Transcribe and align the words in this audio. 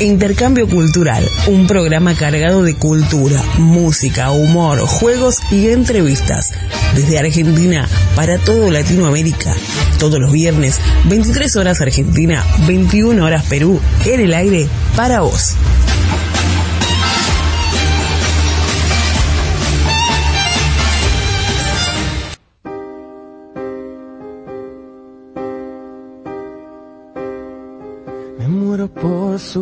Intercambio 0.00 0.66
Cultural, 0.66 1.28
un 1.46 1.66
programa 1.66 2.14
cargado 2.14 2.62
de 2.62 2.74
cultura, 2.74 3.42
música, 3.58 4.30
humor, 4.30 4.80
juegos 4.80 5.40
y 5.50 5.68
entrevistas. 5.68 6.52
Desde 6.94 7.18
Argentina 7.18 7.86
para 8.16 8.38
todo 8.38 8.70
Latinoamérica. 8.70 9.54
Todos 9.98 10.18
los 10.18 10.32
viernes, 10.32 10.80
23 11.04 11.54
horas 11.56 11.82
Argentina, 11.82 12.42
21 12.66 13.22
horas 13.22 13.44
Perú, 13.44 13.78
en 14.06 14.20
el 14.20 14.32
aire 14.32 14.68
para 14.96 15.20
vos. 15.20 15.54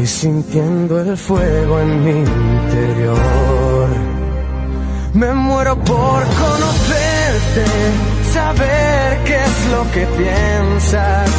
Voy 0.00 0.06
sintiendo 0.06 0.98
el 0.98 1.14
fuego 1.14 1.78
en 1.78 2.02
mi 2.02 2.10
interior. 2.10 3.88
Me 5.12 5.30
muero 5.34 5.76
por 5.76 6.24
conocerte, 6.42 7.64
saber 8.32 9.18
qué 9.26 9.36
es 9.36 9.66
lo 9.70 9.82
que 9.92 10.06
piensas, 10.16 11.30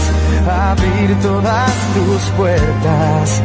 abrir 0.47 1.19
todas 1.24 1.72
tus 1.96 2.22
puertas 2.38 3.41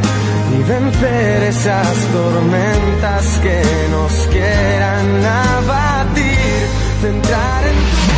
y 0.53 0.69
vencer 0.69 1.43
esas 1.49 1.95
tormentas 2.13 3.39
que 3.41 3.61
nos 3.89 4.13
quieran 4.27 5.25
abatir, 5.25 6.59
centrar 7.01 7.63
en 7.65 8.16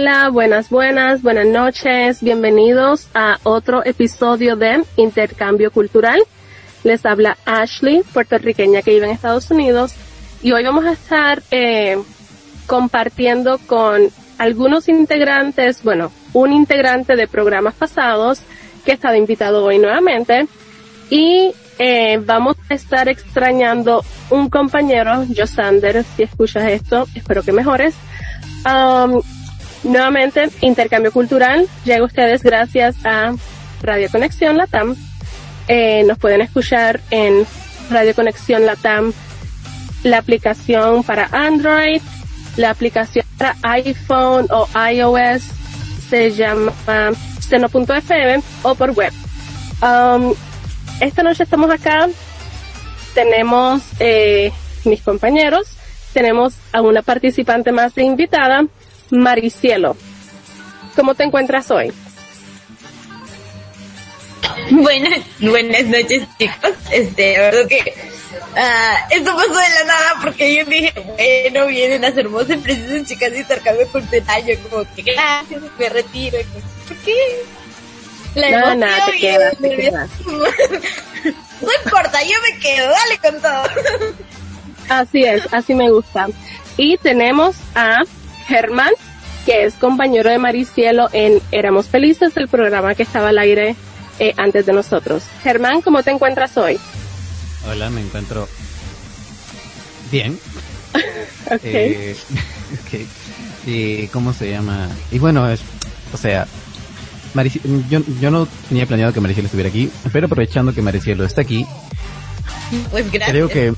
Hola, 0.00 0.30
buenas, 0.30 0.70
buenas, 0.70 1.20
buenas 1.20 1.44
noches. 1.44 2.22
Bienvenidos 2.22 3.08
a 3.12 3.36
otro 3.42 3.84
episodio 3.84 4.56
de 4.56 4.82
Intercambio 4.96 5.70
Cultural. 5.70 6.22
Les 6.84 7.04
habla 7.04 7.36
Ashley, 7.44 8.02
puertorriqueña 8.14 8.80
que 8.80 8.92
vive 8.92 9.04
en 9.04 9.12
Estados 9.12 9.50
Unidos. 9.50 9.92
Y 10.42 10.52
hoy 10.52 10.64
vamos 10.64 10.86
a 10.86 10.92
estar 10.92 11.42
eh, 11.50 11.98
compartiendo 12.66 13.58
con 13.66 14.08
algunos 14.38 14.88
integrantes, 14.88 15.82
bueno, 15.82 16.10
un 16.32 16.54
integrante 16.54 17.14
de 17.14 17.28
programas 17.28 17.74
pasados 17.74 18.40
que 18.86 18.92
ha 18.92 18.94
estado 18.94 19.16
invitado 19.16 19.62
hoy 19.62 19.78
nuevamente. 19.78 20.48
Y 21.10 21.52
eh, 21.78 22.18
vamos 22.24 22.56
a 22.70 22.74
estar 22.74 23.06
extrañando 23.10 24.02
un 24.30 24.48
compañero, 24.48 25.26
Josander, 25.36 26.04
si 26.16 26.22
escuchas 26.22 26.70
esto, 26.70 27.06
espero 27.14 27.42
que 27.42 27.52
mejores. 27.52 27.94
Um, 28.64 29.20
Nuevamente, 29.82 30.50
intercambio 30.60 31.10
cultural 31.10 31.66
llega 31.84 32.00
a 32.00 32.04
ustedes 32.04 32.42
gracias 32.42 32.96
a 33.04 33.34
Radio 33.82 34.08
Conexión 34.10 34.56
Latam. 34.56 34.94
Eh, 35.68 36.04
nos 36.04 36.18
pueden 36.18 36.42
escuchar 36.42 37.00
en 37.10 37.46
Radio 37.90 38.14
Conexión 38.14 38.66
Latam, 38.66 39.12
la 40.02 40.18
aplicación 40.18 41.02
para 41.02 41.28
Android, 41.32 42.02
la 42.56 42.70
aplicación 42.70 43.24
para 43.38 43.56
iPhone 43.62 44.46
o 44.50 44.68
iOS 44.90 45.42
se 46.10 46.32
llama 46.32 46.72
seno.fm 47.40 48.42
o 48.62 48.74
por 48.74 48.90
web. 48.90 49.12
Um, 49.82 50.34
esta 51.00 51.22
noche 51.22 51.44
estamos 51.44 51.70
acá, 51.70 52.08
tenemos 53.14 53.82
eh, 53.98 54.52
mis 54.84 55.00
compañeros, 55.00 55.68
tenemos 56.12 56.54
a 56.72 56.82
una 56.82 57.02
participante 57.02 57.72
más 57.72 57.94
de 57.94 58.02
invitada, 58.02 58.66
Maricielo. 59.12 59.96
¿Cómo 60.96 61.14
te 61.14 61.24
encuentras 61.24 61.70
hoy? 61.70 61.92
Buenas, 64.70 65.20
buenas 65.40 65.84
noches 65.84 66.22
chicos. 66.38 66.72
Este, 66.90 67.38
verdad 67.38 67.68
que 67.68 67.94
uh, 68.54 69.14
esto 69.14 69.36
pasó 69.36 69.54
de 69.54 69.68
la 69.68 69.84
nada 69.86 70.14
porque 70.22 70.56
yo 70.56 70.64
dije, 70.64 70.92
bueno, 70.94 71.66
vienen 71.66 72.02
las 72.02 72.16
hermosas 72.16 72.58
preciosas 72.58 73.06
chicas 73.06 73.32
de 73.32 73.40
intercambio 73.40 73.88
cultural. 73.88 74.44
Yo 74.44 74.58
como 74.68 74.94
que 74.94 75.02
gracias, 75.02 75.62
me 75.78 75.88
retiro. 75.88 76.38
¿Por 76.86 76.96
qué? 76.98 77.14
La 78.34 78.50
no, 78.50 78.74
nada, 78.76 79.06
te 79.06 79.18
quedas, 79.18 79.58
te 79.58 79.76
quedas. 79.76 80.10
no 80.26 81.68
importa, 81.84 82.22
yo 82.22 82.36
me 82.48 82.58
quedo, 82.60 82.88
dale 82.88 83.18
con 83.18 83.42
todo. 83.42 84.14
Así 84.88 85.24
es, 85.24 85.42
así 85.52 85.74
me 85.74 85.90
gusta. 85.90 86.28
Y 86.76 86.96
tenemos 86.98 87.56
a 87.74 88.02
Germán, 88.50 88.90
que 89.46 89.64
es 89.64 89.74
compañero 89.74 90.28
de 90.28 90.38
Maricielo 90.38 91.08
en 91.12 91.40
Éramos 91.52 91.86
Felices, 91.86 92.36
el 92.36 92.48
programa 92.48 92.96
que 92.96 93.04
estaba 93.04 93.28
al 93.28 93.38
aire 93.38 93.76
eh, 94.18 94.34
antes 94.36 94.66
de 94.66 94.72
nosotros. 94.72 95.22
Germán, 95.44 95.82
¿cómo 95.82 96.02
te 96.02 96.10
encuentras 96.10 96.56
hoy? 96.56 96.76
Hola, 97.68 97.90
me 97.90 98.00
encuentro 98.00 98.48
bien. 100.10 100.36
ok. 101.46 101.60
Eh, 101.62 102.16
¿Y 103.66 104.08
cómo 104.08 104.32
se 104.32 104.50
llama? 104.50 104.88
Y 105.12 105.20
bueno, 105.20 105.48
es, 105.48 105.60
o 106.12 106.16
sea, 106.16 106.48
yo, 107.88 108.00
yo 108.20 108.30
no 108.32 108.48
tenía 108.68 108.86
planeado 108.86 109.12
que 109.12 109.20
Maricielo 109.20 109.46
estuviera 109.46 109.70
aquí, 109.70 109.92
pero 110.12 110.26
aprovechando 110.26 110.74
que 110.74 110.82
Maricielo 110.82 111.24
está 111.24 111.42
aquí, 111.42 111.64
pues 112.90 113.10
gracias. 113.10 113.30
Creo 113.30 113.48
que, 113.48 113.74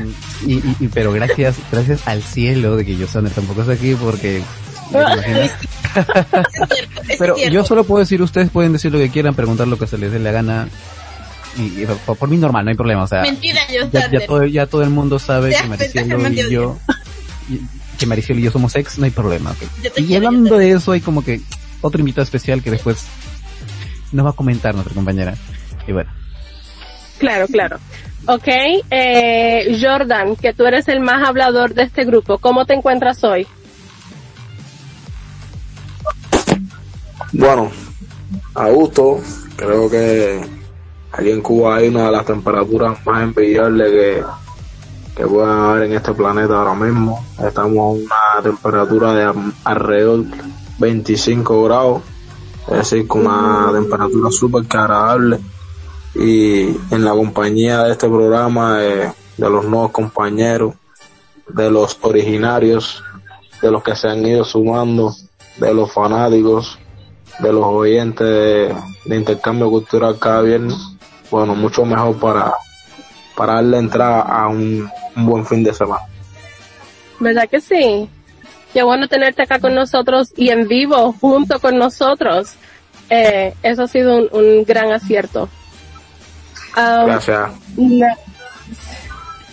y, 0.46 0.54
y, 0.80 0.88
pero 0.88 1.12
gracias, 1.12 1.56
gracias 1.70 2.06
al 2.06 2.22
cielo 2.22 2.76
de 2.76 2.84
que 2.84 2.96
Yosana 2.96 3.30
tampoco 3.30 3.62
está 3.62 3.72
aquí 3.72 3.94
porque 3.94 4.42
Pero 7.18 7.36
yo 7.36 7.64
solo 7.64 7.84
puedo 7.84 8.00
decir, 8.00 8.20
ustedes 8.22 8.50
pueden 8.50 8.72
decir 8.72 8.92
lo 8.92 8.98
que 8.98 9.10
quieran, 9.10 9.34
preguntar 9.34 9.68
lo 9.68 9.78
que 9.78 9.86
se 9.86 9.98
les 9.98 10.12
dé 10.12 10.18
la 10.18 10.32
gana. 10.32 10.68
Y, 11.56 11.82
y 11.82 11.86
por, 12.04 12.16
por 12.16 12.28
mí 12.28 12.36
normal, 12.36 12.64
no 12.64 12.70
hay 12.70 12.76
problema. 12.76 13.04
O 13.04 13.06
sea, 13.06 13.22
Mentira, 13.22 13.60
yo 13.72 13.88
ya, 13.90 14.10
ya 14.10 14.26
todo, 14.26 14.44
ya 14.44 14.66
todo 14.66 14.82
el 14.82 14.90
mundo 14.90 15.18
sabe 15.18 15.54
que 15.54 15.68
Maricielo 15.68 16.18
que 16.22 16.30
y 16.32 16.50
yo, 16.50 16.78
que 17.98 18.06
Maricielo 18.06 18.40
y 18.40 18.44
yo 18.44 18.50
somos 18.50 18.74
ex, 18.76 18.98
no 18.98 19.04
hay 19.04 19.10
problema. 19.10 19.54
Yo 19.82 19.90
Y 19.96 20.14
hablando 20.16 20.50
yo 20.50 20.58
de 20.58 20.72
eso, 20.72 20.92
hay 20.92 21.00
como 21.00 21.24
que 21.24 21.40
otro 21.80 22.00
invitado 22.00 22.24
especial 22.24 22.62
que 22.62 22.70
después 22.70 23.04
nos 24.12 24.26
va 24.26 24.30
a 24.30 24.34
comentar 24.34 24.74
nuestra 24.74 24.94
compañera. 24.94 25.34
Y 25.86 25.92
bueno, 25.92 26.10
Claro, 27.18 27.46
claro. 27.46 27.78
Ok, 28.26 28.48
eh, 28.90 29.78
Jordan, 29.80 30.36
que 30.36 30.54
tú 30.54 30.64
eres 30.64 30.88
el 30.88 31.00
más 31.00 31.28
hablador 31.28 31.74
de 31.74 31.82
este 31.82 32.04
grupo, 32.04 32.38
¿cómo 32.38 32.64
te 32.64 32.72
encuentras 32.72 33.22
hoy? 33.22 33.46
Bueno, 37.32 37.70
a 38.54 38.70
gusto, 38.70 39.20
creo 39.56 39.90
que 39.90 40.40
aquí 41.12 41.30
en 41.30 41.42
Cuba 41.42 41.76
hay 41.76 41.88
una 41.88 42.06
de 42.06 42.12
las 42.12 42.24
temperaturas 42.24 43.04
más 43.04 43.22
envidiables 43.24 43.90
que, 43.90 44.24
que 45.16 45.26
pueden 45.26 45.50
haber 45.50 45.82
en 45.84 45.92
este 45.92 46.14
planeta 46.14 46.54
ahora 46.54 46.74
mismo. 46.74 47.22
Estamos 47.44 47.76
a 47.76 48.36
una 48.36 48.42
temperatura 48.42 49.12
de 49.12 49.52
alrededor 49.64 50.24
25 50.78 51.64
grados, 51.64 52.02
es 52.68 52.76
decir, 52.78 53.06
con 53.06 53.26
una 53.26 53.70
temperatura 53.72 54.30
súper 54.30 54.64
agradable. 54.70 55.40
Y 56.14 56.76
en 56.90 57.04
la 57.04 57.10
compañía 57.10 57.84
de 57.84 57.92
este 57.92 58.08
programa, 58.08 58.78
de, 58.78 59.10
de 59.36 59.50
los 59.50 59.64
nuevos 59.64 59.90
compañeros, 59.90 60.74
de 61.48 61.70
los 61.70 61.98
originarios, 62.02 63.02
de 63.60 63.70
los 63.70 63.82
que 63.82 63.96
se 63.96 64.08
han 64.08 64.24
ido 64.26 64.44
sumando, 64.44 65.14
de 65.56 65.74
los 65.74 65.92
fanáticos, 65.92 66.78
de 67.40 67.52
los 67.52 67.64
oyentes 67.64 68.26
de, 68.26 69.16
intercambio 69.16 69.70
cultural 69.70 70.18
cada 70.18 70.42
viernes, 70.42 70.76
bueno, 71.30 71.54
mucho 71.54 71.84
mejor 71.84 72.18
para, 72.18 72.54
para 73.36 73.54
darle 73.54 73.78
entrada 73.78 74.20
a 74.20 74.48
un, 74.48 74.88
buen 75.16 75.46
fin 75.46 75.62
de 75.62 75.72
semana. 75.72 76.02
¿Verdad 77.20 77.48
que 77.48 77.60
sí? 77.60 78.08
Qué 78.72 78.82
bueno 78.82 79.06
tenerte 79.06 79.42
acá 79.42 79.60
con 79.60 79.74
nosotros 79.74 80.32
y 80.36 80.50
en 80.50 80.66
vivo, 80.66 81.14
junto 81.20 81.60
con 81.60 81.78
nosotros. 81.78 82.54
Eh, 83.08 83.54
eso 83.62 83.84
ha 83.84 83.88
sido 83.88 84.28
un 84.32 84.64
gran 84.64 84.90
acierto. 84.90 85.48
Um, 86.76 87.06
Gracias. 87.06 87.50
Na- 87.76 88.16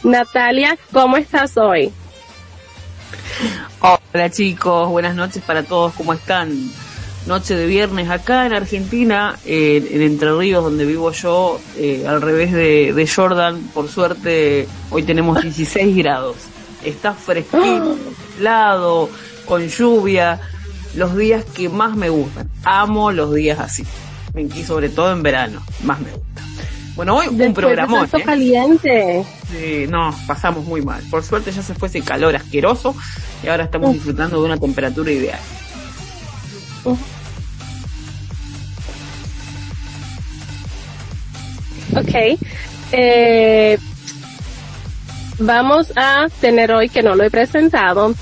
Natalia, 0.04 0.78
¿cómo 0.92 1.18
estás 1.18 1.56
hoy? 1.58 1.92
Hola 3.80 4.30
chicos, 4.30 4.90
buenas 4.90 5.16
noches 5.16 5.44
para 5.44 5.64
todos, 5.64 5.94
¿cómo 5.94 6.14
están? 6.14 6.52
Noche 7.28 7.56
de 7.56 7.68
viernes 7.68 8.10
acá 8.10 8.48
en 8.48 8.54
Argentina, 8.54 9.38
eh, 9.46 9.88
en 9.92 10.02
Entre 10.02 10.36
Ríos, 10.36 10.64
donde 10.64 10.86
vivo 10.86 11.12
yo, 11.12 11.60
eh, 11.78 12.06
al 12.08 12.20
revés 12.22 12.52
de, 12.52 12.94
de 12.94 13.08
Jordan, 13.08 13.62
por 13.74 13.88
suerte 13.90 14.68
hoy 14.90 15.04
tenemos 15.04 15.40
16 15.44 15.96
grados. 15.98 16.38
Está 16.84 17.14
fresquito, 17.14 17.96
helado, 18.40 19.08
con 19.46 19.68
lluvia, 19.68 20.40
los 20.96 21.16
días 21.16 21.46
que 21.46 21.70
más 21.70 21.96
me 21.96 22.10
gustan. 22.10 22.50
Amo 22.64 23.12
los 23.12 23.32
días 23.36 23.60
así, 23.60 23.84
y 24.36 24.64
sobre 24.64 24.90
todo 24.90 25.12
en 25.12 25.22
verano, 25.22 25.62
más 25.84 26.00
me 26.00 26.10
gusta. 26.12 26.42
Bueno, 26.96 27.16
hoy 27.16 27.28
un 27.28 27.38
Después 27.38 27.56
de 27.56 27.62
programón. 27.62 28.02
tanto 28.02 28.18
¿eh? 28.18 28.24
caliente. 28.24 29.26
Sí, 29.50 29.86
no, 29.90 30.14
pasamos 30.28 30.66
muy 30.66 30.82
mal. 30.82 31.02
Por 31.10 31.24
suerte 31.24 31.52
ya 31.52 31.62
se 31.62 31.74
fue 31.74 31.88
ese 31.88 32.02
calor 32.02 32.36
asqueroso 32.36 32.96
y 33.44 33.48
ahora 33.48 33.64
estamos 33.64 33.94
disfrutando 33.94 34.40
de 34.40 34.46
una 34.46 34.58
temperatura 34.58 35.12
ideal. 35.12 35.40
Ok. 41.96 42.40
Eh, 42.94 43.78
vamos 45.40 45.92
a 45.96 46.28
tener 46.40 46.72
hoy, 46.72 46.90
que 46.90 47.04
no 47.04 47.16
lo 47.16 47.24
he 47.24 47.32
presentado, 47.32 48.14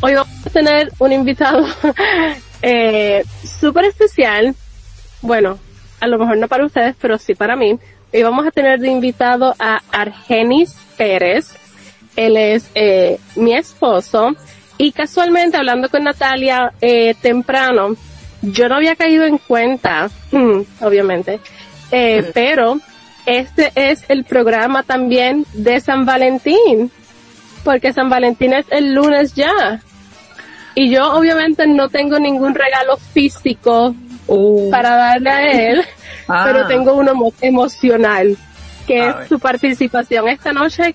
hoy 0.00 0.14
vamos 0.14 0.46
a 0.46 0.50
tener 0.50 0.92
un 0.98 1.12
invitado 1.12 1.66
eh, 2.62 3.24
súper 3.44 3.86
especial. 3.86 4.54
Bueno, 5.22 5.58
a 6.00 6.06
lo 6.06 6.18
mejor 6.18 6.36
no 6.36 6.48
para 6.48 6.66
ustedes, 6.66 6.94
pero 7.00 7.18
sí 7.18 7.34
para 7.34 7.56
mí. 7.56 7.78
Hoy 8.10 8.22
vamos 8.22 8.46
a 8.46 8.50
tener 8.50 8.80
de 8.80 8.88
invitado 8.88 9.54
a 9.58 9.82
Argenis 9.92 10.74
Pérez. 10.96 11.54
Él 12.16 12.38
es 12.38 12.70
eh, 12.74 13.18
mi 13.36 13.54
esposo. 13.54 14.34
Y 14.78 14.92
casualmente, 14.92 15.58
hablando 15.58 15.90
con 15.90 16.04
Natalia 16.04 16.72
eh, 16.80 17.14
temprano, 17.20 17.96
yo 18.40 18.68
no 18.68 18.76
había 18.76 18.96
caído 18.96 19.24
en 19.24 19.36
cuenta, 19.36 20.08
obviamente, 20.80 21.40
eh, 21.90 22.30
pero 22.34 22.78
este 23.26 23.72
es 23.74 24.04
el 24.08 24.24
programa 24.24 24.84
también 24.84 25.44
de 25.52 25.78
San 25.80 26.06
Valentín, 26.06 26.90
porque 27.62 27.92
San 27.92 28.08
Valentín 28.08 28.54
es 28.54 28.64
el 28.70 28.94
lunes 28.94 29.34
ya. 29.34 29.82
Y 30.74 30.90
yo 30.90 31.12
obviamente 31.12 31.66
no 31.66 31.90
tengo 31.90 32.18
ningún 32.18 32.54
regalo 32.54 32.96
físico 32.96 33.94
para 34.70 34.94
darle 34.96 35.30
a 35.30 35.42
él, 35.42 35.84
Ah. 36.28 36.42
pero 36.46 36.66
tengo 36.66 36.94
uno 36.94 37.12
emo- 37.12 37.34
emocional, 37.40 38.36
que 38.86 39.00
A 39.00 39.08
es 39.10 39.16
ver. 39.16 39.28
su 39.28 39.38
participación 39.38 40.28
esta 40.28 40.52
noche 40.52 40.94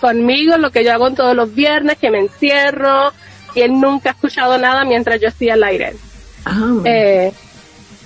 conmigo, 0.00 0.56
lo 0.58 0.70
que 0.70 0.84
yo 0.84 0.92
hago 0.92 1.10
todos 1.12 1.34
los 1.34 1.54
viernes, 1.54 1.96
que 1.98 2.10
me 2.10 2.18
encierro, 2.18 3.12
y 3.54 3.60
él 3.62 3.80
nunca 3.80 4.10
ha 4.10 4.12
escuchado 4.12 4.58
nada 4.58 4.84
mientras 4.84 5.20
yo 5.20 5.28
estoy 5.28 5.50
al 5.50 5.62
aire. 5.64 5.94
Ah, 6.44 6.74
Eh, 6.84 7.32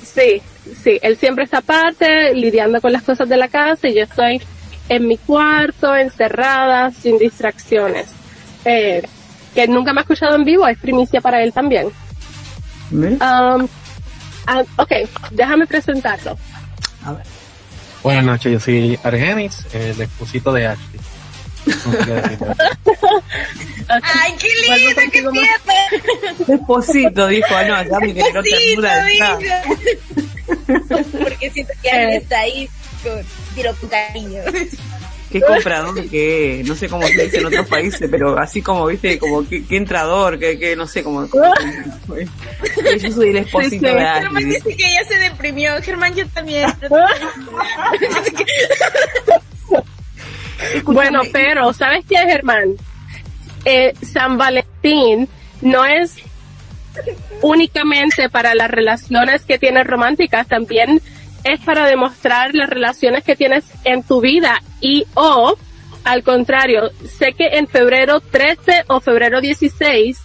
sí, 0.04 0.40
sí, 0.84 0.98
él 1.02 1.16
siempre 1.16 1.44
está 1.44 1.58
aparte, 1.58 2.34
lidiando 2.34 2.80
con 2.80 2.92
las 2.92 3.02
cosas 3.02 3.28
de 3.28 3.36
la 3.36 3.48
casa 3.48 3.88
y 3.88 3.94
yo 3.94 4.02
estoy 4.04 4.40
en 4.90 5.08
mi 5.08 5.16
cuarto, 5.18 5.94
encerrada, 5.96 6.90
sin 6.92 7.18
distracciones. 7.18 8.06
Eh, 8.64 9.02
que 9.54 9.66
nunca 9.66 9.92
me 9.92 10.00
ha 10.00 10.02
escuchado 10.02 10.36
en 10.36 10.44
vivo, 10.44 10.66
es 10.68 10.78
primicia 10.78 11.20
para 11.20 11.42
él 11.42 11.52
también. 11.52 11.88
Um, 12.92 13.66
ah, 14.46 14.62
ok, 14.76 14.92
déjame 15.32 15.66
presentarlo. 15.66 16.36
A 17.08 17.12
ver. 17.12 17.26
Buenas 18.02 18.24
noches, 18.24 18.52
yo 18.52 18.60
soy 18.60 18.98
Argenis, 19.02 19.64
el 19.72 20.00
esposito 20.00 20.52
de 20.52 20.66
Ashley. 20.68 21.00
Ay, 23.88 24.34
qué 24.38 24.48
lindo, 24.62 25.00
qué 25.12 25.20
tierno. 25.20 26.54
Esposito, 26.54 27.26
dijo, 27.26 27.48
ah, 27.50 27.64
no, 27.64 27.82
ya 27.82 27.98
me 28.00 28.14
generó 28.14 28.40
Esposito, 28.40 28.82
ternura. 28.82 29.62
Porque 31.22 31.50
siento 31.50 31.72
que 31.82 31.90
alguien 31.90 32.22
está 32.22 32.40
ahí 32.40 32.70
con 33.02 33.24
tiro 33.54 33.74
con 33.76 33.88
cariño. 33.88 34.42
Qué 35.30 35.40
comprador 35.42 36.08
que 36.08 36.62
no 36.64 36.74
sé 36.74 36.88
cómo 36.88 37.06
se 37.06 37.24
dice 37.24 37.38
en 37.38 37.46
otros 37.46 37.68
países, 37.68 38.08
pero 38.10 38.38
así 38.38 38.62
como, 38.62 38.86
viste, 38.86 39.18
como 39.18 39.46
qué, 39.46 39.62
qué 39.66 39.76
entrador, 39.76 40.38
que, 40.38 40.58
que 40.58 40.74
no 40.74 40.86
sé 40.86 41.02
cómo. 41.02 41.28
cómo- 41.28 41.44
yo 43.00 43.10
soy 43.12 43.30
el 43.36 43.46
Germán 44.20 44.48
dice 44.48 44.76
que 44.76 44.86
ella 44.86 45.04
se 45.06 45.16
deprimió. 45.18 45.82
Germán, 45.82 46.14
yo 46.14 46.26
también. 46.28 46.66
Bueno, 50.84 51.20
pero, 51.32 51.72
¿sabes 51.72 52.04
qué, 52.08 52.16
Germán? 52.16 52.74
Eh, 53.64 53.92
San 54.02 54.38
Valentín 54.38 55.28
no 55.60 55.84
es 55.84 56.16
únicamente 57.42 58.28
para 58.28 58.54
las 58.54 58.70
relaciones 58.70 59.42
que 59.44 59.58
tienes 59.58 59.86
románticas, 59.86 60.48
también 60.48 61.00
es 61.44 61.60
para 61.60 61.86
demostrar 61.86 62.54
las 62.54 62.68
relaciones 62.68 63.24
que 63.24 63.36
tienes 63.36 63.64
en 63.84 64.02
tu 64.02 64.20
vida 64.20 64.60
y 64.80 65.06
o 65.14 65.56
al 66.04 66.22
contrario, 66.22 66.90
sé 67.18 67.32
que 67.32 67.58
en 67.58 67.66
febrero 67.66 68.20
13 68.20 68.84
o 68.88 69.00
febrero 69.00 69.40
16 69.40 70.18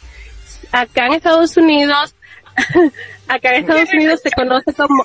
acá 0.72 1.08
en 1.08 1.14
Estados 1.14 1.58
Unidos 1.58 2.16
acá 3.28 3.56
en 3.56 3.62
Estados 3.62 3.94
Unidos 3.94 4.22
se 4.24 4.32
conoce 4.32 4.74
como 4.74 5.04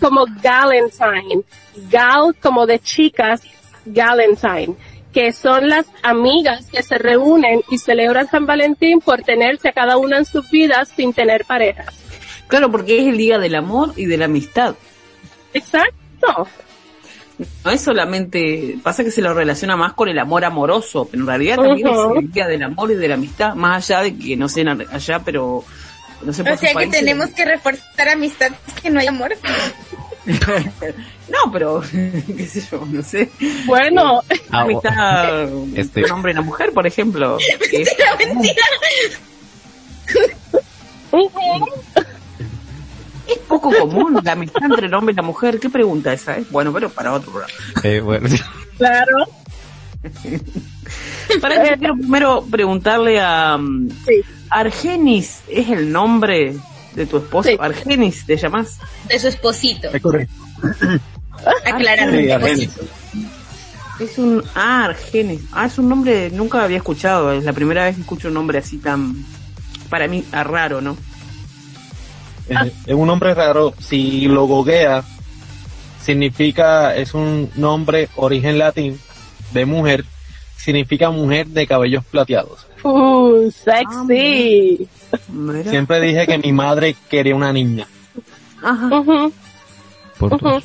como 0.00 0.26
Galentine. 0.42 1.42
Gal 1.90 2.34
como 2.40 2.66
de 2.66 2.78
chicas, 2.78 3.42
Galentine, 3.84 4.74
que 5.12 5.32
son 5.32 5.68
las 5.68 5.86
amigas 6.02 6.66
que 6.70 6.82
se 6.82 6.98
reúnen 6.98 7.62
y 7.70 7.78
celebran 7.78 8.28
San 8.28 8.46
Valentín 8.46 9.00
por 9.00 9.22
tenerse 9.22 9.68
a 9.68 9.72
cada 9.72 9.96
una 9.96 10.18
en 10.18 10.24
sus 10.24 10.50
vidas 10.50 10.88
sin 10.94 11.12
tener 11.12 11.44
parejas. 11.44 11.94
Claro, 12.46 12.70
porque 12.70 13.00
es 13.00 13.06
el 13.08 13.18
día 13.18 13.38
del 13.38 13.54
amor 13.54 13.92
y 13.96 14.06
de 14.06 14.16
la 14.16 14.24
amistad. 14.24 14.74
Exacto. 15.58 16.48
No 17.64 17.70
es 17.70 17.80
solamente, 17.80 18.76
pasa 18.82 19.04
que 19.04 19.10
se 19.12 19.22
lo 19.22 19.32
relaciona 19.32 19.76
más 19.76 19.92
con 19.92 20.08
el 20.08 20.18
amor 20.18 20.44
amoroso, 20.44 21.06
pero 21.08 21.22
en 21.22 21.26
realidad 21.28 21.56
también 21.56 21.86
Ujú. 21.86 22.14
es 22.16 22.24
el 22.24 22.32
día 22.32 22.46
del 22.48 22.62
amor 22.64 22.90
y 22.90 22.96
de 22.96 23.06
la 23.08 23.14
amistad, 23.14 23.54
más 23.54 23.88
allá 23.90 24.02
de 24.02 24.16
que 24.18 24.36
no 24.36 24.48
sean 24.48 24.68
allá, 24.90 25.20
pero 25.20 25.64
no 26.22 26.32
sé 26.32 26.42
por 26.42 26.52
O 26.54 26.56
sea 26.56 26.74
que 26.74 26.86
tenemos 26.88 27.28
que 27.30 27.44
reforzar 27.44 28.08
amistad, 28.08 28.50
que 28.82 28.90
no 28.90 28.98
hay 29.00 29.06
amor. 29.06 29.32
No, 31.28 31.50
pero 31.52 31.80
qué 31.90 32.46
sé 32.46 32.62
yo, 32.70 32.84
no 32.86 33.02
sé. 33.02 33.30
Bueno, 33.66 34.22
Ah, 34.50 34.64
o- 34.64 34.64
amistad 34.64 35.48
Este- 35.74 36.04
un 36.04 36.10
hombre 36.10 36.32
y 36.32 36.34
una 36.34 36.42
mujer, 36.42 36.72
por 36.72 36.86
ejemplo. 36.86 37.38
que 37.70 37.82
es- 37.82 37.96
Mentira. 38.18 38.62
Es 43.28 43.38
poco 43.46 43.70
común 43.70 44.18
la 44.24 44.32
amistad 44.32 44.62
entre 44.64 44.86
el 44.86 44.94
hombre 44.94 45.12
y 45.12 45.16
la 45.16 45.22
mujer. 45.22 45.60
¿Qué 45.60 45.68
pregunta 45.68 46.12
esa? 46.12 46.38
Eh? 46.38 46.44
Bueno, 46.50 46.72
pero 46.72 46.88
para 46.88 47.12
otro 47.12 47.30
programa. 47.30 47.54
Eh, 47.82 48.00
bueno, 48.00 48.28
Claro. 48.78 49.16
Para 51.40 51.62
que 51.62 51.76
quiero 51.78 51.94
primero 51.94 52.44
preguntarle 52.50 53.20
a 53.20 53.56
um, 53.56 53.88
Sí. 54.06 54.22
Argenis, 54.48 55.42
¿es 55.48 55.68
el 55.68 55.92
nombre 55.92 56.56
de 56.94 57.06
tu 57.06 57.18
esposo? 57.18 57.50
Sí. 57.50 57.56
Argenis, 57.60 58.24
¿te 58.24 58.36
llamas? 58.36 58.78
De 59.08 59.18
su 59.18 59.28
esposito. 59.28 59.88
Es 59.92 60.00
correcto. 60.00 60.34
Aclarando. 61.66 62.34
Argenis. 62.34 62.70
Es 64.00 64.16
un 64.16 64.42
ah, 64.54 64.84
Argenis. 64.84 65.42
Ah, 65.52 65.66
es 65.66 65.76
un 65.78 65.88
nombre 65.88 66.30
nunca 66.30 66.62
había 66.62 66.78
escuchado. 66.78 67.32
Es 67.32 67.44
la 67.44 67.52
primera 67.52 67.84
vez 67.84 67.96
que 67.96 68.02
escucho 68.02 68.28
un 68.28 68.34
nombre 68.34 68.58
así 68.58 68.78
tan 68.78 69.24
para 69.90 70.06
mí 70.06 70.24
ah, 70.32 70.44
raro, 70.44 70.80
¿no? 70.80 70.96
Eh, 72.48 72.72
es 72.86 72.94
un 72.94 73.06
nombre 73.06 73.34
raro. 73.34 73.74
Si 73.78 74.26
lo 74.26 74.46
significa, 76.00 76.94
es 76.96 77.14
un 77.14 77.50
nombre 77.56 78.08
origen 78.16 78.58
latín 78.58 78.98
de 79.52 79.66
mujer, 79.66 80.04
significa 80.56 81.10
mujer 81.10 81.46
de 81.48 81.66
cabellos 81.66 82.04
plateados. 82.04 82.66
Uh, 82.82 83.50
sexy. 83.50 84.88
Mira. 85.28 85.70
Siempre 85.70 86.00
dije 86.00 86.26
que 86.26 86.38
mi 86.38 86.52
madre 86.52 86.96
quería 87.10 87.34
una 87.34 87.52
niña. 87.52 87.86
Ajá. 88.62 88.86
Ujú, 88.86 89.32
por 90.18 90.34
ujú. 90.34 90.62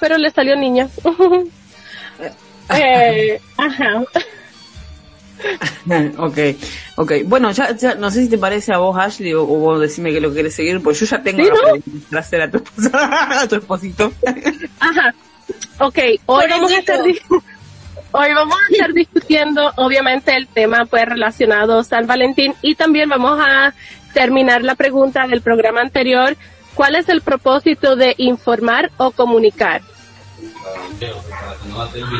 Pero 0.00 0.18
le 0.18 0.30
salió 0.30 0.56
niña. 0.56 0.88
Eh, 2.70 3.40
ajá. 3.56 4.02
ok, 6.18 6.38
ok. 6.96 7.12
Bueno, 7.26 7.50
ya, 7.52 7.74
ya 7.76 7.94
no 7.94 8.10
sé 8.10 8.22
si 8.24 8.28
te 8.28 8.38
parece 8.38 8.72
a 8.72 8.78
vos, 8.78 8.96
Ashley, 8.98 9.34
o, 9.34 9.42
o 9.42 9.46
vos 9.58 9.80
decime 9.80 10.12
que 10.12 10.20
lo 10.20 10.32
querés 10.32 10.54
seguir, 10.54 10.82
pues 10.82 10.98
yo 11.00 11.06
ya 11.06 11.22
tengo 11.22 11.42
Sí, 11.44 11.50
la 11.50 11.98
¿no? 12.10 12.18
hacer 12.18 12.42
a 12.42 12.50
tu, 12.50 12.58
esposo- 12.58 12.90
a 12.94 13.46
tu 13.48 13.56
esposito. 13.56 14.12
Ajá. 14.80 15.14
Ok, 15.80 15.98
hoy 16.26 16.44
vamos 16.50 16.72
a 16.72 16.78
estar 16.78 17.00
hoy 18.10 18.34
vamos 18.34 18.56
a 18.56 18.72
estar 18.72 18.92
discutiendo 18.92 19.72
obviamente 19.76 20.34
el 20.36 20.46
tema 20.48 20.84
pues 20.86 21.04
relacionado 21.06 21.78
a 21.80 21.84
San 21.84 22.06
Valentín 22.06 22.54
y 22.62 22.74
también 22.74 23.08
vamos 23.08 23.38
a 23.40 23.72
terminar 24.14 24.62
la 24.62 24.74
pregunta 24.74 25.26
del 25.26 25.40
programa 25.42 25.80
anterior, 25.82 26.36
¿cuál 26.74 26.96
es 26.96 27.08
el 27.08 27.20
propósito 27.20 27.94
de 27.96 28.14
informar 28.18 28.90
o 28.96 29.10
comunicar? 29.12 29.82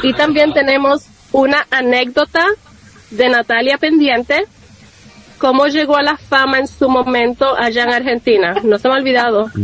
Y 0.03 0.13
también 0.15 0.53
tenemos 0.53 1.05
una 1.33 1.67
anécdota 1.71 2.47
de 3.11 3.29
Natalia 3.29 3.79
pendiente, 3.79 4.45
cómo 5.39 5.67
llegó 5.67 5.97
a 5.97 6.03
la 6.03 6.17
fama 6.17 6.59
en 6.59 6.67
su 6.67 6.89
momento 6.89 7.57
allá 7.57 7.85
en 7.85 7.91
Argentina. 7.91 8.55
No 8.63 8.79
se 8.79 8.89
me 8.89 8.95
ha 8.95 8.99
olvidado. 8.99 9.51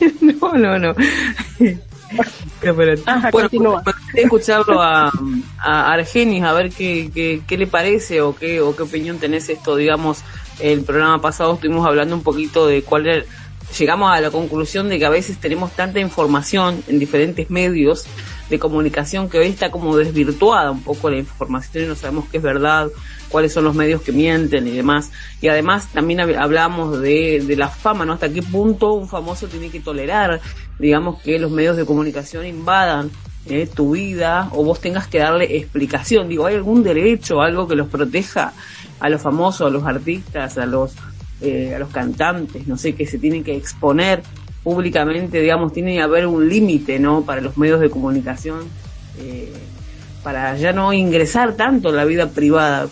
No, 0.20 0.52
no, 0.52 0.78
no. 0.78 0.94
Ajá, 3.06 3.30
bueno, 3.30 3.48
continúa. 3.48 3.82
me 3.84 3.92
gustaría 3.92 4.24
escucharlo 4.24 4.80
a, 4.80 5.12
a 5.58 5.92
Argenis, 5.92 6.42
a 6.42 6.52
ver 6.52 6.70
qué, 6.70 7.10
qué, 7.12 7.42
qué 7.46 7.58
le 7.58 7.66
parece 7.66 8.20
o 8.22 8.34
qué, 8.34 8.60
o 8.60 8.74
qué 8.74 8.82
opinión 8.82 9.18
tenés 9.18 9.48
esto, 9.48 9.76
digamos, 9.76 10.22
el 10.60 10.82
programa 10.82 11.20
pasado 11.20 11.54
estuvimos 11.54 11.86
hablando 11.86 12.14
un 12.14 12.22
poquito 12.22 12.66
de 12.66 12.82
cuál 12.82 13.06
era, 13.06 13.24
llegamos 13.76 14.10
a 14.10 14.20
la 14.20 14.30
conclusión 14.30 14.88
de 14.88 14.98
que 14.98 15.06
a 15.06 15.10
veces 15.10 15.38
tenemos 15.38 15.72
tanta 15.72 16.00
información 16.00 16.82
en 16.86 16.98
diferentes 16.98 17.50
medios 17.50 18.06
de 18.48 18.58
comunicación 18.58 19.28
que 19.28 19.38
hoy 19.38 19.48
está 19.48 19.70
como 19.70 19.96
desvirtuada 19.96 20.70
un 20.70 20.82
poco 20.82 21.10
la 21.10 21.18
información 21.18 21.84
y 21.84 21.86
no 21.86 21.94
sabemos 21.94 22.24
qué 22.30 22.38
es 22.38 22.42
verdad, 22.42 22.88
cuáles 23.28 23.52
son 23.52 23.64
los 23.64 23.74
medios 23.74 24.00
que 24.00 24.10
mienten 24.12 24.66
y 24.66 24.70
demás. 24.70 25.10
Y 25.42 25.48
además 25.48 25.88
también 25.92 26.20
hab- 26.20 26.38
hablamos 26.38 27.00
de, 27.00 27.44
de 27.46 27.56
la 27.56 27.68
fama, 27.68 28.06
¿no? 28.06 28.14
Hasta 28.14 28.30
qué 28.32 28.42
punto 28.42 28.94
un 28.94 29.06
famoso 29.06 29.48
tiene 29.48 29.68
que 29.68 29.80
tolerar, 29.80 30.40
digamos, 30.78 31.20
que 31.20 31.38
los 31.38 31.50
medios 31.50 31.76
de 31.76 31.84
comunicación 31.84 32.46
invadan 32.46 33.10
eh, 33.46 33.66
tu 33.66 33.92
vida 33.92 34.48
o 34.52 34.64
vos 34.64 34.80
tengas 34.80 35.08
que 35.08 35.18
darle 35.18 35.58
explicación. 35.58 36.28
Digo, 36.28 36.46
¿hay 36.46 36.54
algún 36.54 36.82
derecho, 36.82 37.42
algo 37.42 37.68
que 37.68 37.76
los 37.76 37.88
proteja 37.88 38.54
a 38.98 39.08
los 39.10 39.20
famosos, 39.20 39.66
a 39.66 39.70
los 39.70 39.84
artistas, 39.84 40.56
a 40.56 40.64
los, 40.64 40.92
eh, 41.40 41.74
a 41.74 41.78
los 41.78 41.90
cantantes, 41.90 42.66
no 42.66 42.76
sé, 42.76 42.94
que 42.94 43.06
se 43.06 43.18
tienen 43.18 43.44
que 43.44 43.56
exponer 43.56 44.22
públicamente, 44.62 45.40
digamos, 45.40 45.72
tiene 45.72 45.94
que 45.94 46.02
haber 46.02 46.26
un 46.26 46.48
límite, 46.48 46.98
¿no? 46.98 47.22
Para 47.22 47.40
los 47.40 47.56
medios 47.56 47.80
de 47.80 47.90
comunicación. 47.90 48.60
eh, 49.18 49.52
para 50.22 50.56
ya 50.56 50.72
no 50.72 50.92
ingresar 50.92 51.54
tanto 51.54 51.90
en 51.90 51.96
la 51.96 52.04
vida 52.04 52.28
privada. 52.28 52.88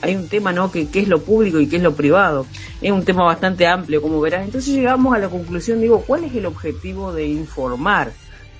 Hay 0.00 0.14
un 0.14 0.28
tema, 0.28 0.52
¿no? 0.52 0.70
Que, 0.70 0.88
que 0.88 1.00
es 1.00 1.08
lo 1.08 1.20
público 1.20 1.58
y 1.58 1.66
qué 1.66 1.76
es 1.76 1.82
lo 1.82 1.94
privado. 1.94 2.46
Es 2.80 2.92
un 2.92 3.04
tema 3.04 3.24
bastante 3.24 3.66
amplio, 3.66 4.02
como 4.02 4.20
verás. 4.20 4.44
Entonces 4.44 4.74
llegamos 4.74 5.14
a 5.14 5.18
la 5.18 5.28
conclusión, 5.28 5.80
digo, 5.80 6.04
¿cuál 6.06 6.24
es 6.24 6.34
el 6.34 6.46
objetivo 6.46 7.12
de 7.12 7.26
informar? 7.26 8.12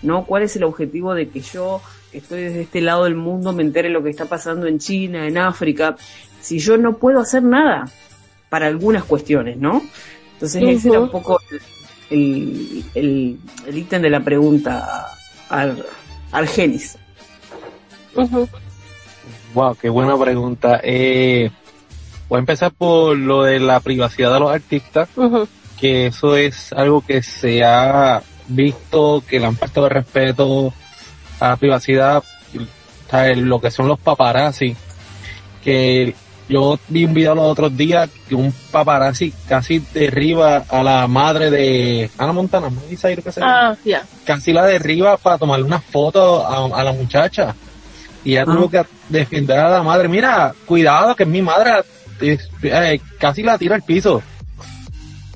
¿No? 0.03 0.25
¿Cuál 0.25 0.43
es 0.43 0.57
el 0.57 0.65
objetivo 0.65 1.15
de 1.15 1.29
que 1.29 1.41
yo, 1.41 1.81
que 2.11 2.19
estoy 2.19 2.43
desde 2.43 2.63
este 2.63 2.81
lado 2.81 3.05
del 3.05 3.15
mundo, 3.15 3.53
me 3.53 3.63
entere 3.63 3.89
lo 3.89 4.03
que 4.03 4.11
está 4.11 4.25
pasando 4.25 4.67
en 4.67 4.79
China, 4.79 5.29
en 5.29 5.39
África, 5.39 5.95
si 6.41 6.59
yo 6.59 6.77
no 6.77 6.97
puedo 6.97 7.21
hacer 7.21 7.45
nada 7.45 7.85
para 8.53 8.67
algunas 8.67 9.05
cuestiones, 9.05 9.57
¿no? 9.57 9.81
Entonces 10.35 10.63
ese 10.63 10.91
era 10.91 11.01
un 11.01 11.11
poco 11.11 11.41
el, 12.11 12.85
el, 12.95 13.39
el 13.67 13.79
ítem 13.79 14.03
de 14.03 14.11
la 14.11 14.21
pregunta 14.21 15.09
al 15.49 15.83
Argenis. 16.31 16.99
Ujú. 18.15 18.47
Wow, 19.55 19.75
qué 19.81 19.89
buena 19.89 20.19
pregunta. 20.19 20.83
Eh, 20.85 21.51
voy 22.29 22.37
a 22.37 22.41
empezar 22.41 22.73
por 22.73 23.17
lo 23.17 23.45
de 23.45 23.59
la 23.59 23.81
privacidad 23.81 24.35
de 24.35 24.41
los 24.41 24.51
artistas, 24.51 25.09
que 25.81 26.09
eso 26.09 26.37
es 26.37 26.75
algo 26.75 27.01
que 27.01 27.23
se 27.23 27.65
ha 27.65 28.23
visto, 28.49 29.25
que 29.27 29.41
le 29.41 29.47
han 29.47 29.57
faltado 29.57 29.87
el 29.87 29.95
respeto 29.95 30.75
a 31.41 31.49
la 31.49 31.57
privacidad, 31.57 32.23
¿sabes? 33.11 33.39
lo 33.39 33.63
que 33.63 33.71
son 33.71 33.89
los 33.89 33.99
paparazzi, 33.99 34.77
que 35.65 36.15
yo 36.53 36.79
vi 36.89 37.05
un 37.05 37.15
video 37.15 37.35
los 37.35 37.45
otros 37.47 37.77
días 37.77 38.09
que 38.29 38.35
un 38.35 38.53
paparazzi 38.71 39.33
casi 39.49 39.79
derriba 39.95 40.65
a 40.69 40.83
la 40.83 41.07
madre 41.07 41.51
de 41.51 42.11
Ana 42.19 42.33
Montana, 42.33 42.69
Miley 42.71 42.97
Cyrus, 42.97 43.25
que 43.25 43.33
se 43.33 43.41
llama 43.41 43.71
Ah, 43.71 43.77
ya. 43.85 44.03
casi 44.25 44.53
la 44.53 44.65
derriba 44.67 45.17
para 45.17 45.39
tomarle 45.39 45.65
una 45.65 45.81
foto 45.81 46.47
a, 46.47 46.79
a 46.81 46.85
la 46.85 46.93
muchacha. 46.93 47.55
Y 48.25 48.33
ella 48.33 48.45
tuvo 48.45 48.71
que 48.71 48.85
defender 49.09 49.59
a 49.59 49.69
la 49.69 49.83
madre. 49.83 50.07
Mira, 50.09 50.55
cuidado, 50.67 51.17
que 51.17 51.25
es 51.25 51.29
mi 51.29 51.43
madre. 51.43 51.73
Eh, 52.21 53.01
casi 53.19 53.43
la 53.43 53.59
tira 53.59 53.75
al 53.75 53.83
piso. 53.83 54.23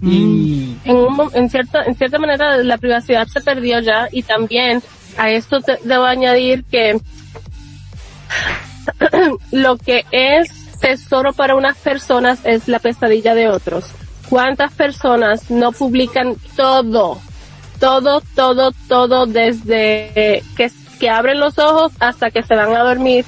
Y 0.02 0.76
En, 0.84 0.96
un 0.96 1.14
mo- 1.16 1.30
en, 1.34 1.48
cierta, 1.50 1.82
en 1.84 1.94
cierta 1.96 2.18
manera 2.18 2.58
la 2.58 2.78
privacidad 2.78 3.26
se 3.26 3.40
perdió 3.40 3.80
ya 3.80 4.08
y 4.12 4.22
también 4.22 4.82
a 5.18 5.30
esto 5.30 5.60
te, 5.62 5.78
debo 5.82 6.04
añadir 6.04 6.62
que 6.70 7.00
lo 9.52 9.76
que 9.78 10.04
es 10.10 10.48
tesoro 10.80 11.32
para 11.32 11.54
unas 11.54 11.76
personas 11.78 12.40
es 12.44 12.68
la 12.68 12.78
pesadilla 12.78 13.34
de 13.34 13.48
otros. 13.48 13.86
¿Cuántas 14.28 14.72
personas 14.72 15.50
no 15.50 15.72
publican 15.72 16.36
todo? 16.56 17.20
Todo, 17.78 18.22
todo, 18.34 18.72
todo 18.88 19.26
desde 19.26 20.42
que, 20.56 20.70
que 20.98 21.10
abren 21.10 21.38
los 21.40 21.58
ojos 21.58 21.92
hasta 22.00 22.30
que 22.30 22.42
se 22.42 22.54
van 22.54 22.74
a 22.74 22.80
dormir 22.82 23.24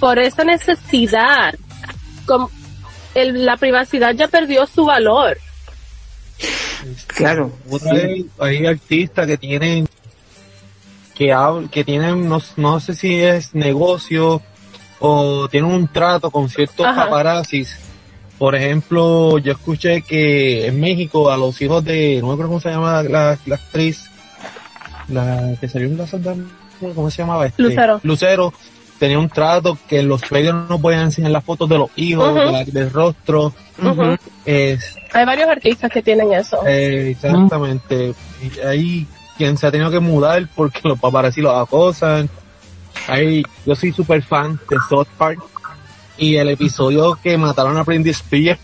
por 0.00 0.18
esa 0.18 0.42
necesidad. 0.44 1.54
Com- 2.26 2.48
el- 3.14 3.44
la 3.44 3.56
privacidad 3.56 4.14
ya 4.14 4.28
perdió 4.28 4.66
su 4.66 4.84
valor. 4.86 5.36
Claro. 7.08 7.52
otra 7.70 7.92
vez 7.92 8.24
hay 8.38 8.66
artistas 8.66 9.26
que 9.26 9.36
tienen 9.36 9.86
que 11.14 11.26
hab- 11.34 11.68
que 11.68 11.84
tienen 11.84 12.26
no, 12.28 12.40
no 12.56 12.80
sé 12.80 12.94
si 12.94 13.20
es 13.20 13.54
negocio 13.54 14.40
o 15.00 15.48
tienen 15.48 15.70
un 15.70 15.88
trato 15.88 16.30
con 16.30 16.48
ciertos 16.48 16.86
Ajá. 16.86 17.04
paparazzis. 17.04 17.76
Por 18.38 18.54
ejemplo, 18.54 19.36
yo 19.38 19.52
escuché 19.52 20.00
que 20.02 20.66
en 20.66 20.80
México 20.80 21.30
a 21.30 21.36
los 21.36 21.60
hijos 21.60 21.84
de, 21.84 22.18
no 22.20 22.28
me 22.28 22.32
acuerdo 22.34 22.48
cómo 22.50 22.60
se 22.60 22.70
llama 22.70 23.02
la, 23.02 23.36
la 23.44 23.54
actriz, 23.56 24.04
la 25.08 25.54
que 25.60 25.68
salió 25.68 25.88
en 25.88 25.98
la 25.98 26.06
Santa- 26.06 26.34
¿cómo 26.94 27.10
se 27.10 27.18
llamaba? 27.22 27.46
Este, 27.46 27.62
Lucero. 27.62 28.00
Lucero 28.02 28.52
tenía 28.98 29.18
un 29.18 29.28
trato 29.28 29.76
que 29.88 30.02
los 30.02 30.30
medios 30.30 30.54
no 30.68 30.78
podían 30.80 31.02
enseñar 31.02 31.30
las 31.32 31.44
fotos 31.44 31.68
de 31.68 31.78
los 31.78 31.90
hijos, 31.96 32.34
de 32.34 32.46
la- 32.52 32.64
del 32.64 32.90
rostro. 32.90 33.52
Ujú. 33.82 34.16
Es, 34.46 34.94
Hay 35.12 35.24
varios 35.26 35.48
artistas 35.48 35.90
que 35.90 36.02
tienen 36.02 36.32
eso. 36.32 36.58
eh, 36.66 37.10
exactamente. 37.10 38.14
Y 38.42 38.60
hay 38.66 39.06
quien 39.36 39.56
se 39.56 39.66
ha 39.66 39.70
tenido 39.70 39.90
que 39.90 40.00
mudar 40.00 40.46
porque 40.54 40.80
los 40.84 40.98
paparazzi 40.98 41.40
los 41.40 41.54
acosan. 41.56 42.28
Hay, 43.10 43.42
yo 43.66 43.74
soy 43.74 43.92
super 43.92 44.22
fan 44.22 44.58
de 44.68 44.76
South 44.88 45.08
Park 45.18 45.40
y 46.16 46.36
el 46.36 46.48
episodio 46.50 47.18
que 47.22 47.36
mataron 47.36 47.76
a 47.76 47.82
Britney 47.82 48.10
Spears 48.10 48.60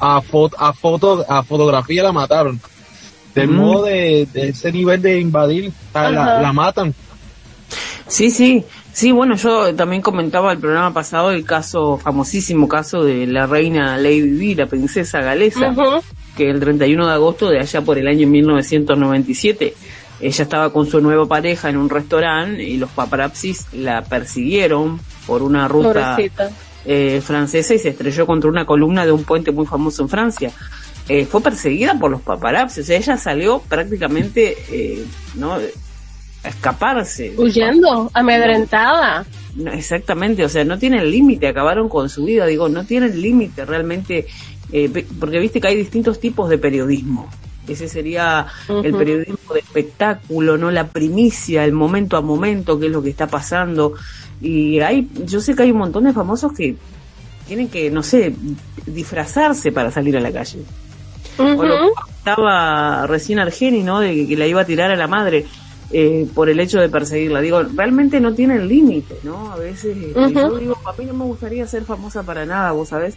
a 0.00 0.20
foto, 0.20 0.56
a 0.58 0.72
foto, 0.72 1.24
a 1.28 1.42
fotografía 1.42 2.02
la 2.02 2.12
mataron. 2.12 2.60
Del 3.34 3.48
Mm. 3.48 3.54
modo 3.56 3.84
de, 3.84 4.26
de 4.32 4.48
ese 4.50 4.72
nivel 4.72 5.02
de 5.02 5.20
invadir, 5.20 5.72
la, 5.94 6.10
la 6.40 6.52
matan. 6.52 6.94
Sí, 8.06 8.30
sí, 8.30 8.64
Sí, 8.92 9.12
bueno, 9.12 9.36
yo 9.36 9.74
también 9.74 10.00
comentaba 10.00 10.52
el 10.52 10.58
programa 10.58 10.94
pasado 10.94 11.30
el 11.30 11.44
caso, 11.44 11.98
famosísimo 11.98 12.66
caso 12.66 13.04
de 13.04 13.26
la 13.26 13.46
reina 13.46 13.98
Lady 13.98 14.22
Di, 14.22 14.54
la 14.54 14.64
princesa 14.68 15.20
galesa, 15.20 15.68
Ujú. 15.72 16.00
que 16.34 16.48
el 16.48 16.60
31 16.60 17.06
de 17.06 17.12
agosto 17.12 17.50
de 17.50 17.60
allá 17.60 17.82
por 17.82 17.98
el 17.98 18.08
año 18.08 18.26
1997, 18.26 19.74
ella 20.20 20.42
estaba 20.42 20.72
con 20.72 20.86
su 20.86 21.00
nueva 21.00 21.26
pareja 21.26 21.68
en 21.68 21.76
un 21.76 21.90
restaurante 21.90 22.62
y 22.62 22.78
los 22.78 22.90
paparazzis 22.90 23.66
la 23.72 24.02
persiguieron 24.02 24.98
por 25.26 25.42
una 25.42 25.68
ruta 25.68 26.16
eh, 26.84 27.20
francesa 27.20 27.74
y 27.74 27.78
se 27.78 27.90
estrelló 27.90 28.26
contra 28.26 28.48
una 28.48 28.64
columna 28.64 29.04
de 29.04 29.12
un 29.12 29.24
puente 29.24 29.52
muy 29.52 29.66
famoso 29.66 30.02
en 30.02 30.08
Francia. 30.08 30.52
Eh, 31.08 31.24
fue 31.24 31.40
perseguida 31.40 31.94
por 31.98 32.10
los 32.10 32.20
paparazzi, 32.22 32.80
o 32.80 32.84
sea, 32.84 32.96
ella 32.96 33.16
salió 33.16 33.60
prácticamente, 33.60 34.56
eh, 34.70 35.04
¿no? 35.34 35.54
A 35.54 36.48
escaparse. 36.48 37.34
Huyendo, 37.36 38.10
amedrentada. 38.12 39.24
No, 39.54 39.72
exactamente, 39.72 40.44
o 40.44 40.48
sea, 40.48 40.64
no 40.64 40.78
tienen 40.78 41.08
límite, 41.08 41.46
acabaron 41.46 41.88
con 41.88 42.08
su 42.08 42.24
vida, 42.24 42.46
digo, 42.46 42.68
no 42.68 42.84
tienen 42.84 43.20
límite 43.20 43.64
realmente, 43.64 44.26
eh, 44.72 45.06
porque 45.20 45.38
viste 45.38 45.60
que 45.60 45.68
hay 45.68 45.76
distintos 45.76 46.18
tipos 46.18 46.48
de 46.48 46.58
periodismo. 46.58 47.28
Ese 47.68 47.88
sería 47.88 48.46
el 48.68 48.94
periodismo 48.94 49.35
de 49.56 49.60
espectáculo, 49.60 50.56
no 50.56 50.70
la 50.70 50.88
primicia, 50.88 51.64
el 51.64 51.72
momento 51.72 52.16
a 52.16 52.20
momento, 52.20 52.78
qué 52.78 52.86
es 52.86 52.92
lo 52.92 53.02
que 53.02 53.10
está 53.10 53.26
pasando. 53.26 53.94
Y 54.40 54.80
hay, 54.80 55.08
yo 55.24 55.40
sé 55.40 55.54
que 55.54 55.64
hay 55.64 55.70
un 55.72 55.78
montón 55.78 56.04
de 56.04 56.12
famosos 56.12 56.52
que 56.52 56.76
tienen 57.46 57.68
que, 57.68 57.90
no 57.90 58.02
sé, 58.02 58.34
disfrazarse 58.86 59.72
para 59.72 59.90
salir 59.90 60.16
a 60.16 60.20
la 60.20 60.32
calle. 60.32 60.58
O 61.38 61.64
lo 61.64 61.74
que 61.78 61.84
Ujú. 61.84 61.92
estaba 62.18 63.06
recién 63.06 63.38
Argeni, 63.38 63.82
¿no? 63.82 64.00
De 64.00 64.14
que, 64.14 64.28
que 64.28 64.36
la 64.36 64.46
iba 64.46 64.60
a 64.60 64.66
tirar 64.66 64.90
a 64.90 64.96
la 64.96 65.06
madre 65.06 65.46
eh, 65.90 66.26
por 66.34 66.48
el 66.48 66.58
hecho 66.60 66.80
de 66.80 66.88
perseguirla. 66.88 67.40
Digo, 67.40 67.62
realmente 67.62 68.20
no 68.20 68.34
tienen 68.34 68.66
límite, 68.68 69.20
¿no? 69.22 69.52
A 69.52 69.56
veces 69.56 69.96
Ujú. 70.16 70.34
yo 70.34 70.56
digo, 70.56 70.76
a 70.84 71.00
mí 71.00 71.06
no 71.06 71.14
me 71.14 71.24
gustaría 71.24 71.66
ser 71.66 71.84
famosa 71.84 72.22
para 72.22 72.44
nada, 72.44 72.72
vos 72.72 72.88
sabés. 72.88 73.16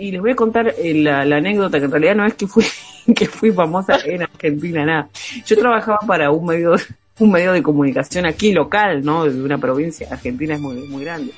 Y 0.00 0.10
les 0.12 0.20
voy 0.20 0.30
a 0.32 0.36
contar 0.36 0.74
eh, 0.78 0.94
la, 0.94 1.24
la 1.24 1.36
anécdota 1.36 1.78
que 1.78 1.84
en 1.84 1.90
realidad 1.90 2.14
no 2.16 2.24
es 2.26 2.34
que 2.34 2.46
fui 2.46 2.64
que 3.14 3.26
fui 3.26 3.52
famosa 3.52 3.98
en 4.04 4.22
Argentina, 4.22 4.84
nada. 4.84 5.08
Yo 5.46 5.56
trabajaba 5.56 5.98
para 6.06 6.30
un 6.30 6.46
medio 6.46 6.74
un 7.18 7.30
medio 7.30 7.52
de 7.52 7.62
comunicación 7.62 8.24
aquí 8.26 8.52
local, 8.52 9.04
¿no? 9.04 9.24
De 9.24 9.42
una 9.42 9.58
provincia. 9.58 10.08
Argentina 10.10 10.54
es 10.54 10.60
muy 10.60 10.76
muy 10.88 11.04
grande. 11.04 11.32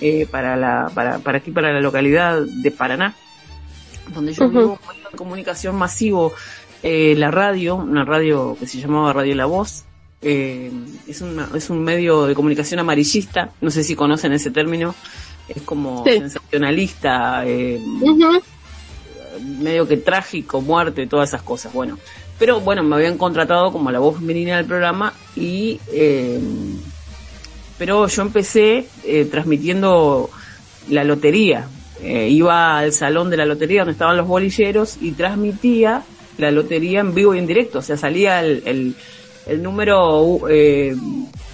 Eh, 0.00 0.26
para 0.30 0.56
la 0.56 0.90
para 0.94 1.18
para 1.18 1.38
aquí 1.38 1.50
para 1.50 1.72
la 1.72 1.80
localidad 1.80 2.40
de 2.40 2.70
Paraná 2.70 3.14
donde 4.14 4.32
yo 4.32 4.44
Ujú. 4.46 4.58
vivo, 4.58 4.78
un 4.82 4.88
medio 4.96 5.10
de 5.10 5.16
comunicación 5.16 5.76
masivo, 5.76 6.32
eh, 6.82 7.14
la 7.16 7.30
radio, 7.30 7.76
una 7.76 8.04
radio 8.04 8.56
que 8.58 8.66
se 8.66 8.78
llamaba 8.80 9.12
Radio 9.12 9.34
La 9.36 9.46
Voz, 9.46 9.84
eh, 10.22 10.70
es, 11.06 11.20
una- 11.20 11.48
es 11.54 11.70
un 11.70 11.84
medio 11.84 12.26
de 12.26 12.34
comunicación 12.34 12.80
amarillista, 12.80 13.50
no 13.60 13.70
sé 13.70 13.84
si 13.84 13.94
conocen 13.94 14.32
ese 14.32 14.50
término, 14.50 14.94
es 15.48 15.62
como 15.62 16.04
Sí. 16.04 16.18
sensacionalista, 16.18 17.42
eh, 17.46 17.80
medio 19.58 19.86
que 19.86 19.96
trágico, 19.96 20.60
muerte, 20.60 21.06
todas 21.06 21.30
esas 21.30 21.42
cosas, 21.42 21.72
bueno. 21.72 21.98
Pero 22.38 22.60
bueno, 22.60 22.82
me 22.82 22.96
habían 22.96 23.18
contratado 23.18 23.70
como 23.72 23.90
la 23.90 23.98
voz 23.98 24.18
femenina 24.18 24.56
del 24.56 24.66
programa 24.66 25.12
y... 25.36 25.80
eh, 25.92 26.40
pero 27.78 28.06
yo 28.08 28.22
empecé 28.22 28.86
eh, 29.04 29.24
transmitiendo 29.30 30.28
la 30.90 31.02
lotería. 31.02 31.66
Eh, 32.02 32.28
iba 32.28 32.78
al 32.78 32.92
salón 32.92 33.30
de 33.30 33.38
la 33.38 33.46
lotería 33.46 33.80
donde 33.80 33.92
estaban 33.92 34.18
los 34.18 34.26
bolilleros 34.26 34.98
y 35.00 35.12
transmitía 35.12 36.02
la 36.36 36.50
lotería 36.50 37.00
en 37.00 37.14
vivo 37.14 37.34
y 37.34 37.38
en 37.38 37.46
directo. 37.46 37.78
O 37.78 37.82
sea, 37.82 37.96
salía 37.96 38.40
el, 38.44 38.62
el, 38.66 38.94
el 39.46 39.62
número, 39.62 40.40
eh, 40.50 40.94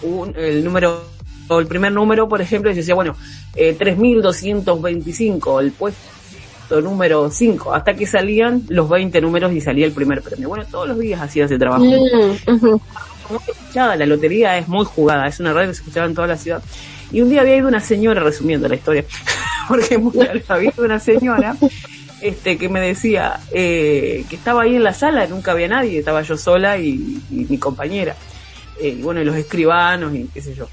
un- 0.02 0.35
el 0.37 0.64
número, 0.64 1.05
o 1.49 1.61
el 1.61 1.66
primer 1.69 1.93
número, 1.93 2.28
por 2.28 2.40
ejemplo, 2.40 2.71
y 2.71 2.75
yo 2.75 2.78
decía, 2.81 2.97
bueno, 2.97 3.14
eh, 3.57 3.75
3225, 3.75 5.61
el 5.61 5.73
puesto 5.73 6.81
número 6.83 7.31
5, 7.31 7.75
hasta 7.75 7.95
que 7.95 8.07
salían 8.07 8.63
los 8.69 8.89
20 8.89 9.21
números 9.21 9.53
y 9.53 9.61
salía 9.61 9.87
el 9.87 9.92
primer 9.92 10.23
premio. 10.23 10.49
Bueno, 10.49 10.64
todos 10.71 10.88
los 10.88 10.99
días 10.99 11.21
hacía 11.21 11.45
ese 11.45 11.59
trabajo 11.59 11.85
Mm, 11.85 13.33
muy 13.33 13.40
escuchada, 13.49 13.97
la 13.97 14.07
lotería 14.07 14.57
es 14.57 14.69
muy 14.69 14.85
jugada, 14.85 15.27
es 15.27 15.40
una 15.40 15.53
radio 15.53 15.69
que 15.69 15.75
se 15.75 15.81
escuchaba 15.81 16.07
en 16.07 16.14
toda 16.14 16.29
la 16.29 16.37
ciudad. 16.37 16.62
Y 17.11 17.21
un 17.21 17.29
día 17.29 17.40
había 17.40 17.57
ido 17.57 17.69
una 17.69 17.81
señora, 17.81 18.23
resumiendo 18.23 18.69
la 18.69 18.77
historia, 18.77 19.05
porque 19.69 20.01
había 20.49 20.71
ido 20.71 20.85
una 20.85 21.01
señora 21.01 21.57
este, 22.21 22.57
que 22.57 22.69
me 22.69 22.81
decía 22.81 23.40
eh, 23.53 24.25
que 24.29 24.37
estaba 24.37 24.62
ahí 24.62 24.77
en 24.77 24.85
la 24.85 24.95
sala, 24.95 25.27
nunca 25.27 25.53
había 25.53 25.69
nadie, 25.69 25.99
estaba 25.99 26.23
yo 26.23 26.37
sola 26.37 26.79
y, 26.79 27.21
y 27.31 27.47
mi 27.49 27.59
compañera. 27.59 28.16
Eh, 28.81 28.97
y 28.99 29.03
bueno, 29.03 29.21
y 29.21 29.25
los 29.25 29.37
escribanos 29.37 30.14
y 30.14 30.29
qué 30.33 30.40
sé 30.40 30.55
yo. 30.55 30.69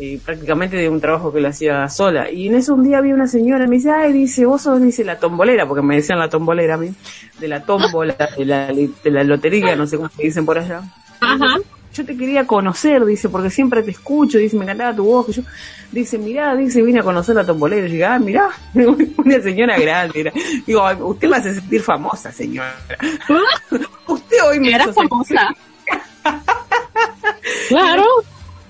Eh, 0.00 0.20
prácticamente 0.24 0.76
de 0.76 0.88
un 0.88 1.00
trabajo 1.00 1.32
que 1.32 1.40
lo 1.40 1.48
hacía 1.48 1.88
sola. 1.88 2.30
Y 2.30 2.46
en 2.46 2.54
eso 2.54 2.72
un 2.74 2.84
día 2.84 2.98
había 2.98 3.14
una 3.14 3.26
señora, 3.26 3.66
me 3.66 3.76
dice, 3.76 3.90
ay, 3.90 4.12
dice, 4.12 4.46
vos 4.46 4.62
sos, 4.62 4.80
dice, 4.80 5.02
la 5.04 5.18
tombolera, 5.18 5.66
porque 5.66 5.82
me 5.82 5.96
decían 5.96 6.20
la 6.20 6.28
tombolera 6.28 6.74
a 6.74 6.76
mí, 6.76 6.94
de 7.40 7.48
la 7.48 7.62
tómbola, 7.64 8.14
de 8.38 8.44
la, 8.44 8.66
de 8.72 9.10
la 9.10 9.24
lotería, 9.24 9.74
no 9.74 9.86
sé 9.88 9.96
cómo 9.96 10.08
se 10.08 10.22
dicen 10.22 10.46
por 10.46 10.56
allá 10.56 10.82
Ajá. 11.20 11.56
yo 11.92 12.04
te 12.06 12.16
quería 12.16 12.46
conocer, 12.46 13.04
dice, 13.04 13.28
porque 13.28 13.50
siempre 13.50 13.82
te 13.82 13.90
escucho, 13.90 14.38
dice, 14.38 14.56
me 14.56 14.62
encantaba 14.62 14.94
tu 14.94 15.02
voz, 15.04 15.26
que 15.26 15.32
yo, 15.32 15.42
dice, 15.90 16.16
mirá, 16.16 16.54
dice, 16.54 16.80
vine 16.80 17.00
a 17.00 17.02
conocer 17.02 17.34
la 17.34 17.44
tombolera, 17.44 17.88
y 17.88 18.00
ah, 18.02 18.20
mirá, 18.20 18.50
una 19.16 19.40
señora 19.42 19.76
grande, 19.80 20.20
era. 20.20 20.32
digo, 20.64 20.86
"Ay, 20.86 20.96
usted 21.00 21.28
me 21.28 21.36
hace 21.38 21.54
sentir 21.56 21.82
famosa, 21.82 22.30
señora, 22.30 22.76
usted 24.06 24.36
hoy 24.48 24.60
me 24.60 24.78
sentir- 24.78 24.94
famosa. 24.94 25.48
Claro. 27.68 28.04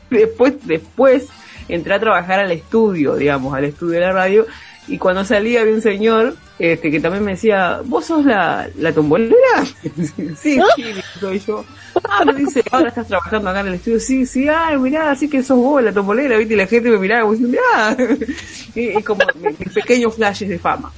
después, 0.11 0.55
después 0.65 1.27
entré 1.69 1.95
a 1.95 2.01
trabajar 2.01 2.41
al 2.41 2.51
estudio, 2.51 3.15
digamos, 3.17 3.55
al 3.55 3.65
estudio 3.65 3.95
de 3.95 4.01
la 4.07 4.13
radio, 4.13 4.47
y 4.87 4.97
cuando 4.97 5.23
salí 5.25 5.57
había 5.59 5.75
un 5.75 5.83
señor, 5.83 6.35
este, 6.59 6.91
que 6.91 6.99
también 6.99 7.23
me 7.23 7.33
decía, 7.33 7.81
¿vos 7.85 8.07
sos 8.07 8.25
la, 8.25 8.69
la 8.79 8.91
tombolera? 8.93 9.37
sí, 10.37 10.59
sí, 10.75 10.95
soy 11.21 11.39
yo. 11.41 11.63
Ah, 12.09 12.25
me 12.25 12.33
dice, 12.33 12.63
ahora 12.71 12.89
estás 12.89 13.07
trabajando 13.09 13.51
acá 13.51 13.61
en 13.61 13.67
el 13.69 13.75
estudio, 13.75 14.01
sí, 14.01 14.25
sí, 14.25 14.49
ay, 14.49 14.79
mirá, 14.79 15.11
así 15.11 15.29
que 15.29 15.43
sos 15.43 15.59
vos 15.59 15.83
la 15.83 15.93
tombolera, 15.93 16.39
viste, 16.39 16.55
y 16.55 16.57
la 16.57 16.67
gente 16.67 16.91
me 16.91 16.99
miraba 16.99 17.23
como 17.23 17.37
mirá, 17.37 17.97
y, 18.75 18.99
y 18.99 19.03
como 19.03 19.21
mis 19.59 19.75
pequeños 19.75 20.15
flashes 20.15 20.49
de 20.49 20.59
fama. 20.59 20.91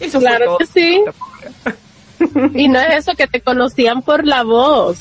Eso 0.00 0.20
fue 0.20 0.28
Claro 0.28 0.44
todo. 0.44 0.58
que 0.58 0.66
sí. 0.66 1.02
Y 2.54 2.68
no 2.68 2.78
es 2.78 2.98
eso 2.98 3.12
que 3.16 3.26
te 3.26 3.40
conocían 3.40 4.02
por 4.02 4.26
la 4.26 4.42
voz. 4.42 4.98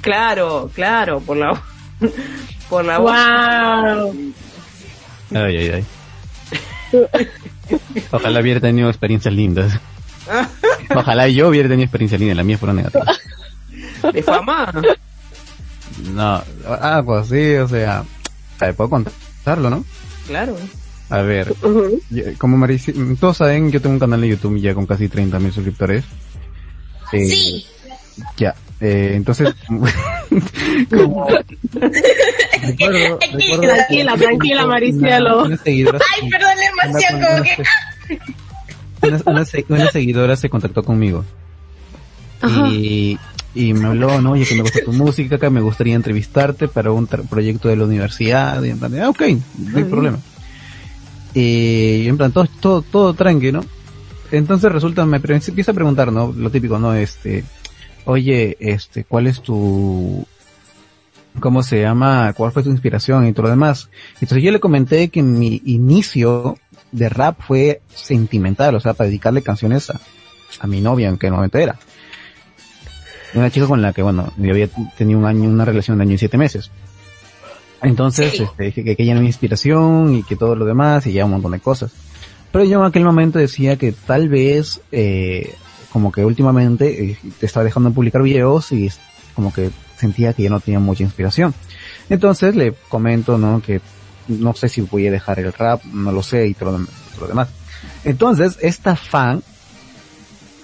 Claro, 0.00 0.70
claro, 0.74 1.20
por 1.20 1.36
la, 1.36 1.62
por 2.68 2.84
la 2.84 2.98
voz. 2.98 3.12
Wow. 3.12 4.32
Ay, 5.34 5.56
ay, 5.56 5.70
ay. 5.70 5.84
Ojalá 8.10 8.40
hubiera 8.40 8.60
tenido 8.60 8.88
experiencias 8.88 9.32
lindas. 9.34 9.78
Ojalá 10.94 11.28
yo 11.28 11.48
hubiera 11.48 11.68
tenido 11.68 11.84
experiencias 11.84 12.20
lindas, 12.20 12.36
la 12.36 12.44
mía 12.44 12.58
fueron 12.58 12.76
negativas. 12.76 13.18
de 14.12 14.22
fama. 14.22 14.72
No, 16.12 16.42
ah, 16.66 17.02
pues 17.04 17.28
sí, 17.28 17.54
o 17.54 17.68
sea, 17.68 18.04
puedo 18.76 18.90
contarlo, 18.90 19.70
¿no? 19.70 19.84
Claro. 20.26 20.56
A 21.10 21.20
ver, 21.20 21.54
como 22.38 22.56
Marici, 22.56 22.92
todos 23.20 23.36
saben, 23.36 23.70
yo 23.70 23.80
tengo 23.82 23.94
un 23.94 24.00
canal 24.00 24.20
de 24.22 24.28
YouTube 24.28 24.58
ya 24.58 24.74
con 24.74 24.86
casi 24.86 25.08
30 25.08 25.38
mil 25.38 25.52
suscriptores. 25.52 26.04
Eh, 27.12 27.26
Sí. 27.26 27.66
Ya, 28.36 28.54
eh, 28.82 29.12
entonces, 29.14 29.54
como- 29.66 29.86
recuerdo, 32.62 33.18
recuerdo 33.32 33.74
Tranquila, 33.74 34.16
tranquila, 34.16 34.66
Maricielo. 34.66 35.44
Una, 35.44 35.56
seguidora, 35.56 35.98
Ay, 36.20 36.28
perdón 36.30 36.50
la 36.56 36.84
emoción, 36.88 37.14
una- 37.16 37.26
como 37.26 37.36
una- 37.36 37.44
que... 37.44 39.08
una- 39.08 39.22
una 39.26 39.44
se- 39.44 39.64
una 39.68 39.90
seguidora 39.90 40.36
se 40.36 40.48
contactó 40.50 40.82
conmigo 40.82 41.24
y, 42.72 43.18
y 43.54 43.72
me 43.72 43.86
habló, 43.86 44.20
no, 44.20 44.32
oye, 44.32 44.44
que 44.44 44.56
me 44.56 44.62
gusta 44.62 44.80
tu 44.84 44.92
música, 44.92 45.38
que 45.38 45.48
me 45.50 45.60
gustaría 45.60 45.94
entrevistarte 45.94 46.66
para 46.68 46.90
un 46.90 47.06
proyecto 47.06 47.68
de 47.68 47.76
la 47.76 47.84
universidad, 47.84 48.60
y 48.64 48.70
en 48.70 48.78
plan, 48.80 49.00
ah, 49.00 49.10
ok, 49.10 49.22
no 49.58 49.78
hay 49.78 49.84
problema. 49.84 50.18
Y 51.34 52.06
en 52.08 52.16
plan, 52.16 52.32
todo, 52.32 52.46
todo, 52.60 52.82
todo 52.82 53.14
tranqui, 53.14 53.52
¿no? 53.52 53.64
Entonces 54.32 54.72
resulta, 54.72 55.06
me 55.06 55.18
empieza 55.18 55.70
a 55.70 55.74
preguntar, 55.74 56.10
¿no? 56.10 56.32
Lo 56.36 56.50
típico, 56.50 56.78
¿no? 56.80 56.94
Este, 56.94 57.44
oye, 58.04 58.56
este, 58.60 59.04
¿cuál 59.04 59.26
es 59.26 59.40
tu, 59.42 60.26
cómo 61.40 61.62
se 61.62 61.80
llama, 61.80 62.32
cuál 62.34 62.52
fue 62.52 62.62
tu 62.62 62.70
inspiración 62.70 63.26
y 63.26 63.32
todo 63.32 63.44
lo 63.44 63.50
demás? 63.50 63.88
Entonces 64.14 64.42
yo 64.42 64.50
le 64.50 64.60
comenté 64.60 65.08
que 65.08 65.22
mi 65.22 65.60
inicio 65.64 66.58
de 66.90 67.08
rap 67.08 67.40
fue 67.40 67.80
sentimental, 67.94 68.74
o 68.74 68.80
sea, 68.80 68.94
para 68.94 69.08
dedicarle 69.08 69.42
canciones 69.42 69.90
a, 69.90 70.00
a 70.60 70.66
mi 70.66 70.80
novia, 70.80 71.08
en 71.08 71.18
que 71.18 71.30
no 71.30 71.42
era. 71.44 71.78
Una 73.34 73.50
chica 73.50 73.66
con 73.66 73.80
la 73.80 73.92
que, 73.94 74.02
bueno, 74.02 74.30
yo 74.36 74.50
había 74.50 74.68
tenido 74.98 75.18
un 75.18 75.24
año, 75.24 75.48
una 75.48 75.64
relación 75.64 75.96
de 75.98 76.02
año 76.02 76.14
y 76.14 76.18
siete 76.18 76.36
meses. 76.36 76.70
Entonces, 77.82 78.32
Sí. 78.32 78.42
este, 78.42 78.64
dije 78.64 78.84
que, 78.84 78.94
que 78.94 79.02
ella 79.02 79.12
era 79.12 79.20
mi 79.20 79.26
inspiración 79.26 80.14
y 80.14 80.22
que 80.22 80.36
todo 80.36 80.54
lo 80.54 80.64
demás 80.66 81.06
y 81.06 81.12
ya 81.12 81.24
un 81.24 81.32
montón 81.32 81.52
de 81.52 81.60
cosas. 81.60 81.92
Pero 82.52 82.64
yo 82.64 82.78
en 82.80 82.84
aquel 82.86 83.04
momento 83.04 83.38
decía 83.38 83.76
que 83.76 83.92
tal 83.92 84.28
vez, 84.28 84.82
eh, 84.92 85.54
como 85.92 86.10
que 86.10 86.24
últimamente 86.24 87.04
eh, 87.04 87.18
te 87.38 87.46
estaba 87.46 87.64
dejando 87.64 87.90
de 87.90 87.94
publicar 87.94 88.22
videos 88.22 88.72
y 88.72 88.90
como 89.34 89.52
que 89.52 89.70
sentía 89.96 90.32
que 90.32 90.42
ya 90.42 90.50
no 90.50 90.60
tenía 90.60 90.80
mucha 90.80 91.02
inspiración. 91.02 91.54
Entonces 92.08 92.56
le 92.56 92.74
comento, 92.88 93.38
¿no? 93.38 93.62
Que 93.62 93.80
no 94.28 94.54
sé 94.54 94.68
si 94.68 94.80
voy 94.80 95.06
a 95.06 95.10
dejar 95.10 95.38
el 95.38 95.52
rap, 95.52 95.84
no 95.84 96.12
lo 96.12 96.22
sé 96.22 96.46
y 96.46 96.54
todo 96.54 96.78
lo, 96.78 96.84
todo 96.86 97.22
lo 97.22 97.28
demás. 97.28 97.48
Entonces, 98.04 98.58
esta 98.60 98.96
fan, 98.96 99.42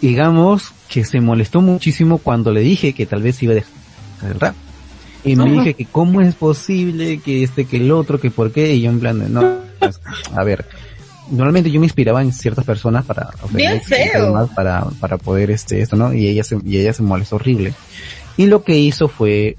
digamos 0.00 0.72
que 0.88 1.04
se 1.04 1.20
molestó 1.20 1.60
muchísimo 1.60 2.18
cuando 2.18 2.52
le 2.52 2.60
dije 2.60 2.92
que 2.92 3.06
tal 3.06 3.22
vez 3.22 3.42
iba 3.42 3.52
a 3.52 3.56
dejar 3.56 3.72
el 4.22 4.40
rap. 4.40 4.54
Y 5.24 5.36
me 5.36 5.50
dije 5.50 5.74
que 5.74 5.84
cómo 5.84 6.20
es 6.20 6.34
posible 6.34 7.18
que 7.18 7.42
este, 7.42 7.64
que 7.64 7.78
el 7.78 7.90
otro, 7.90 8.20
que 8.20 8.30
por 8.30 8.52
qué, 8.52 8.74
y 8.74 8.82
yo 8.82 8.90
en 8.90 9.00
plan, 9.00 9.18
de, 9.18 9.28
no, 9.28 9.58
a 10.34 10.44
ver, 10.44 10.64
normalmente 11.30 11.70
yo 11.70 11.80
me 11.80 11.86
inspiraba 11.86 12.22
en 12.22 12.32
ciertas 12.32 12.64
personas 12.64 13.04
para, 13.04 13.30
Bien 13.50 13.80
feo. 13.80 14.48
para, 14.54 14.86
para 15.00 15.18
poder 15.18 15.50
este, 15.50 15.80
esto, 15.80 15.96
¿no? 15.96 16.12
Y 16.12 16.26
ella 16.28 16.44
se, 16.44 16.58
y 16.64 16.78
ella 16.78 16.92
se 16.92 17.02
molestó 17.02 17.36
horrible. 17.36 17.74
Y 18.36 18.46
lo 18.46 18.62
que 18.62 18.78
hizo 18.78 19.08
fue 19.08 19.56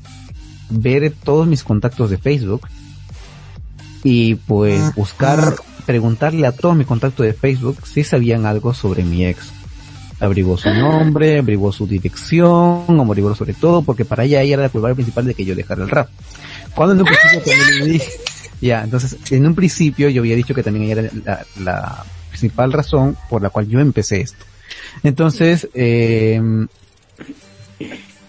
ver 0.69 1.13
todos 1.23 1.47
mis 1.47 1.63
contactos 1.63 2.10
de 2.10 2.17
Facebook 2.17 2.67
y 4.03 4.36
pues 4.36 4.95
buscar, 4.95 5.55
preguntarle 5.86 6.47
a 6.47 6.51
todos 6.51 6.75
mis 6.75 6.88
contactos 6.88 7.25
de 7.25 7.34
Facebook 7.34 7.86
si 7.86 8.03
sabían 8.03 8.45
algo 8.45 8.73
sobre 8.73 9.03
mi 9.03 9.25
ex. 9.25 9.51
Averiguó 10.21 10.58
su 10.58 10.69
nombre, 10.73 11.39
averiguó 11.39 11.71
su 11.71 11.88
dirección, 11.88 12.84
averiguó 12.99 13.36
sobre 13.36 13.53
todo, 13.53 13.84
porque 13.84 14.03
para 14.03 14.25
ella 14.25 14.41
ella 14.41 14.55
era 14.55 14.63
la 14.63 14.69
culpable 14.69 14.95
principal 14.95 15.25
de 15.25 15.34
que 15.34 15.45
yo 15.45 15.55
dejara 15.55 15.84
el 15.84 15.89
rap. 15.89 16.10
Cuando 16.75 16.93
en 16.93 16.99
un 17.01 17.05
principio 17.05 17.41
también 17.41 17.79
le 17.79 17.86
dije, 17.93 18.12
ya, 18.62 18.84
entonces 18.84 19.17
en 19.32 19.45
un 19.45 19.56
principio 19.56 20.10
yo 20.10 20.22
había 20.22 20.36
dicho 20.36 20.54
que 20.54 20.63
también 20.63 20.86
ella 20.91 21.02
era 21.02 21.12
la, 21.26 21.45
la 21.63 22.04
principal 22.30 22.72
razón 22.74 23.17
por 23.30 23.41
la 23.41 23.50
cual 23.50 23.67
yo 23.67 23.80
empecé 23.80 24.22
esto. 24.22 24.45
Entonces, 25.04 25.67
eh, 25.74 26.41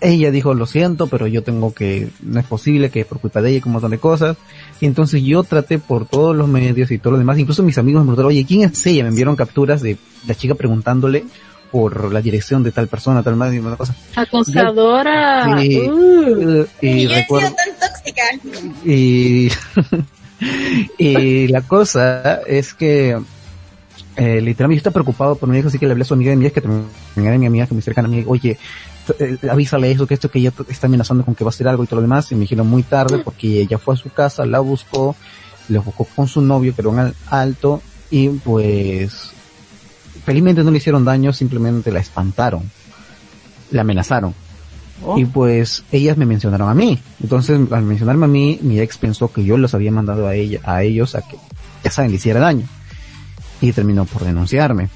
ella 0.00 0.30
dijo, 0.30 0.54
lo 0.54 0.64
siento, 0.66 1.08
pero 1.08 1.26
yo 1.26 1.42
tengo 1.42 1.74
que, 1.74 2.08
no 2.22 2.40
es 2.40 2.46
posible 2.46 2.90
que 2.90 3.04
por 3.04 3.20
culpa 3.20 3.42
de 3.42 3.50
ella 3.50 3.58
y 3.64 3.66
un 3.68 3.72
montón 3.72 3.90
de 3.90 3.98
cosas. 3.98 4.36
Y 4.80 4.86
entonces 4.86 5.22
yo 5.22 5.42
traté 5.42 5.78
por 5.78 6.06
todos 6.06 6.34
los 6.34 6.48
medios 6.48 6.90
y 6.90 6.98
todo 6.98 7.12
lo 7.12 7.18
demás, 7.18 7.38
incluso 7.38 7.62
mis 7.62 7.76
amigos 7.76 8.00
me 8.02 8.06
preguntaron, 8.06 8.30
oye, 8.30 8.46
¿quién 8.46 8.62
es 8.62 8.86
ella? 8.86 9.02
Me 9.02 9.10
enviaron 9.10 9.36
capturas 9.36 9.82
de 9.82 9.98
la 10.26 10.34
chica 10.34 10.54
preguntándole 10.54 11.24
por 11.70 12.12
la 12.12 12.20
dirección 12.22 12.62
de 12.62 12.72
tal 12.72 12.88
persona, 12.88 13.22
tal 13.22 13.36
madre 13.36 13.56
y 13.56 13.58
una 13.58 13.76
cosa. 13.76 13.94
Acosadora. 14.16 15.62
Y, 15.64 15.78
Uh. 15.88 16.66
y 16.80 16.88
Y 16.88 17.02
yo 17.04 17.10
he 17.10 17.14
recuerdo, 17.20 17.48
sido 17.48 17.56
tan 17.56 17.90
tóxica. 17.92 18.22
y, 18.84 19.48
y 20.98 21.48
la 21.48 21.62
cosa 21.62 22.40
es 22.46 22.74
que 22.74 23.18
eh, 24.16 24.40
literalmente 24.40 24.76
yo 24.76 24.78
estaba 24.78 24.94
preocupado 24.94 25.36
por 25.36 25.48
mi 25.48 25.58
hijo, 25.58 25.68
así 25.68 25.78
que 25.78 25.86
le 25.86 25.92
hablé 25.92 26.02
a 26.02 26.06
su 26.06 26.14
amiga 26.14 26.30
de 26.30 26.36
mi 26.36 26.46
ex, 26.46 26.54
que 26.54 26.60
también 26.60 26.86
era 27.16 27.38
mi 27.38 27.46
amiga, 27.46 27.66
que 27.66 27.74
me 27.74 27.82
cercana 27.82 28.08
a 28.08 28.10
mí, 28.10 28.24
oye, 28.26 28.58
eh, 29.18 29.36
avísale 29.50 29.90
eso, 29.90 30.06
que 30.06 30.14
esto, 30.14 30.30
que 30.30 30.38
ella 30.38 30.52
está 30.68 30.86
amenazando 30.86 31.24
con 31.24 31.34
que 31.34 31.44
va 31.44 31.48
a 31.48 31.50
hacer 31.54 31.68
algo 31.68 31.84
y 31.84 31.86
todo 31.86 31.96
lo 31.96 32.02
demás, 32.02 32.30
y 32.32 32.34
me 32.34 32.42
dijeron 32.42 32.66
muy 32.68 32.82
tarde, 32.82 33.18
porque 33.18 33.60
ella 33.60 33.78
fue 33.78 33.94
a 33.94 33.96
su 33.96 34.10
casa, 34.10 34.44
la 34.46 34.60
buscó, 34.60 35.14
le 35.68 35.78
buscó 35.78 36.04
con 36.04 36.26
su 36.28 36.40
novio, 36.40 36.74
que 36.74 36.80
era 36.82 36.90
un 36.90 36.98
al- 36.98 37.14
alto, 37.28 37.80
y 38.10 38.28
pues, 38.28 39.30
felizmente 40.24 40.62
no 40.64 40.70
le 40.70 40.78
hicieron 40.78 41.04
daño, 41.04 41.32
simplemente 41.32 41.92
la 41.92 42.00
espantaron, 42.00 42.70
la 43.70 43.82
amenazaron. 43.82 44.34
Oh. 45.04 45.18
Y 45.18 45.24
pues 45.24 45.84
ellas 45.92 46.16
me 46.16 46.26
mencionaron 46.26 46.68
a 46.68 46.74
mí. 46.74 46.98
Entonces, 47.22 47.58
al 47.70 47.82
mencionarme 47.82 48.26
a 48.26 48.28
mí, 48.28 48.58
mi 48.62 48.80
ex 48.80 48.98
pensó 48.98 49.32
que 49.32 49.44
yo 49.44 49.56
los 49.56 49.74
había 49.74 49.90
mandado 49.90 50.26
a 50.26 50.34
ella, 50.34 50.60
a 50.64 50.82
ellos 50.82 51.14
a 51.14 51.22
que, 51.22 51.36
ya 51.84 51.90
saben, 51.90 52.10
le 52.10 52.16
hiciera 52.16 52.40
daño. 52.40 52.66
Y 53.60 53.72
terminó 53.72 54.04
por 54.04 54.24
denunciarme. 54.24 54.88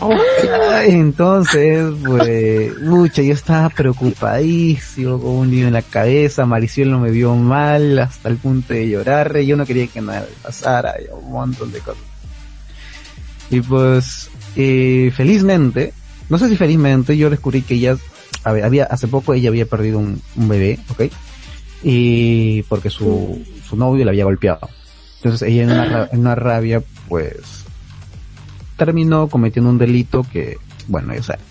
Ah, 0.00 0.82
Entonces, 0.84 1.86
pues, 2.04 2.78
mucha, 2.80 3.22
yo 3.22 3.32
estaba 3.32 3.70
preocupadísimo, 3.70 5.18
con 5.18 5.30
un 5.30 5.50
lío 5.50 5.66
en 5.66 5.72
la 5.72 5.82
cabeza, 5.82 6.44
Maricielo 6.44 6.98
me 6.98 7.10
vio 7.10 7.34
mal 7.34 7.98
hasta 7.98 8.28
el 8.28 8.36
punto 8.36 8.74
de 8.74 8.88
llorar, 8.88 9.38
yo 9.40 9.56
no 9.56 9.64
quería 9.64 9.86
que 9.86 10.02
nada 10.02 10.26
pasara, 10.42 10.94
y 11.00 11.06
un 11.12 11.32
montón 11.32 11.72
de 11.72 11.78
cosas. 11.80 12.02
Y 13.50 13.60
pues, 13.60 14.28
eh, 14.56 15.10
felizmente, 15.14 15.94
no 16.28 16.38
sé 16.38 16.48
si 16.48 16.56
felizmente, 16.56 17.16
yo 17.16 17.30
descubrí 17.30 17.62
que 17.62 17.74
ella, 17.74 17.96
había, 18.46 18.84
hace 18.84 19.08
poco 19.08 19.34
ella 19.34 19.48
había 19.48 19.66
perdido 19.66 19.98
un, 19.98 20.20
un 20.36 20.48
bebé, 20.48 20.78
¿ok? 20.90 21.04
Y 21.82 22.62
porque 22.64 22.90
su, 22.90 23.44
su 23.68 23.76
novio 23.76 24.04
la 24.04 24.10
había 24.12 24.24
golpeado. 24.24 24.68
Entonces 25.16 25.48
ella 25.48 25.64
en 25.64 25.70
una, 25.70 26.08
en 26.12 26.20
una 26.20 26.34
rabia, 26.34 26.82
pues, 27.08 27.64
terminó 28.76 29.28
cometiendo 29.28 29.70
un 29.70 29.78
delito 29.78 30.24
que, 30.30 30.58
bueno, 30.88 31.14
ya 31.14 31.22
saben. 31.22 31.44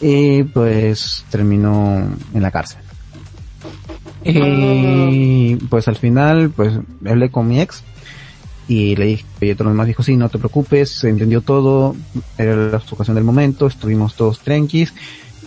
Y 0.00 0.42
pues 0.44 1.24
terminó 1.30 2.08
en 2.34 2.42
la 2.42 2.50
cárcel. 2.50 2.80
Y 4.24 5.56
pues 5.68 5.88
al 5.88 5.96
final, 5.96 6.50
pues 6.50 6.74
hablé 7.04 7.30
con 7.30 7.48
mi 7.48 7.60
ex 7.60 7.82
y 8.68 8.94
le 8.96 9.06
dije, 9.06 9.24
y 9.40 9.54
todo 9.54 9.64
lo 9.64 9.70
demás 9.70 9.86
dijo, 9.86 10.02
sí, 10.02 10.16
no 10.16 10.28
te 10.28 10.38
preocupes, 10.38 10.90
se 10.90 11.08
entendió 11.08 11.40
todo, 11.40 11.96
era 12.38 12.54
la 12.54 12.80
situación 12.80 13.16
del 13.16 13.24
momento, 13.24 13.66
estuvimos 13.66 14.14
todos 14.14 14.40
tranquis 14.40 14.94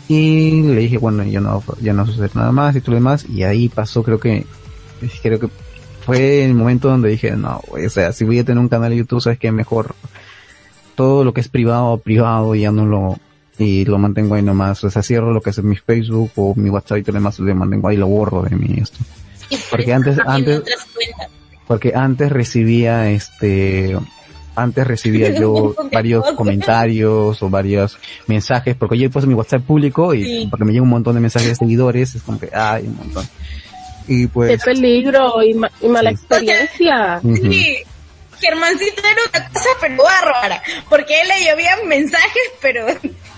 y 0.08 0.62
le 0.62 0.82
dije, 0.82 0.98
bueno, 0.98 1.24
ya 1.24 1.40
no, 1.42 1.64
ya 1.82 1.94
no 1.94 2.06
sucede 2.06 2.30
nada 2.36 2.52
más 2.52 2.76
y 2.76 2.82
todo 2.82 2.92
lo 2.92 2.98
demás 2.98 3.26
y 3.30 3.44
ahí 3.44 3.70
pasó, 3.70 4.04
creo 4.04 4.20
que, 4.20 4.46
creo 5.24 5.40
que 5.40 5.50
fue 6.06 6.46
el 6.46 6.54
momento 6.54 6.90
donde 6.90 7.10
dije, 7.10 7.32
no, 7.36 7.62
o 7.70 7.90
sea, 7.90 8.12
si 8.12 8.24
voy 8.26 8.40
a 8.40 8.44
tener 8.46 8.60
un 8.60 8.70
canal 8.70 8.92
de 8.92 8.98
YouTube, 8.98 9.22
sabes 9.22 9.40
que 9.40 9.52
mejor 9.52 9.96
todo 10.96 11.24
lo 11.24 11.34
que 11.34 11.42
es 11.42 11.48
privado, 11.50 11.98
privado, 11.98 12.54
ya 12.56 12.72
no 12.72 12.86
lo, 12.86 13.18
y 13.58 13.86
lo 13.86 13.98
mantengo 13.98 14.36
ahí 14.36 14.42
nomás, 14.44 14.84
o 14.84 14.90
sea, 14.90 15.02
cierro 15.02 15.34
lo 15.34 15.42
que 15.42 15.50
es 15.50 15.64
mi 15.64 15.76
Facebook 15.76 16.32
o 16.36 16.54
mi 16.56 16.70
WhatsApp 16.70 17.00
y 17.00 17.02
todo 17.04 17.14
lo 17.14 17.20
demás, 17.20 17.40
lo 17.40 17.56
mantengo 17.56 17.88
ahí, 17.88 17.98
lo 17.98 18.08
borro 18.08 18.44
de 18.44 18.56
mi 18.56 18.80
esto. 18.80 19.00
Porque 19.72 19.94
antes- 19.94 20.20
antes- 20.26 20.62
porque 21.68 21.94
antes 21.96 22.32
recibía 22.32 23.10
este 23.10 23.98
antes 24.56 24.88
recibía 24.88 25.30
yo 25.32 25.76
varios 25.92 26.32
comentarios 26.34 27.42
o 27.44 27.50
varios 27.50 27.98
mensajes 28.28 28.76
porque 28.76 28.98
yo 28.98 29.08
he 29.08 29.10
puesto 29.10 29.28
mi 29.28 29.34
WhatsApp 29.36 29.62
público 29.64 30.14
y 30.14 30.24
Sí. 30.24 30.48
porque 30.50 30.66
me 30.66 30.72
llega 30.72 30.84
un 30.84 30.90
montón 30.90 31.16
de 31.16 31.22
mensajes 31.22 31.50
de 31.50 31.56
seguidores 31.56 32.16
es 32.16 32.22
como 32.24 32.40
que 32.40 32.50
ay 32.54 32.84
un 32.88 32.96
montón 32.98 33.28
y 34.08 34.24
Qué 34.24 34.28
pues 34.28 34.64
peligro 34.64 35.42
y, 35.44 35.54
ma- 35.56 35.72
y 35.82 35.88
mala 35.88 36.12
Sí. 36.12 36.16
experiencia. 36.16 37.20
ujú. 37.24 37.36
Sí, 37.52 37.78
Germancito 38.40 39.02
era 39.02 39.22
una 39.40 39.50
cosa 39.50 39.70
pero 39.82 39.98
bárbara, 40.04 40.62
porque 40.90 41.16
a 41.16 41.22
él 41.22 41.28
le 41.30 41.50
llovían 41.50 41.88
mensajes, 41.88 42.44
pero 42.62 42.86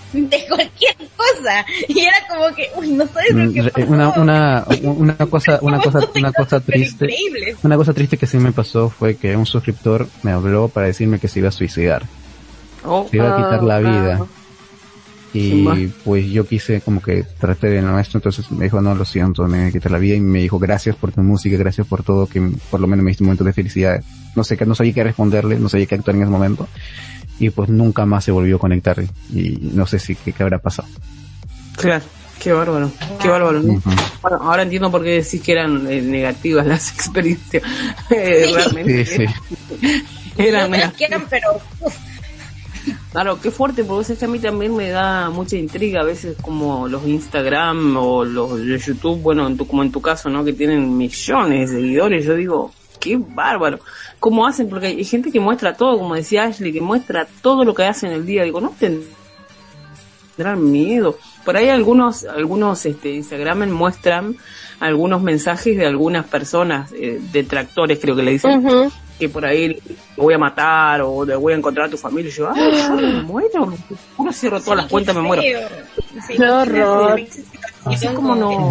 de 0.13 0.45
cualquier 0.47 0.95
cosa. 1.15 1.65
Y 1.87 1.99
era 2.01 2.17
como 2.29 2.55
que, 2.55 2.69
uy, 2.77 2.91
no 2.91 3.05
sabes 3.07 3.33
lo 3.33 3.51
que 3.53 3.61
Mm, 3.63 3.69
pasó. 3.69 3.87
una 3.91 4.09
una 4.17 4.65
una 4.83 5.15
cosa 5.27 5.59
una 5.61 5.79
cosa 5.79 5.99
una 6.15 6.31
cosa 6.31 6.59
triste 6.59 7.07
una 7.63 7.75
cosa 7.77 7.93
triste 7.93 8.17
que 8.17 8.25
sí 8.27 8.37
me 8.37 8.51
pasó 8.51 8.89
fue 8.89 9.15
que 9.15 9.35
un 9.35 9.45
suscriptor 9.45 10.07
me 10.23 10.31
habló 10.31 10.67
para 10.69 10.87
decirme 10.87 11.19
que 11.19 11.27
se 11.27 11.39
iba 11.39 11.49
a 11.49 11.51
suicidar 11.51 12.03
Oh, 12.85 13.05
se 13.09 13.17
iba 13.17 13.33
a 13.33 13.37
quitar 13.37 13.63
la 13.63 13.79
vida 13.79 14.19
Ah. 14.21 14.25
y 15.33 15.63
Va. 15.65 15.75
pues 16.05 16.25
yo 16.27 16.47
quise 16.47 16.79
como 16.81 17.01
que 17.01 17.23
traté 17.39 17.67
de 17.67 17.81
no 17.81 17.99
esto, 17.99 18.17
entonces 18.17 18.49
me 18.51 18.65
dijo 18.65 18.79
no 18.81 18.95
lo 18.95 19.03
siento, 19.03 19.43
me 19.47 19.59
voy 19.59 19.67
a 19.67 19.71
quitar 19.71 19.91
la 19.91 19.97
vida 19.99 20.15
y 20.15 20.21
me 20.21 20.39
dijo 20.39 20.57
gracias 20.57 20.95
por 20.95 21.11
tu 21.11 21.21
música, 21.21 21.57
gracias 21.57 21.85
por 21.85 22.01
todo, 22.03 22.27
que 22.27 22.41
por 22.71 22.79
lo 22.79 22.87
menos 22.87 23.03
me 23.03 23.11
diste 23.11 23.23
un 23.23 23.27
momento 23.27 23.43
de 23.43 23.51
felicidad. 23.53 24.01
No 24.35 24.43
sé, 24.43 24.55
que 24.55 24.65
no 24.65 24.73
sabía 24.75 24.93
qué 24.93 25.03
responderle, 25.03 25.59
no 25.59 25.67
sabía 25.67 25.85
qué 25.87 25.95
actuar 25.95 26.15
en 26.15 26.21
ese 26.23 26.31
momento 26.31 26.67
y 27.39 27.49
pues 27.49 27.69
nunca 27.69 28.05
más 28.05 28.23
se 28.25 28.31
volvió 28.31 28.55
a 28.55 28.59
conectar 28.59 28.97
y 29.33 29.57
no 29.73 29.85
sé 29.85 29.99
si 29.99 30.15
qué, 30.15 30.33
qué 30.33 30.43
habrá 30.43 30.57
pasado. 30.59 30.87
Claro, 31.75 32.03
qué 32.39 32.51
bárbaro, 32.51 32.91
qué 33.21 33.27
bárbaro. 33.29 33.61
¿no? 33.61 33.81
Bueno, 34.21 34.37
ahora 34.41 34.63
entiendo 34.63 34.89
por 34.89 35.03
qué 35.03 35.21
decís 35.21 35.41
que 35.41 35.51
eran 35.51 35.85
eh, 35.91 36.01
negativas 36.01 36.65
las 36.65 36.91
experiencias. 36.93 37.63
Eh, 38.09 38.49
realmente 38.53 39.05
Sí, 39.05 39.25
sí. 39.27 40.03
eran 40.37 40.71
Otras 40.73 40.93
negativas. 40.97 41.23
pero, 41.29 41.61
Claro, 43.11 43.39
qué 43.41 43.51
fuerte, 43.51 43.83
porque 43.83 44.13
es 44.13 44.19
que 44.19 44.25
a 44.25 44.27
mí 44.27 44.39
también 44.39 44.75
me 44.75 44.89
da 44.89 45.29
mucha 45.29 45.57
intriga 45.57 46.01
a 46.01 46.03
veces 46.05 46.37
como 46.41 46.87
los 46.87 47.05
Instagram 47.05 47.97
o 47.97 48.23
los 48.23 48.59
de 48.59 48.77
YouTube, 48.77 49.21
bueno, 49.21 49.45
en 49.47 49.57
tu, 49.57 49.67
como 49.67 49.81
en 49.83 49.91
tu 49.91 50.01
caso, 50.01 50.29
¿no? 50.29 50.43
Que 50.45 50.53
tienen 50.53 50.95
millones 50.95 51.71
de 51.71 51.77
seguidores, 51.77 52.25
yo 52.25 52.35
digo, 52.35 52.71
qué 53.07 53.17
bárbaro. 53.17 53.79
¿Cómo 54.19 54.45
hacen? 54.47 54.69
Porque 54.69 54.87
hay 54.87 55.03
gente 55.05 55.31
que 55.31 55.39
muestra 55.39 55.75
todo, 55.75 55.97
como 55.97 56.15
decía 56.15 56.43
Ashley, 56.43 56.73
que 56.73 56.81
muestra 56.81 57.27
todo 57.41 57.63
lo 57.63 57.73
que 57.73 57.83
hacen 57.83 58.11
el 58.11 58.25
día. 58.25 58.43
Digo, 58.43 58.61
no 58.61 58.73
tendrán 58.77 60.71
miedo. 60.71 61.17
Por 61.45 61.55
ahí 61.57 61.69
algunos, 61.69 62.25
algunos 62.25 62.85
este, 62.85 63.13
Instagram 63.13 63.69
muestran 63.69 64.35
algunos 64.79 65.21
mensajes 65.21 65.77
de 65.77 65.87
algunas 65.87 66.25
personas, 66.25 66.91
eh, 66.93 67.19
detractores 67.31 67.99
creo 67.99 68.15
que 68.15 68.23
le 68.23 68.31
dicen. 68.31 68.91
Que 69.17 69.29
por 69.29 69.45
ahí 69.45 69.69
le 69.69 69.81
voy 70.15 70.33
a 70.33 70.37
matar 70.37 71.01
o 71.01 71.25
le 71.25 71.35
voy 71.35 71.53
a 71.53 71.57
encontrar 71.57 71.87
a 71.87 71.89
tu 71.89 71.97
familia. 71.97 72.29
Y 72.29 72.33
yo, 72.33 72.49
ay, 72.53 72.77
yo 72.77 72.95
me 72.95 73.21
muero. 73.23 73.73
Uno 74.17 74.33
cierro 74.33 74.59
todas 74.61 74.77
las 74.77 74.91
cuentas, 74.91 75.15
me 75.15 75.21
muero. 75.21 75.41
Sí, 76.27 76.37
Qué 76.37 76.45
horror. 76.45 77.21
Así 77.85 78.07
como 78.07 78.35
no, 78.35 78.69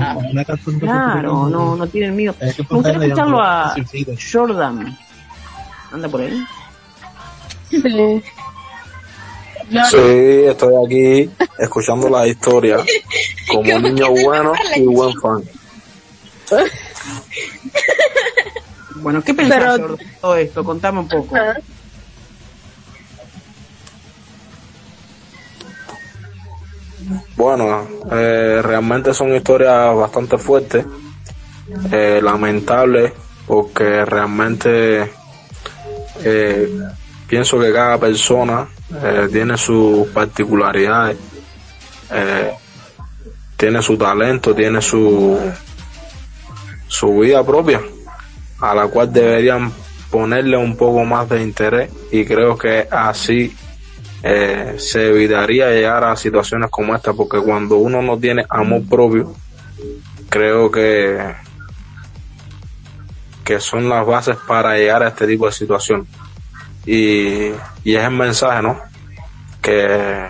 claro, 0.78 1.48
no, 1.48 1.74
no 1.76 1.86
tienen 1.86 2.14
miedo. 2.14 2.34
Me 2.40 2.52
gustaría 2.68 3.02
escucharlo 3.04 3.40
a 3.40 3.74
Jordan. 4.32 4.98
Anda 5.90 6.08
por 6.08 6.20
ahí. 6.20 6.44
Sí. 7.70 8.22
Sí, 9.90 10.44
estoy 10.46 10.74
aquí 10.86 11.30
escuchando 11.58 12.08
la 12.08 12.26
historia 12.26 12.76
como 13.48 13.62
¿Cómo 13.62 13.80
niño 13.80 14.14
te 14.14 14.22
bueno 14.22 14.52
y 14.76 14.82
buen 14.82 15.12
fan. 15.20 15.42
Bueno, 18.96 19.22
¿qué 19.22 19.34
pensás 19.34 19.58
Pero- 19.58 19.70
Jordan, 19.88 19.96
de 19.96 20.12
todo 20.20 20.36
esto? 20.36 20.64
Contame 20.64 20.98
un 21.00 21.08
poco. 21.08 21.34
Bueno, 27.36 27.86
eh, 28.10 28.60
realmente 28.62 29.14
son 29.14 29.34
historias 29.34 29.94
bastante 29.94 30.38
fuertes, 30.38 30.84
eh, 31.92 32.20
lamentables, 32.22 33.12
porque 33.46 34.04
realmente 34.04 35.10
eh, 36.24 36.78
pienso 37.28 37.58
que 37.60 37.72
cada 37.72 37.98
persona 37.98 38.66
eh, 39.02 39.28
tiene 39.30 39.56
sus 39.56 40.08
particularidades, 40.08 41.16
eh, 42.10 42.52
tiene 43.56 43.82
su 43.82 43.96
talento, 43.96 44.54
tiene 44.54 44.80
su, 44.80 45.38
su 46.88 47.18
vida 47.20 47.44
propia, 47.44 47.80
a 48.60 48.74
la 48.74 48.88
cual 48.88 49.12
deberían 49.12 49.72
ponerle 50.10 50.56
un 50.56 50.76
poco 50.76 51.04
más 51.04 51.28
de 51.28 51.42
interés 51.42 51.90
y 52.10 52.24
creo 52.24 52.56
que 52.56 52.88
así 52.90 53.54
eh, 54.22 54.76
se 54.78 55.08
evitaría 55.08 55.70
llegar 55.70 56.04
a 56.04 56.16
situaciones 56.16 56.70
como 56.70 56.94
esta 56.94 57.12
porque 57.12 57.38
cuando 57.38 57.76
uno 57.76 58.02
no 58.02 58.18
tiene 58.18 58.44
amor 58.48 58.82
propio 58.88 59.34
creo 60.28 60.70
que 60.70 61.34
que 63.44 63.60
son 63.60 63.88
las 63.88 64.04
bases 64.04 64.36
para 64.48 64.76
llegar 64.76 65.04
a 65.04 65.08
este 65.08 65.24
tipo 65.24 65.46
de 65.46 65.52
situación. 65.52 66.04
Y, 66.84 67.52
y 67.84 67.94
es 67.94 68.02
el 68.02 68.10
mensaje 68.10 68.62
no 68.62 68.80
que 69.62 70.26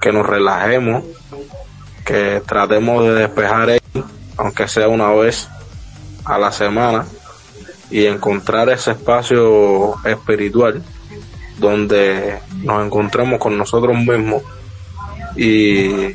que 0.00 0.12
nos 0.12 0.26
relajemos 0.26 1.04
que 2.04 2.42
tratemos 2.46 3.04
de 3.04 3.14
despejar 3.14 3.78
aunque 4.36 4.68
sea 4.68 4.88
una 4.88 5.10
vez 5.12 5.48
a 6.24 6.38
la 6.38 6.52
semana 6.52 7.04
y 7.90 8.06
encontrar 8.06 8.68
ese 8.68 8.92
espacio 8.92 9.94
espiritual 10.04 10.82
donde 11.58 12.38
nos 12.62 12.84
encontremos 12.84 13.38
con 13.38 13.56
nosotros 13.56 13.96
mismos 13.96 14.42
y 15.36 16.14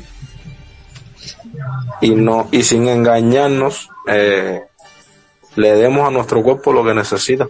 y 2.00 2.10
no 2.10 2.48
y 2.50 2.62
sin 2.62 2.88
engañarnos 2.88 3.88
eh, 4.06 4.62
le 5.56 5.72
demos 5.72 6.06
a 6.06 6.10
nuestro 6.10 6.42
cuerpo 6.42 6.72
lo 6.72 6.84
que 6.84 6.94
necesita 6.94 7.48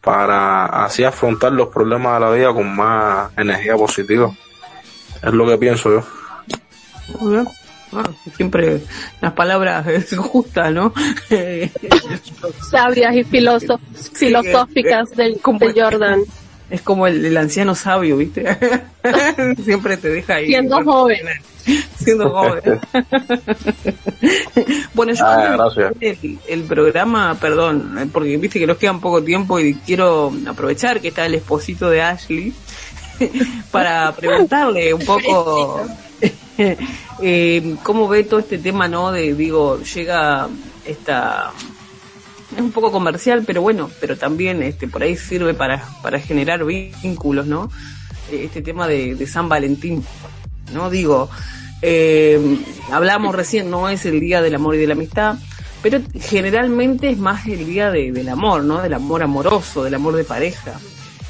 para 0.00 0.84
así 0.84 1.04
afrontar 1.04 1.52
los 1.52 1.68
problemas 1.68 2.14
de 2.14 2.20
la 2.20 2.32
vida 2.32 2.54
con 2.54 2.74
más 2.74 3.30
energía 3.36 3.74
positiva 3.76 4.30
es 5.22 5.32
lo 5.32 5.46
que 5.46 5.58
pienso 5.58 5.90
yo 5.90 6.04
Muy 7.20 7.32
bien. 7.34 7.48
Ah, 7.92 8.02
siempre 8.36 8.80
las 9.20 9.32
palabras 9.32 9.86
eh, 9.86 10.04
justas, 10.16 10.72
¿no? 10.72 10.92
sabias 12.70 13.14
y 13.14 13.24
filoso- 13.24 13.80
filosóficas 14.12 15.10
de, 15.10 15.36
Como- 15.40 15.58
de 15.60 15.72
Jordan. 15.80 16.20
Es 16.68 16.82
como 16.82 17.06
el, 17.06 17.24
el 17.24 17.36
anciano 17.36 17.76
sabio, 17.76 18.16
¿viste? 18.16 18.44
Siempre 19.64 19.96
te 19.98 20.08
deja 20.08 20.34
ahí. 20.34 20.48
Siendo 20.48 20.82
joven. 20.82 21.20
Siendo 21.96 22.28
joven. 22.30 22.80
bueno, 24.94 25.12
yo 25.12 25.24
Ah, 25.24 25.56
el 26.48 26.62
programa, 26.64 27.36
perdón, 27.40 27.96
eh, 28.00 28.06
porque 28.12 28.36
viste 28.36 28.58
que 28.58 28.66
nos 28.66 28.78
queda 28.78 28.94
poco 28.98 29.22
tiempo 29.22 29.60
y 29.60 29.74
quiero 29.74 30.32
aprovechar 30.48 31.00
que 31.00 31.08
está 31.08 31.26
el 31.26 31.36
esposito 31.36 31.88
de 31.88 32.02
Ashley 32.02 32.52
para 33.70 34.12
preguntarle 34.16 34.92
un 34.92 35.04
poco 35.04 35.86
eh, 37.22 37.76
cómo 37.82 38.08
ve 38.08 38.24
todo 38.24 38.40
este 38.40 38.58
tema, 38.58 38.88
¿no? 38.88 39.12
De, 39.12 39.34
digo, 39.34 39.80
llega 39.82 40.48
esta 40.84 41.52
es 42.54 42.62
un 42.62 42.72
poco 42.72 42.92
comercial, 42.92 43.42
pero 43.46 43.60
bueno, 43.60 43.90
pero 44.00 44.16
también 44.16 44.62
este 44.62 44.88
por 44.88 45.02
ahí 45.02 45.16
sirve 45.16 45.52
para, 45.52 45.84
para 46.02 46.20
generar 46.20 46.64
vínculos, 46.64 47.46
¿no? 47.46 47.70
Eh, 48.30 48.44
Este 48.44 48.62
tema 48.62 48.86
de, 48.86 49.26
San 49.26 49.48
Valentín, 49.48 50.04
¿no? 50.72 50.88
Digo, 50.88 51.28
eh, 51.82 52.40
hablamos 52.90 53.34
recién, 53.34 53.70
no 53.70 53.88
es 53.88 54.06
el 54.06 54.20
día 54.20 54.40
del 54.42 54.54
amor 54.54 54.74
y 54.76 54.78
de 54.78 54.86
la 54.86 54.94
amistad, 54.94 55.36
pero 55.82 56.00
generalmente 56.18 57.10
es 57.10 57.18
más 57.18 57.46
el 57.46 57.66
día 57.66 57.90
de- 57.90 58.12
del 58.12 58.28
amor, 58.28 58.64
¿no? 58.64 58.80
Del 58.80 58.94
amor 58.94 59.22
amoroso, 59.22 59.84
del 59.84 59.94
amor 59.94 60.16
de 60.16 60.24
pareja. 60.24 60.78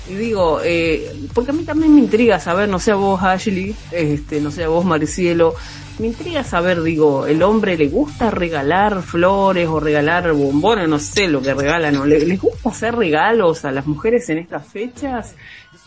Y 0.08 0.14
digo, 0.14 0.60
eh, 0.64 1.10
porque 1.34 1.50
a 1.50 1.54
mí 1.54 1.64
también 1.64 1.94
me 1.94 2.00
intriga 2.00 2.38
saber, 2.38 2.68
no 2.68 2.78
sé 2.78 2.92
a 2.92 2.94
vos 2.94 3.20
Ashley, 3.22 3.74
este, 3.90 4.40
no 4.40 4.50
sé 4.52 4.62
a 4.64 4.68
vos 4.68 4.84
Maricielo, 4.84 5.54
me 5.98 6.06
intriga 6.08 6.44
saber, 6.44 6.82
digo, 6.82 7.26
¿el 7.26 7.42
hombre 7.42 7.76
le 7.76 7.88
gusta 7.88 8.30
regalar 8.30 9.02
flores 9.02 9.66
o 9.66 9.80
regalar 9.80 10.32
bombones? 10.32 10.88
No 10.88 10.98
sé 11.00 11.26
lo 11.26 11.42
que 11.42 11.54
regalan, 11.54 11.94
¿no? 11.94 12.06
¿Le- 12.06 12.24
¿Les 12.24 12.40
gusta 12.40 12.68
hacer 12.68 12.94
regalos 12.94 13.64
a 13.64 13.72
las 13.72 13.86
mujeres 13.86 14.28
en 14.28 14.38
estas 14.38 14.66
fechas? 14.68 15.34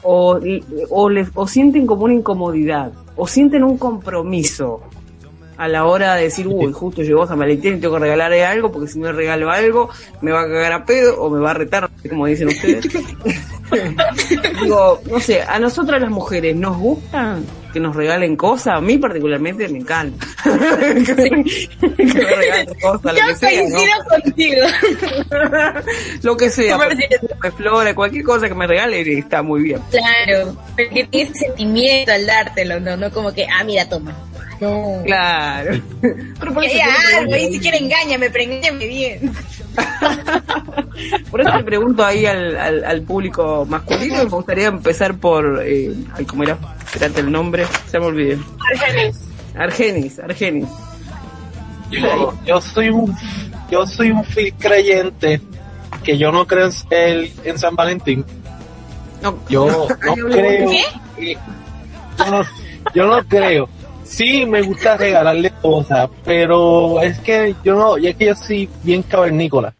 ¿O, 0.01 0.39
o, 0.89 1.09
les- 1.09 1.29
o 1.35 1.47
sienten 1.47 1.85
como 1.85 2.03
una 2.05 2.13
incomodidad? 2.15 2.91
¿O 3.15 3.25
sienten 3.27 3.63
un 3.63 3.77
compromiso? 3.77 4.81
a 5.57 5.67
la 5.67 5.83
hora 5.83 6.15
de 6.15 6.23
decir, 6.23 6.47
uy, 6.47 6.71
justo 6.71 7.01
llegó 7.03 7.27
San 7.27 7.37
Valentín 7.37 7.73
y 7.75 7.79
tengo 7.81 7.95
que 7.95 7.99
regalarle 7.99 8.45
algo, 8.45 8.71
porque 8.71 8.87
si 8.87 8.97
no 8.97 9.07
le 9.07 9.11
regalo 9.11 9.49
algo, 9.51 9.89
me 10.21 10.31
va 10.31 10.43
a 10.43 10.47
cagar 10.47 10.71
a 10.71 10.85
pedo 10.85 11.21
o 11.21 11.29
me 11.29 11.41
va 11.41 11.51
a 11.51 11.53
retar, 11.53 11.89
cómo 12.09 12.27
dicen 12.27 12.47
ustedes. 12.47 12.85
Digo, 14.61 15.01
no 15.09 15.19
sé, 15.19 15.41
a 15.41 15.59
nosotras 15.59 16.01
las 16.01 16.11
mujeres 16.11 16.55
nos 16.55 16.77
gustan 16.77 17.45
que 17.71 17.79
nos 17.79 17.95
regalen 17.95 18.35
cosas, 18.35 18.77
a 18.77 18.81
mí 18.81 18.97
particularmente 18.97 19.67
me 19.69 19.79
encanta. 19.79 20.25
que, 20.43 22.03
me 22.03 22.35
regalen 22.35 22.73
cosas, 22.81 23.13
lo 23.13 23.27
que 23.27 23.35
sea, 23.35 23.63
¿no? 23.63 23.77
coincido 23.77 24.05
contigo. 24.09 24.65
Lo 26.23 26.37
que 26.37 26.49
sea, 26.49 26.77
cualquier 27.95 28.23
cosa 28.23 28.47
que 28.47 28.55
me 28.55 28.67
regale 28.67 29.01
está 29.17 29.41
muy 29.41 29.61
bien. 29.63 29.79
Claro, 29.91 30.55
porque 30.75 31.07
tiene 31.09 31.29
ese 31.29 31.45
sentimiento 31.45 32.11
al 32.11 32.25
dártelo, 32.25 32.79
no, 32.79 32.97
no 32.97 33.11
como 33.11 33.33
que, 33.33 33.45
ah, 33.45 33.63
mira, 33.63 33.87
toma. 33.87 34.15
No. 34.59 35.01
Claro. 35.05 35.81
Pero 36.01 36.53
por 36.53 36.63
eso 36.63 36.75
le 36.75 37.17
algo, 37.17 37.35
y 37.35 37.53
si 37.53 37.59
quiere 37.59 37.77
engáñame, 37.77 38.29
pero 38.29 38.43
engáñame 38.43 38.87
bien. 38.87 39.31
Por 41.31 41.41
eso 41.41 41.55
le 41.57 41.63
pregunto 41.63 42.03
ahí 42.05 42.25
al, 42.25 42.57
al, 42.57 42.83
al 42.83 43.01
público 43.03 43.65
masculino, 43.69 44.17
me 44.17 44.23
gustaría 44.25 44.67
empezar 44.67 45.15
por, 45.17 45.61
eh, 45.65 45.93
ay, 46.15 46.25
¿cómo 46.25 46.43
era? 46.43 46.57
Espérate 46.85 47.21
el 47.21 47.31
nombre, 47.31 47.65
se 47.89 47.99
me 47.99 48.05
olvidé. 48.07 48.37
Argenis. 48.73 49.21
Argenis, 49.55 50.19
Argenis. 50.19 50.67
Yo, 51.91 52.33
yo 52.45 52.61
soy 52.61 52.89
un 52.89 53.15
yo 53.71 53.85
soy 53.87 54.11
un 54.11 54.23
fiel 54.23 54.53
creyente 54.59 55.41
que 56.03 56.17
yo 56.17 56.31
no 56.31 56.45
creo 56.45 56.67
en, 56.67 56.73
el- 56.91 57.31
en 57.43 57.57
San 57.57 57.75
Valentín. 57.75 58.25
No, 59.21 59.37
Yo 59.49 59.67
no 60.05 60.13
creo. 60.29 60.69
¿Qué? 60.69 60.83
que- 61.17 61.33
yo, 62.17 62.25
no, 62.31 62.41
yo 62.93 63.07
no 63.07 63.23
creo. 63.27 63.69
Sí, 64.09 64.43
me 64.45 64.63
gusta 64.63 64.97
regalarle 64.97 65.51
cosas, 65.61 66.09
pero 66.25 66.99
es 66.99 67.19
que 67.19 67.55
yo 67.63 67.75
no, 67.75 67.97
y 67.97 68.07
es 68.07 68.15
que 68.15 68.25
yo 68.25 68.35
soy 68.35 68.67
bien 68.83 69.03
cavernícola. 69.03 69.75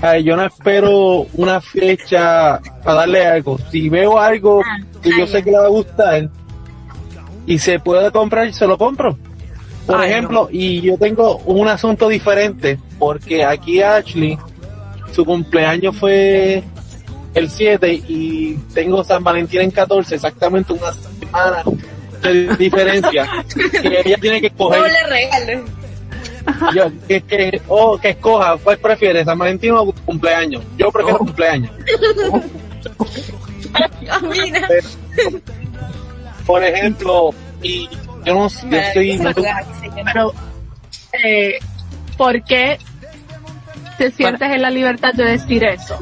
Ay, 0.00 0.22
yo 0.22 0.36
no 0.36 0.44
espero 0.44 1.26
una 1.34 1.60
fecha 1.60 2.60
para 2.84 3.00
darle 3.00 3.26
algo. 3.26 3.58
Si 3.70 3.88
veo 3.88 4.18
algo 4.18 4.62
que 5.02 5.10
yo 5.18 5.26
sé 5.26 5.42
que 5.42 5.50
le 5.50 5.58
va 5.58 5.66
a 5.66 5.68
gustar 5.68 6.30
y 7.46 7.58
se 7.58 7.80
puede 7.80 8.10
comprar, 8.12 8.54
se 8.54 8.66
lo 8.66 8.78
compro. 8.78 9.18
Por 9.86 10.00
Ay, 10.00 10.12
ejemplo, 10.12 10.48
y 10.50 10.80
yo 10.80 10.96
tengo 10.96 11.38
un 11.38 11.66
asunto 11.66 12.08
diferente, 12.08 12.78
porque 12.98 13.44
aquí 13.44 13.82
Ashley, 13.82 14.38
su 15.12 15.24
cumpleaños 15.24 15.96
fue 15.96 16.62
el 17.34 17.50
7 17.50 17.92
y 18.08 18.54
tengo 18.72 19.02
San 19.02 19.24
Valentín 19.24 19.62
en 19.62 19.72
14, 19.72 20.14
exactamente 20.14 20.72
una 20.72 20.92
semana 20.92 21.64
de 22.24 22.56
diferencia. 22.56 23.44
que 23.82 24.02
ella 24.04 24.16
tiene 24.18 24.40
que 24.40 24.46
escoger, 24.48 24.82
regalo. 25.08 25.64
yo, 26.74 26.84
que, 27.08 27.20
que, 27.22 27.60
oh, 27.68 27.98
que 27.98 28.10
escoja, 28.10 28.56
¿cuál 28.62 28.78
prefiere, 28.78 29.24
San 29.24 29.38
Valentín 29.38 29.72
o 29.72 29.92
cumpleaños? 29.92 30.62
Yo 30.76 30.90
prefiero 30.90 31.18
cumpleaños. 31.18 31.70
Ah, 34.10 34.20
mira. 34.20 34.68
Por 36.46 36.62
ejemplo, 36.62 37.30
y 37.62 37.88
yo 38.24 38.34
no 38.34 38.48
sé, 38.48 38.66
yo 38.70 38.76
estoy, 38.78 39.16
no 39.18 39.32
tengo- 39.32 39.48
Pero, 40.04 40.34
eh, 41.24 41.58
¿por 42.16 42.42
qué 42.44 42.78
te 43.96 44.10
sientes 44.10 44.50
en 44.52 44.62
la 44.62 44.70
libertad 44.70 45.12
de 45.14 45.24
decir 45.24 45.64
eso? 45.64 45.98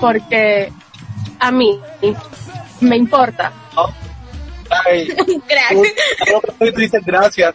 Porque 0.00 0.72
a 1.40 1.50
mí 1.50 1.78
me 2.80 2.96
importa. 2.96 3.52
Ay, 4.70 5.08
Un 5.26 5.40
crack. 5.40 5.72
tú, 6.26 6.54
tú- 6.58 6.78
dices 6.80 7.02
gracias, 7.04 7.54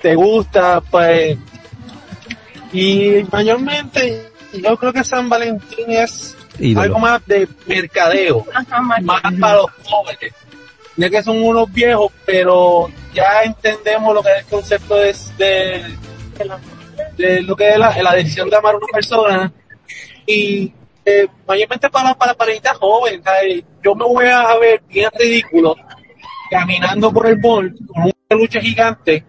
te 0.00 0.14
gusta, 0.14 0.80
pues, 0.80 1.36
y 2.72 3.24
mayormente 3.30 4.30
yo 4.52 4.76
creo 4.76 4.92
que 4.92 5.04
San 5.04 5.28
Valentín 5.28 5.90
es 5.90 6.36
Ídolo. 6.58 6.82
algo 6.82 6.98
más 6.98 7.26
de 7.26 7.48
mercadeo, 7.66 8.44
más 9.02 9.22
para 9.40 9.56
los 9.56 9.70
jóvenes, 9.84 10.32
ya 10.96 11.10
que 11.10 11.22
son 11.22 11.42
unos 11.42 11.70
viejos, 11.72 12.12
pero 12.26 12.90
ya 13.14 13.42
entendemos 13.44 14.14
lo 14.14 14.22
que 14.22 14.30
es 14.30 14.38
el 14.38 14.44
concepto 14.46 15.02
es 15.02 15.36
de, 15.38 15.82
de 17.16 17.42
lo 17.42 17.56
que 17.56 17.70
es 17.70 17.78
la, 17.78 17.96
la 18.02 18.14
decisión 18.14 18.48
de 18.50 18.56
amar 18.56 18.74
a 18.74 18.78
una 18.78 18.86
persona 18.92 19.52
Y 20.26 20.72
eh, 21.04 21.26
mayormente 21.46 21.88
para, 21.90 22.14
para 22.14 22.34
parejitas 22.34 22.76
jóvenes, 22.78 23.20
¿sabes? 23.24 23.64
yo 23.82 23.94
me 23.94 24.04
voy 24.04 24.26
a 24.26 24.54
ver 24.58 24.80
bien 24.88 25.10
ridículo 25.18 25.74
caminando 26.52 27.12
por 27.12 27.26
el 27.26 27.38
mall 27.40 27.74
con 27.86 28.04
un 28.04 28.12
peluche 28.28 28.60
gigante 28.60 29.24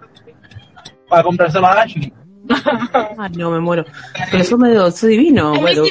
para 1.10 1.24
comprárselo 1.24 1.66
a 1.68 1.82
Ashley. 1.82 2.12
Ay, 3.18 3.32
no, 3.38 3.50
me 3.52 3.60
muero. 3.60 3.86
Pero 4.30 4.44
eso 4.44 4.58
medio, 4.58 4.88
eso 4.88 5.08
divino. 5.08 5.54
Bueno. 5.62 5.84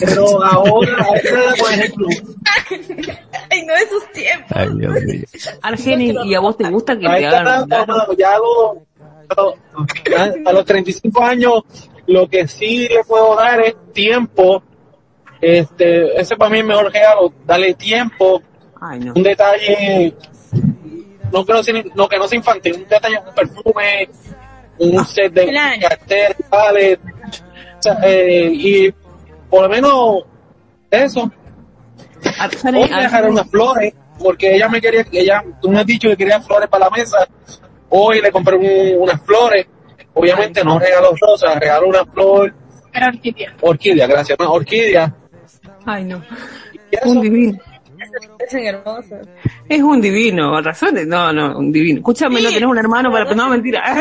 Pero 0.00 0.42
ahora, 0.44 0.96
ahora, 1.04 1.54
por 1.58 1.72
ejemplo, 1.72 2.06
Ay, 3.50 3.62
no, 3.66 3.74
esos 3.74 4.10
tiempos. 4.12 4.50
Ay, 4.54 4.68
Dios 4.78 4.94
mío. 5.04 5.24
Argenis, 5.62 6.14
¿y 6.24 6.34
a 6.34 6.40
vos 6.40 6.56
te 6.56 6.68
gusta 6.70 6.98
que 6.98 7.06
a 7.06 7.16
te 7.16 7.26
hagan 7.26 7.68
ya 8.18 8.38
lo- 8.38 8.84
a, 10.16 10.48
a 10.48 10.52
los 10.52 10.64
35 10.64 11.22
años, 11.22 11.62
lo 12.06 12.26
que 12.28 12.48
sí 12.48 12.88
le 12.88 13.04
puedo 13.04 13.36
dar 13.36 13.60
es 13.60 13.74
tiempo. 13.92 14.62
Este, 15.40 16.18
ese 16.20 16.34
para 16.36 16.50
mí 16.50 16.56
es 16.58 16.62
el 16.62 16.68
mejor 16.68 16.90
regalo, 16.92 17.32
darle 17.46 17.74
tiempo, 17.74 18.42
Ay, 18.80 19.00
no. 19.00 19.12
un 19.14 19.22
detalle, 19.22 20.14
no 21.32 21.44
que 21.44 21.52
no 21.52 21.62
sea, 21.62 21.82
no, 21.94 22.08
que 22.08 22.18
no 22.18 22.28
sea 22.28 22.38
infantil, 22.38 22.74
un 22.74 22.88
detalle, 22.88 23.18
un 23.26 23.34
perfume, 23.34 24.08
un 24.78 25.04
set 25.04 25.32
de 25.32 25.52
vale, 26.50 26.94
o 26.94 27.82
sea, 27.82 27.98
eh, 28.04 28.50
y 28.52 28.94
por 29.50 29.62
lo 29.62 29.68
menos 29.68 30.22
eso. 30.90 31.30
Argenis, 32.38 32.84
Hoy 32.84 32.90
me 32.90 33.02
dejaron 33.02 33.30
unas 33.32 33.50
flores, 33.50 33.94
porque 34.18 34.54
ella 34.56 34.68
me 34.68 34.80
quería, 34.80 35.04
ella, 35.12 35.42
tú 35.60 35.70
me 35.70 35.80
has 35.80 35.86
dicho 35.86 36.08
que 36.08 36.16
quería 36.16 36.40
flores 36.40 36.68
para 36.68 36.84
la 36.86 36.90
mesa. 36.90 37.26
Hoy 37.90 38.20
le 38.20 38.30
compré 38.32 38.56
un- 38.56 39.02
unas 39.02 39.20
flores. 39.22 39.66
Obviamente 40.14 40.64
no 40.64 40.78
regaló 40.78 41.14
rosas, 41.20 41.58
regaló 41.60 41.88
una 41.88 42.04
flor, 42.04 42.52
Era 42.92 43.06
orquídea. 43.08 43.54
orquídea, 43.60 44.06
gracias, 44.08 44.36
una 44.40 44.50
orquídea. 44.50 45.14
Ay, 45.86 46.04
no. 46.04 46.22
Un 47.04 47.20
divino. 47.20 47.58
Parecen 48.38 48.66
hermosos. 48.66 49.26
Es 49.68 49.82
un 49.82 50.00
divino, 50.00 50.60
razones. 50.62 51.06
No, 51.06 51.32
no, 51.32 51.58
un 51.58 51.70
divino. 51.72 51.98
Escúchame, 51.98 52.40
no 52.40 52.48
tenés 52.50 52.68
un 52.68 52.78
hermano 52.78 53.10
para. 53.10 53.34
No, 53.34 53.48
mentira. 53.48 53.82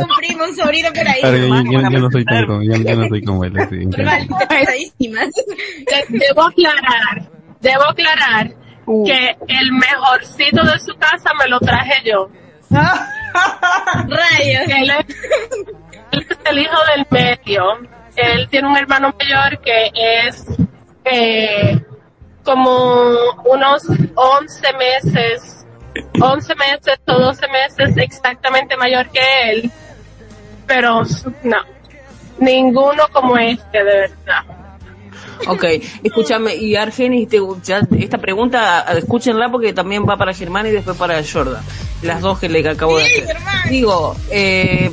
Un 0.00 0.08
primo, 0.18 0.44
un 0.44 0.54
sobrino 0.56 0.88
por 0.92 1.06
ahí. 1.08 1.20
Hermano, 1.22 1.70
yo- 1.72 1.80
no 2.00 2.10
soy 2.10 2.24
presentar. 2.24 2.46
como, 2.46 2.62
yo, 2.62 2.74
yo 2.76 2.96
no 2.96 3.08
soy 3.08 3.22
como 3.24 3.44
él. 3.44 3.52
sí, 4.98 5.10
Debo 6.08 6.42
aclarar, 6.46 7.22
debo 7.60 7.82
aclarar 7.84 8.54
Uh. 8.84 9.04
que 9.04 9.36
el 9.46 9.70
mejorcito 9.72 10.60
de 10.64 10.76
su 10.80 10.92
casa 10.98 11.30
me 11.38 11.48
lo 11.48 11.60
traje 11.60 12.02
yo. 12.04 12.28
Rayos. 12.70 14.68
Él 14.68 14.90
es, 14.90 15.16
él 16.10 16.26
es 16.28 16.38
el 16.50 16.58
hijo 16.58 16.76
del 16.96 17.06
medio. 17.10 17.64
Él 18.16 18.48
tiene 18.50 18.66
un 18.68 18.76
hermano 18.76 19.14
mayor 19.18 19.60
que 19.62 19.90
es 20.26 20.44
eh, 21.04 21.80
como 22.44 23.16
unos 23.44 23.82
11 24.14 24.72
meses, 24.78 25.66
11 26.20 26.54
meses 26.54 26.98
o 27.06 27.12
12 27.12 27.46
meses 27.48 27.96
exactamente 27.96 28.76
mayor 28.76 29.08
que 29.10 29.20
él. 29.50 29.70
Pero 30.66 31.02
no, 31.42 31.58
ninguno 32.38 33.04
como 33.12 33.36
este, 33.36 33.78
de 33.78 33.84
verdad. 33.84 34.44
Ok, 35.48 35.64
escúchame, 36.04 36.54
y 36.54 36.76
Argenis, 36.76 37.28
te, 37.28 37.40
ya, 37.64 37.80
esta 37.98 38.18
pregunta, 38.18 38.84
escúchenla 38.96 39.50
porque 39.50 39.72
también 39.72 40.04
va 40.08 40.16
para 40.16 40.32
Germán 40.32 40.66
y 40.66 40.70
después 40.70 40.96
para 40.96 41.20
Jordan. 41.24 41.62
Las 42.02 42.20
dos 42.20 42.38
que 42.38 42.48
le 42.48 42.68
acabo 42.68 42.96
de 42.96 43.04
hacer. 43.04 43.36
Digo, 43.68 44.14
eh, 44.30 44.90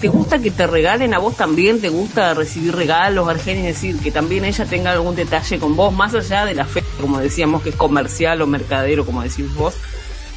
¿te 0.00 0.08
gusta 0.08 0.38
que 0.38 0.50
te 0.50 0.66
regalen 0.66 1.14
a 1.14 1.18
vos 1.18 1.36
también? 1.36 1.80
¿Te 1.80 1.88
gusta 1.88 2.34
recibir 2.34 2.74
regalos, 2.74 3.28
Argenis? 3.28 3.66
Es 3.66 3.74
decir, 3.74 4.00
que 4.00 4.10
también 4.10 4.44
ella 4.44 4.64
tenga 4.64 4.92
algún 4.92 5.16
detalle 5.16 5.58
con 5.58 5.76
vos, 5.76 5.92
más 5.92 6.14
allá 6.14 6.44
de 6.44 6.54
la 6.54 6.64
fe, 6.64 6.82
como 7.00 7.18
decíamos, 7.18 7.62
que 7.62 7.70
es 7.70 7.76
comercial 7.76 8.42
o 8.42 8.46
mercadero, 8.46 9.04
como 9.04 9.22
decís 9.22 9.52
vos. 9.54 9.74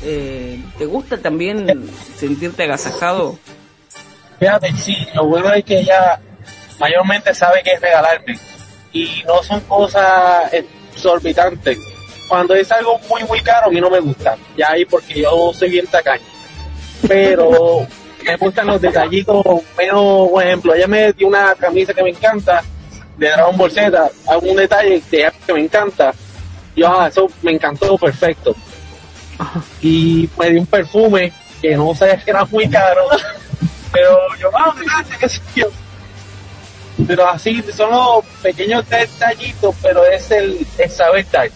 Eh, 0.04 0.62
¿Te 0.78 0.86
gusta 0.86 1.18
también 1.18 1.90
sentirte 2.16 2.64
agasajado? 2.64 3.38
fíjate, 4.40 4.72
sí, 4.74 4.96
lo 5.16 5.26
bueno 5.26 5.52
es 5.54 5.66
que 5.66 5.80
ella 5.80 6.20
mayormente 6.80 7.34
sabe 7.34 7.62
qué 7.64 7.72
es 7.72 7.82
regalarme. 7.82 8.40
Y 8.94 9.24
no 9.28 9.44
son 9.44 9.60
cosas 9.62 10.52
exorbitantes. 10.94 11.78
Cuando 12.28 12.56
es 12.56 12.72
algo 12.72 13.00
muy, 13.10 13.24
muy 13.24 13.42
caro, 13.42 13.68
a 13.68 13.70
mí 13.70 13.80
no 13.80 13.90
me 13.90 14.00
gusta. 14.00 14.38
Ya 14.58 14.72
ahí 14.72 14.86
porque 14.86 15.22
yo 15.22 15.52
soy 15.54 15.70
bien 15.70 15.88
tacaño. 15.88 16.24
Pero 17.08 17.88
me 18.28 18.36
gustan 18.38 18.68
los 18.68 18.82
detallitos 18.82 19.46
menos, 19.78 20.30
por 20.30 20.44
ejemplo, 20.44 20.76
ella 20.76 20.88
me 20.88 21.14
dio 21.14 21.28
una 21.28 21.56
camisa 21.56 21.94
que 21.94 22.04
me 22.04 22.10
encanta, 22.10 22.64
de 23.18 23.30
Dragon 23.30 23.58
Ball 23.58 23.72
Z, 23.72 24.10
algún 24.28 24.56
detalle 24.58 25.02
que 25.10 25.54
me 25.54 25.62
encanta. 25.62 26.14
Yo, 26.76 26.88
ah, 26.88 27.08
eso 27.08 27.28
me 27.42 27.54
encantó, 27.54 27.98
perfecto. 27.98 28.56
Y 29.82 30.30
me 30.38 30.52
dio 30.52 30.62
un 30.62 30.68
perfume 30.68 31.32
que 31.62 31.76
no 31.76 31.96
sé 31.96 32.20
que 32.24 32.32
era 32.32 32.46
muy 32.46 32.70
caro, 32.70 33.08
pero 33.92 34.18
yo, 34.40 34.50
ah, 34.54 34.76
gracias, 34.84 35.18
qué 35.18 35.30
sé 35.30 35.42
yo. 35.56 35.68
Pero 37.08 37.28
así 37.28 37.64
son 37.76 37.92
los 37.92 38.26
pequeños 38.42 38.88
detallitos, 38.90 39.76
pero 39.82 40.06
es 40.06 40.30
el, 40.32 40.66
el 40.78 40.90
saber 40.90 41.26
dar. 41.32 41.50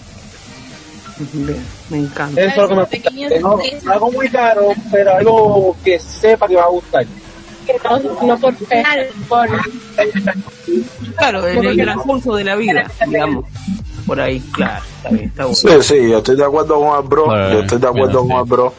Me 1.92 1.98
encanta. 2.00 2.40
Eso 2.42 2.50
es 2.52 2.58
lo 2.58 2.68
que 2.70 2.74
me 2.76 2.82
gusta. 2.82 2.98
Pequeños 2.98 3.32
Que 3.32 3.40
no, 3.40 3.58
detalles. 3.58 3.84
no 3.84 3.92
algo 3.92 4.12
muy 4.12 4.30
caro, 4.30 4.70
pero 4.92 5.16
algo 5.16 5.76
que 5.84 6.00
sepa 6.00 6.48
que 6.48 6.56
va 6.56 6.64
a 6.64 6.70
gustar. 6.70 7.06
Que 7.68 7.76
no, 7.84 8.00
no 8.28 8.38
por 8.40 8.56
fe, 8.56 8.82
Claro. 8.82 9.04
por 9.28 9.48
Claro, 11.18 11.48
en 11.48 11.66
el 11.66 11.78
transcurso 11.84 12.36
de 12.36 12.44
la 12.46 12.56
vida, 12.56 12.90
digamos. 13.06 13.46
Por 14.08 14.20
ahí, 14.20 14.40
claro, 14.52 14.84
está 14.98 15.10
bien, 15.10 15.26
está 15.26 15.44
bueno. 15.46 15.58
Sí, 15.58 15.70
sí, 15.82 16.10
yo 16.10 16.18
estoy 16.18 16.36
de 16.38 16.46
acuerdo 16.46 16.80
con 16.80 16.98
el 17.04 17.08
bro. 17.08 17.26
Bueno, 17.26 17.52
Yo 17.52 17.60
estoy 17.60 17.78
de 17.80 17.88
acuerdo 17.88 18.24
bueno, 18.24 18.34
con 18.34 18.40
el 18.44 18.50
bro. 18.50 18.74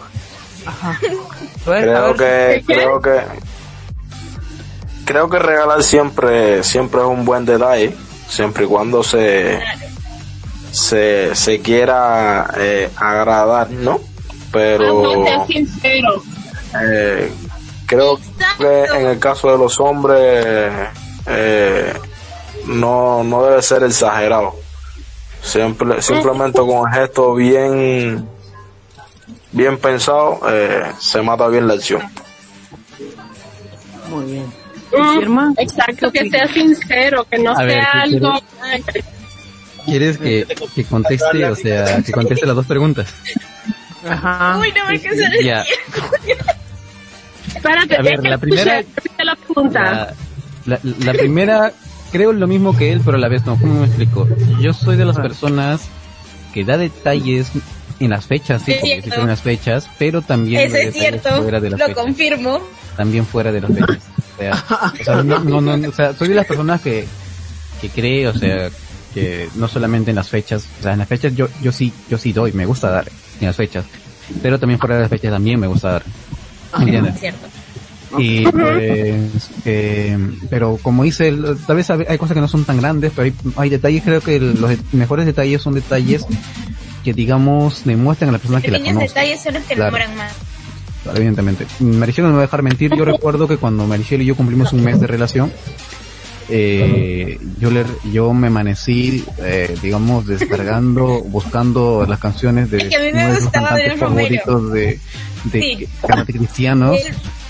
Ajá. 0.67 0.91
A 1.67 1.81
Creo 1.81 2.15
que, 2.17 2.65
creo 2.67 3.01
que, 3.01 3.21
creo 5.05 5.29
que 5.31 5.39
regalar 5.39 5.83
siempre, 5.85 6.65
siempre 6.65 7.01
es 7.03 7.07
un 7.07 7.25
buen 7.25 7.45
detalle, 7.45 7.95
siempre 8.27 8.65
y 8.65 8.67
cuando 8.67 9.03
se, 9.05 9.61
se, 10.73 11.35
se 11.37 11.61
quiera 11.61 12.51
eh, 12.57 12.91
agradar, 12.97 13.71
¿no? 13.71 14.01
Pero 14.51 15.25
sincero. 15.47 16.23
eh, 16.83 17.33
creo 17.87 18.19
que 18.59 18.85
en 18.85 19.07
el 19.07 19.19
caso 19.19 19.53
de 19.53 19.59
los 19.59 19.79
hombres 19.81 20.45
eh, 21.27 21.93
no, 22.67 23.23
no 23.23 23.45
debe 23.45 23.63
ser 23.63 23.83
exagerado. 23.85 24.55
Siempre, 25.43 26.01
simplemente 26.03 26.59
con 26.61 26.89
el 26.89 26.95
gesto 26.95 27.35
bien, 27.35 28.29
bien 29.53 29.79
pensado, 29.79 30.41
eh, 30.49 30.85
se 30.99 31.21
mata 31.23 31.49
bien 31.49 31.67
la 31.67 31.75
acción. 31.75 32.03
muy 34.09 34.25
bien. 34.25 34.53
Mm? 34.93 35.55
Exacto, 35.59 36.13
que 36.13 36.29
sea 36.29 36.47
sincero, 36.49 37.25
que 37.31 37.39
no 37.39 37.53
A 37.53 37.57
sea 37.57 37.67
¿qué 37.67 37.81
algo. 37.81 38.33
¿Quieres 38.61 39.05
que, 39.85 40.47
que 40.75 40.85
conteste, 40.85 41.45
o 41.45 41.55
sea, 41.57 42.03
que 42.03 42.13
conteste 42.13 42.47
las 42.47 42.57
dos 42.57 42.67
preguntas? 42.67 43.13
Ajá. 44.09 44.59
Uy, 44.59 44.73
no 44.77 44.89
me 44.89 44.99
Sí, 44.99 45.09
sí. 45.13 45.45
Ya. 45.45 45.65
Espérate, 47.55 47.97
A 47.97 48.03
ver, 48.03 48.25
la 48.25 48.39
primera- 48.39 48.83
la 49.23 49.37
pregunta. 49.37 50.15
La, 50.67 50.79
la, 50.83 50.95
la 51.05 51.13
primera, 51.13 51.73
creo 52.11 52.33
lo 52.33 52.47
mismo 52.47 52.77
que 52.77 52.93
él, 52.93 53.01
pero 53.05 53.17
a 53.17 53.21
la 53.21 53.29
vez 53.29 53.45
no. 53.45 53.57
¿Cómo 53.59 53.81
me 53.81 53.87
explico? 53.87 54.29
Yo 54.61 54.73
soy 54.73 54.97
de 54.97 55.05
las 55.05 55.17
personas 55.19 55.83
que 56.55 56.65
da 56.65 56.77
detalles 56.77 57.51
en 58.01 58.11
las 58.11 58.27
fechas, 58.27 58.63
sí, 58.65 58.73
porque 58.81 59.03
sí 59.03 59.11
son 59.11 59.27
las 59.29 59.43
fechas, 59.43 59.89
pero 59.99 60.23
también 60.23 60.63
Eso 60.63 60.77
es 60.77 60.93
cierto, 60.95 61.43
fuera 61.43 61.61
de 61.61 61.71
las 61.71 61.81
lo 61.81 61.87
fechas. 61.87 62.03
confirmo. 62.05 62.61
También 62.97 63.25
fuera 63.27 63.53
de 63.53 63.61
las 63.61 63.71
fechas. 63.73 63.99
O 64.35 64.39
sea, 64.39 64.65
o 65.01 65.05
sea, 65.05 65.23
no, 65.23 65.39
no, 65.41 65.61
no, 65.61 65.89
o 65.89 65.93
sea, 65.93 66.13
soy 66.15 66.29
de 66.29 66.35
las 66.35 66.47
personas 66.47 66.81
que, 66.81 67.07
que 67.81 67.89
cree, 67.91 68.27
o 68.29 68.35
sea, 68.37 68.71
que 69.15 69.49
no 69.57 69.69
solamente 69.69 70.11
en 70.11 70.17
las 70.17 70.29
fechas, 70.29 70.65
o 70.81 70.83
sea, 70.83 70.93
en 70.93 70.99
las 71.01 71.09
fechas 71.09 71.35
yo, 71.35 71.49
yo 71.63 71.73
sí, 71.73 71.93
yo 72.09 72.19
sí 72.19 72.33
doy, 72.33 72.53
me 72.53 72.67
gusta 72.67 72.91
dar 72.91 73.09
en 73.41 73.47
las 73.47 73.57
fechas, 73.57 73.85
pero 74.43 74.59
también 74.59 74.79
fuera 74.79 74.97
de 74.97 75.03
las 75.03 75.11
fechas 75.11 75.31
también 75.33 75.59
me 75.61 75.67
gusta 75.67 75.93
dar. 75.93 76.03
¿Me 76.79 76.85
entiendes? 76.85 77.21
Cierto. 77.21 77.47
Y 78.19 78.45
pues, 78.47 79.51
eh, 79.65 80.19
pero 80.51 80.79
como 80.83 81.03
dice, 81.03 81.33
tal 81.67 81.77
vez 81.77 81.89
hay 81.91 82.19
cosas 82.19 82.35
que 82.35 82.41
no 82.43 82.49
son 82.49 82.65
tan 82.65 82.77
grandes, 82.79 83.13
pero 83.17 83.25
hay, 83.25 83.35
hay 83.57 83.71
detalles, 83.71 84.03
creo 84.03 84.21
que 84.21 84.39
los 84.39 84.69
de- 84.69 84.79
mejores 84.93 85.25
detalles 85.25 85.63
son 85.63 85.73
detalles 85.75 86.25
que 87.05 87.15
digamos 87.15 87.83
demuestran 87.85 88.29
a 88.29 88.33
la 88.33 88.39
persona 88.39 88.61
que 88.61 88.71
la 88.71 88.81
conoce. 88.81 89.07
detalles 89.09 89.43
son 89.43 89.55
los 89.55 89.63
que 89.65 89.75
Claro. 89.75 89.97
enamoran 89.97 90.17
más. 90.17 90.33
Claro, 91.03 91.17
evidentemente. 91.19 91.67
Maricielo 91.81 92.29
no 92.29 92.35
me 92.35 92.37
va 92.39 92.43
a 92.45 92.47
dejar 92.47 92.63
mentir, 92.63 92.95
yo 92.95 93.05
recuerdo 93.07 93.49
que 93.49 93.57
cuando 93.57 93.87
Maricielo 93.87 94.23
y 94.23 94.27
yo 94.27 94.37
cumplimos 94.37 94.73
un 94.75 94.85
mes 94.85 95.01
de 95.01 95.07
relación, 95.07 95.51
eh, 96.49 97.39
yo 97.59 97.71
le, 97.71 97.85
yo 98.13 98.33
me 98.33 98.49
amanecí, 98.49 99.25
eh, 99.39 99.75
digamos, 99.83 100.27
descargando, 100.27 101.23
buscando 101.27 102.05
las 102.09 102.19
canciones 102.19 102.71
de 102.71 102.79
Es 102.79 102.89
que 102.89 102.97
a 102.97 103.01
mí 103.01 103.07
me 103.13 103.25
uno 103.25 103.35
de 103.35 103.41
ver 103.41 103.51
cantantes 103.53 103.99
favoritos 103.99 104.73
de, 104.73 105.01
de 105.45 105.61
Sí. 105.61 105.89
cristianos. 106.27 106.97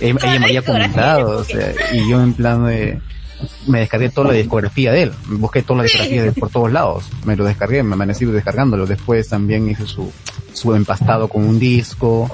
Él- 0.01 0.19
Ella, 0.23 0.39
me 0.41 0.47
había 0.47 0.63
comentado, 0.63 1.39
o 1.41 1.45
sea, 1.45 1.73
y 1.93 2.09
yo 2.09 2.23
en 2.23 2.33
plan 2.35 2.67
de, 2.67 3.01
me 3.67 3.81
descargué 3.81 4.09
toda 4.11 4.29
la 4.29 4.35
discografía 4.35 4.93
de 4.93 5.03
él, 5.05 5.13
busqué 5.29 5.63
toda 5.63 5.79
la 5.79 5.83
discografía 5.85 6.23
de 6.23 6.29
él 6.29 6.35
por 6.35 6.51
todos 6.51 6.73
lados, 6.73 7.05
me 7.25 7.37
lo 7.37 7.45
descargué, 7.45 7.83
me 7.83 7.95
amanecí 7.95 8.25
descargándolo, 8.25 8.87
después 8.87 9.29
también 9.29 9.69
hice 9.69 9.87
su, 9.87 10.11
su 10.53 10.75
empastado 10.75 11.29
con 11.29 11.45
un 11.45 11.59
disco, 11.59 12.31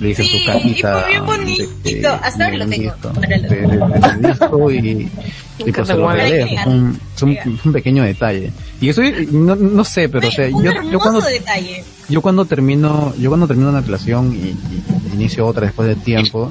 le 0.00 0.10
hice 0.10 0.22
Sí, 0.24 0.38
su 0.38 0.46
cajita. 0.46 0.98
y 0.98 1.02
fue 1.02 1.10
bien 1.10 1.26
bonito. 1.26 2.08
Hasta 2.22 2.44
ahora 2.44 2.50
de 2.50 2.58
lo 2.58 2.64
un 2.64 2.70
tengo. 2.70 4.28
disco, 4.28 4.70
y, 4.72 4.78
y 5.58 5.72
pues 5.72 5.86
se 5.86 5.94
lo 5.94 6.10
regalé, 6.10 6.58
fue 6.64 6.72
un, 6.72 7.00
un, 7.22 7.60
un 7.64 7.72
pequeño 7.72 8.02
detalle. 8.02 8.52
Y 8.80 8.88
eso, 8.88 9.02
no, 9.32 9.54
no 9.56 9.84
sé, 9.84 10.08
pero 10.08 10.28
o 10.28 10.30
sea, 10.30 10.48
un 10.48 10.62
yo, 10.64 10.72
yo 10.90 10.98
cuando 10.98 11.20
detalle. 11.20 11.84
yo 12.08 12.22
cuando 12.22 12.44
termino, 12.46 13.12
yo 13.18 13.28
cuando 13.30 13.46
termino 13.46 13.68
una 13.70 13.80
relación 13.82 14.32
y, 14.34 14.48
y 14.48 15.14
inicio 15.14 15.46
otra 15.46 15.66
después 15.66 15.86
de 15.88 15.96
tiempo 15.96 16.50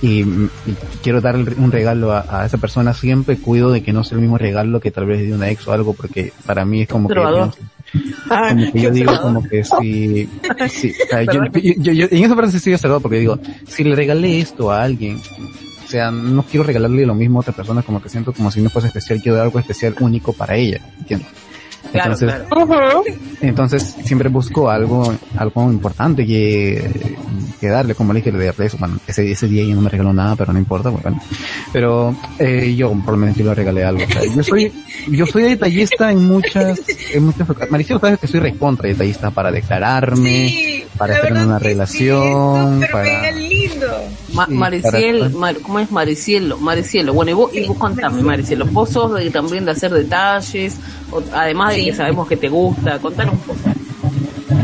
y, 0.00 0.20
y 0.22 0.48
quiero 1.02 1.20
dar 1.20 1.36
un 1.36 1.70
regalo 1.72 2.12
a, 2.12 2.24
a 2.42 2.46
esa 2.46 2.56
persona, 2.58 2.94
siempre 2.94 3.36
cuido 3.36 3.70
de 3.72 3.82
que 3.82 3.92
no 3.92 4.02
sea 4.04 4.16
el 4.16 4.22
mismo 4.22 4.38
regalo 4.38 4.80
que 4.80 4.90
tal 4.90 5.06
vez 5.06 5.20
de 5.26 5.34
una 5.34 5.50
ex 5.50 5.66
o 5.68 5.72
algo, 5.72 5.92
porque 5.92 6.32
para 6.46 6.64
mí 6.64 6.82
es 6.82 6.88
como 6.88 7.08
que. 7.08 7.14
Como 8.50 8.72
que 8.72 8.80
yo 8.80 8.90
digo 8.90 9.20
como 9.22 9.42
que 9.48 9.64
si, 9.64 10.28
si- 10.68 10.90
o 10.90 11.06
sea, 11.08 11.22
yo, 11.22 11.40
yo- 11.54 11.92
yo- 11.92 12.06
en 12.10 12.24
esa 12.24 12.36
sí 12.50 12.56
estoy 12.58 12.74
observado 12.74 13.00
porque 13.00 13.18
digo, 13.18 13.38
si 13.66 13.84
le 13.84 13.94
regalé 13.96 14.40
esto 14.40 14.70
a 14.70 14.82
alguien, 14.82 15.18
o 15.84 15.88
sea, 15.88 16.10
no 16.10 16.42
quiero 16.42 16.64
regalarle 16.64 17.06
lo 17.06 17.14
mismo 17.14 17.38
a 17.38 17.40
otra 17.42 17.54
persona, 17.54 17.82
como 17.82 18.02
que 18.02 18.08
siento 18.10 18.32
como 18.32 18.50
si 18.50 18.60
no 18.60 18.68
fuese 18.70 18.88
especial, 18.88 19.20
quiero 19.22 19.36
dar 19.36 19.46
algo 19.46 19.58
especial, 19.58 19.94
único 20.00 20.32
para 20.34 20.54
ella, 20.56 20.80
¿entiendes? 20.98 21.28
Claro, 21.92 22.12
Entonces, 22.12 22.42
claro. 22.48 23.04
entonces 23.40 23.96
siempre 24.04 24.28
busco 24.28 24.68
algo, 24.68 25.14
algo 25.36 25.70
importante 25.72 26.26
que, 26.26 26.86
que 27.60 27.68
darle, 27.68 27.94
como 27.94 28.12
le 28.12 28.20
dije, 28.20 28.30
le 28.30 28.52
de 28.52 28.66
eso. 28.66 28.76
Bueno, 28.78 28.98
ese, 29.06 29.30
ese 29.30 29.48
día 29.48 29.62
ella 29.62 29.74
no 29.74 29.80
me 29.80 29.88
regaló 29.88 30.12
nada, 30.12 30.36
pero 30.36 30.52
no 30.52 30.58
importa, 30.58 30.90
bueno. 30.90 31.20
Pero 31.72 32.14
eh, 32.38 32.74
yo 32.76 32.90
por 33.04 33.14
lo 33.14 33.16
menos 33.18 33.36
yo 33.36 33.44
le 33.46 33.54
regalé 33.54 33.84
algo. 33.84 34.02
o 34.04 34.12
sea, 34.12 34.22
yo 34.34 34.42
soy, 34.42 34.72
yo 35.08 35.26
soy 35.26 35.44
detallista 35.44 36.12
en 36.12 36.24
muchas, 36.26 36.82
en 37.12 37.24
muchas 37.24 37.48
ocasiones. 37.48 37.70
Maricel, 37.70 38.00
sabes 38.00 38.18
que 38.18 38.26
soy 38.26 38.40
recontra 38.40 38.88
detallista 38.88 39.30
para 39.30 39.50
declararme, 39.50 40.48
Sí, 40.48 40.84
para 40.98 41.14
estar 41.14 41.32
en 41.32 41.38
una 41.46 41.58
sí, 41.58 41.64
relación, 41.64 42.84
para-. 42.92 43.30
Ma- 44.32 44.46
Mariciel, 44.48 45.30
Mar- 45.30 45.56
¿cómo 45.62 45.78
es 45.78 45.90
Maricielo? 45.90 46.58
Maricielo, 46.58 47.12
bueno, 47.14 47.30
y 47.30 47.34
vos, 47.34 47.54
y 47.54 47.66
vos 47.66 47.76
contame, 47.78 48.22
Maricielo, 48.22 48.64
vos 48.66 48.90
sos 48.90 49.14
de, 49.14 49.30
también 49.30 49.64
de 49.64 49.72
hacer 49.72 49.92
detalles, 49.92 50.76
o- 51.10 51.22
además 51.32 51.74
de 51.74 51.80
Sí. 51.80 51.84
que 51.86 51.94
sabemos 51.94 52.28
que 52.28 52.36
te 52.36 52.48
gusta, 52.48 52.98
contanos 52.98 53.34
un 53.34 53.40
poco. 53.40 53.58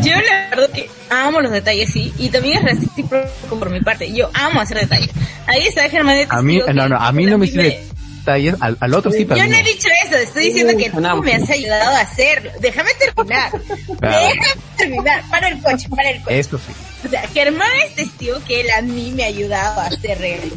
Yo 0.02 0.12
la 0.12 0.50
verdad 0.50 0.70
que 0.74 0.88
amo 1.10 1.40
los 1.40 1.50
detalles, 1.52 1.90
sí, 1.92 2.12
y 2.18 2.28
también 2.28 2.58
es 2.66 2.78
recíproco 2.80 3.58
por 3.58 3.70
mi 3.70 3.80
parte. 3.80 4.12
Yo 4.12 4.28
amo 4.34 4.60
hacer 4.60 4.78
detalles. 4.78 5.10
Ahí 5.46 5.62
está 5.66 5.88
Germán. 5.88 6.18
A 6.28 6.42
mí, 6.42 6.60
no, 6.74 6.88
no, 6.88 6.96
a 6.96 7.12
mí 7.12 7.24
no 7.26 7.38
me 7.38 7.46
hiciste 7.46 7.84
detalles, 8.24 8.54
al, 8.60 8.76
al 8.80 8.94
otro 8.94 9.10
sí, 9.10 9.24
pero 9.24 9.40
Yo 9.40 9.46
no 9.46 9.56
he 9.56 9.62
dicho 9.62 9.88
eso, 10.06 10.16
estoy 10.16 10.46
diciendo 10.46 10.72
Uy, 10.74 10.82
que 10.84 10.90
tú 10.90 11.00
me 11.00 11.34
has 11.34 11.50
ayudado 11.50 11.96
a 11.96 12.00
hacerlo. 12.00 12.50
Déjame 12.60 12.90
terminar. 12.94 13.50
Claro. 14.00 14.28
Déjame 14.28 14.60
terminar. 14.76 15.22
Para 15.30 15.48
el 15.48 15.62
coche, 15.62 15.88
para 15.88 16.10
el 16.10 16.22
coche. 16.22 16.38
Eso 16.38 16.58
sí. 16.58 16.72
O 17.06 17.08
sea, 17.10 17.22
Germán 17.28 17.68
es 17.86 17.94
testigo 17.94 18.38
que 18.46 18.60
él 18.62 18.66
a 18.70 18.82
mí 18.82 19.12
me 19.14 19.24
ha 19.24 19.28
ayudado 19.28 19.80
a 19.80 19.86
hacer 19.86 20.18
regalos. 20.18 20.52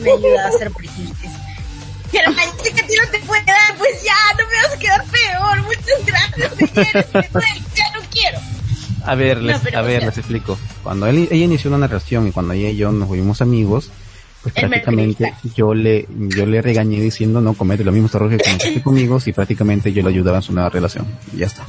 Me 0.00 0.10
ha 0.10 0.14
ayudado 0.14 0.46
a 0.46 0.48
hacer 0.48 0.70
presentes. 0.72 1.30
Germán, 2.10 2.46
sé 2.62 2.72
que 2.72 2.80
a 2.80 2.86
ti 2.86 2.94
no 3.04 3.10
te 3.10 3.18
puede 3.20 3.44
dar, 3.44 3.76
pues 3.76 4.02
ya, 4.02 4.14
no 4.38 4.48
me 4.48 4.56
vas 4.56 4.72
a 4.74 4.78
quedar 4.78 5.04
peor. 5.04 5.62
Muchas 5.62 6.06
gracias, 6.06 6.52
señores. 6.56 7.06
Ya 7.76 7.90
no 7.94 8.00
quiero. 8.10 8.38
A 9.04 9.14
ver, 9.14 9.38
les, 9.42 9.56
a 9.56 9.80
o 9.80 9.84
ver, 9.84 10.00
sea- 10.00 10.08
les 10.08 10.18
explico. 10.18 10.58
Cuando 10.82 11.06
él, 11.06 11.28
ella 11.30 11.44
inició 11.44 11.70
una 11.72 11.86
relación 11.86 12.26
y 12.26 12.32
cuando 12.32 12.54
ella 12.54 12.70
y 12.70 12.76
yo 12.76 12.90
nos 12.92 13.08
volvimos 13.08 13.40
amigos, 13.42 13.90
pues 14.42 14.54
me 14.54 14.68
prácticamente 14.68 15.34
yo 15.54 15.74
le, 15.74 16.06
yo 16.08 16.46
le 16.46 16.62
regañé 16.62 17.00
diciendo 17.00 17.40
no 17.40 17.54
comete 17.54 17.82
los 17.84 17.92
mismos 17.92 18.14
errores 18.14 18.38
que 18.38 18.44
cometiste 18.44 18.82
conmigo 18.82 19.18
y 19.24 19.32
prácticamente 19.32 19.92
yo 19.92 20.02
le 20.02 20.08
ayudaba 20.10 20.38
en 20.38 20.42
su 20.42 20.52
nueva 20.52 20.70
relación. 20.70 21.06
Y 21.34 21.38
ya 21.38 21.46
está. 21.46 21.64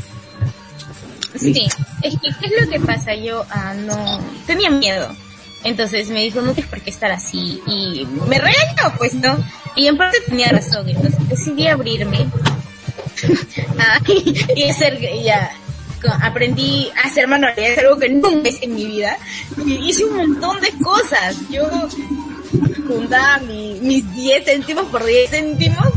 Sí, 1.36 1.67
es 2.03 2.13
que, 2.20 2.30
¿qué 2.39 2.45
es 2.45 2.65
lo 2.65 2.70
que 2.70 2.80
pasa? 2.80 3.15
Yo 3.15 3.45
ah, 3.49 3.74
no 3.74 4.20
tenía 4.45 4.70
miedo. 4.70 5.09
Entonces 5.63 6.09
me 6.09 6.24
dijo, 6.24 6.41
no 6.41 6.53
tienes 6.53 6.70
por 6.70 6.82
qué 6.82 6.89
estar 6.89 7.11
así. 7.11 7.61
Y 7.65 8.07
me 8.28 8.38
regañó, 8.38 8.97
pues, 8.97 9.13
¿no? 9.13 9.38
Y 9.76 9.88
en 9.88 9.97
parte 9.97 10.17
tenía 10.28 10.49
razón. 10.49 10.88
Entonces 10.88 11.28
decidí 11.30 11.67
abrirme. 11.67 12.28
Ah, 13.78 13.99
y 14.55 14.63
hacer, 14.70 14.97
ya, 15.24 15.51
aprendí 16.22 16.89
a 16.95 17.07
hacer 17.07 17.28
manualidades, 17.28 17.80
algo 17.80 17.97
que 17.97 18.09
nunca 18.09 18.47
hice 18.47 18.65
en 18.65 18.76
mi 18.76 18.86
vida. 18.86 19.17
Y 19.65 19.89
hice 19.89 20.05
un 20.05 20.15
montón 20.15 20.61
de 20.61 20.72
cosas. 20.82 21.38
Yo 21.49 21.70
juntaba 22.88 23.39
mi- 23.39 23.80
mis 23.82 24.14
10 24.16 24.43
céntimos 24.45 24.86
por 24.88 25.04
10 25.06 25.30
céntimos 25.30 25.88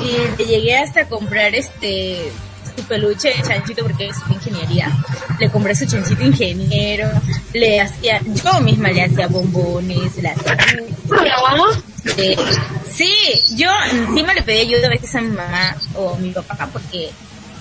y 0.00 0.38
le 0.38 0.44
llegué 0.48 0.76
hasta 0.76 1.06
comprar 1.08 1.54
este 1.54 2.32
su 2.76 2.82
peluche 2.84 3.28
de 3.28 3.40
chanchito 3.42 3.82
porque 3.82 4.08
es 4.08 4.16
ingeniería. 4.28 4.90
Le 5.38 5.48
compré 5.50 5.76
su 5.76 5.86
chanchito 5.86 6.24
ingeniero, 6.24 7.08
le 7.52 7.80
hacía, 7.80 8.20
yo 8.24 8.60
misma 8.60 8.90
le 8.90 9.02
hacía 9.04 9.28
bombones, 9.28 10.16
le 10.16 10.34
sí, 12.92 13.12
yo 13.56 13.70
encima 13.92 14.34
le 14.34 14.42
pedí 14.42 14.60
ayuda 14.60 14.86
a 14.86 14.90
veces 14.90 15.14
a 15.14 15.20
mi 15.20 15.28
mamá 15.28 15.76
o 15.94 16.14
a 16.14 16.18
mi 16.18 16.30
papá 16.30 16.68
porque 16.72 17.10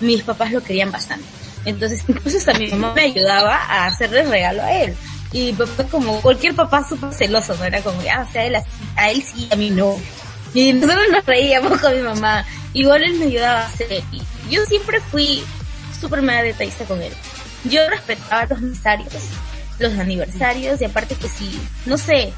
mis 0.01 0.21
papás 0.23 0.51
lo 0.51 0.61
querían 0.63 0.91
bastante. 0.91 1.25
Entonces 1.65 2.03
incluso 2.07 2.37
hasta 2.37 2.53
mi 2.55 2.67
mamá 2.69 2.93
me 2.95 3.03
ayudaba 3.03 3.55
a 3.55 3.85
hacerle 3.85 4.23
regalo 4.23 4.63
a 4.63 4.73
él. 4.73 4.95
Y 5.33 5.51
mi 5.51 5.53
papá 5.53 5.83
como 5.85 6.21
cualquier 6.21 6.55
papá 6.55 6.87
súper 6.87 7.13
celoso, 7.13 7.55
¿no? 7.57 7.65
Era 7.65 7.81
como, 7.81 7.99
ah, 8.11 8.25
o 8.27 8.31
sea, 8.31 8.45
él 8.45 8.55
a 8.95 9.11
él 9.11 9.23
sí, 9.23 9.49
a 9.51 9.55
mí 9.55 9.71
no. 9.71 9.97
Y 10.53 10.73
nosotros 10.73 11.05
nos 11.11 11.25
reíamos 11.25 11.79
con 11.81 11.95
mi 11.95 12.01
mamá. 12.01 12.45
Igual 12.73 13.03
él 13.03 13.15
me 13.15 13.25
ayudaba 13.25 13.61
a 13.61 13.65
hacer. 13.65 14.03
Y 14.11 14.21
yo 14.49 14.65
siempre 14.65 14.99
fui 14.99 15.43
súper 15.99 16.21
mega 16.21 16.43
detallista 16.43 16.85
con 16.85 17.01
él. 17.01 17.13
Yo 17.65 17.89
respetaba 17.89 18.45
los 18.45 18.59
aniversarios, 18.59 19.13
los 19.79 19.93
aniversarios, 19.97 20.81
y 20.81 20.85
aparte 20.85 21.15
que 21.15 21.29
si, 21.29 21.59
no 21.85 21.97
sé, 21.97 22.33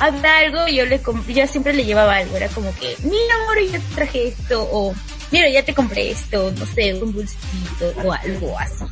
había 0.00 0.38
algo, 0.38 0.66
yo 0.66 0.86
le 0.86 1.00
yo 1.28 1.46
siempre 1.46 1.74
le 1.74 1.84
llevaba 1.84 2.16
algo. 2.16 2.36
Era 2.36 2.48
como 2.48 2.74
que, 2.76 2.96
mira 3.02 3.34
amor, 3.42 3.58
ya 3.70 3.78
te 3.78 3.94
traje 3.94 4.28
esto, 4.28 4.68
o 4.72 4.94
mira, 5.30 5.48
ya 5.50 5.64
te 5.64 5.74
compré 5.74 6.10
esto, 6.10 6.52
no 6.58 6.66
sé, 6.66 6.94
un 6.94 7.12
dulcito, 7.12 7.92
o 8.02 8.12
algo 8.12 8.58
así. 8.58 8.84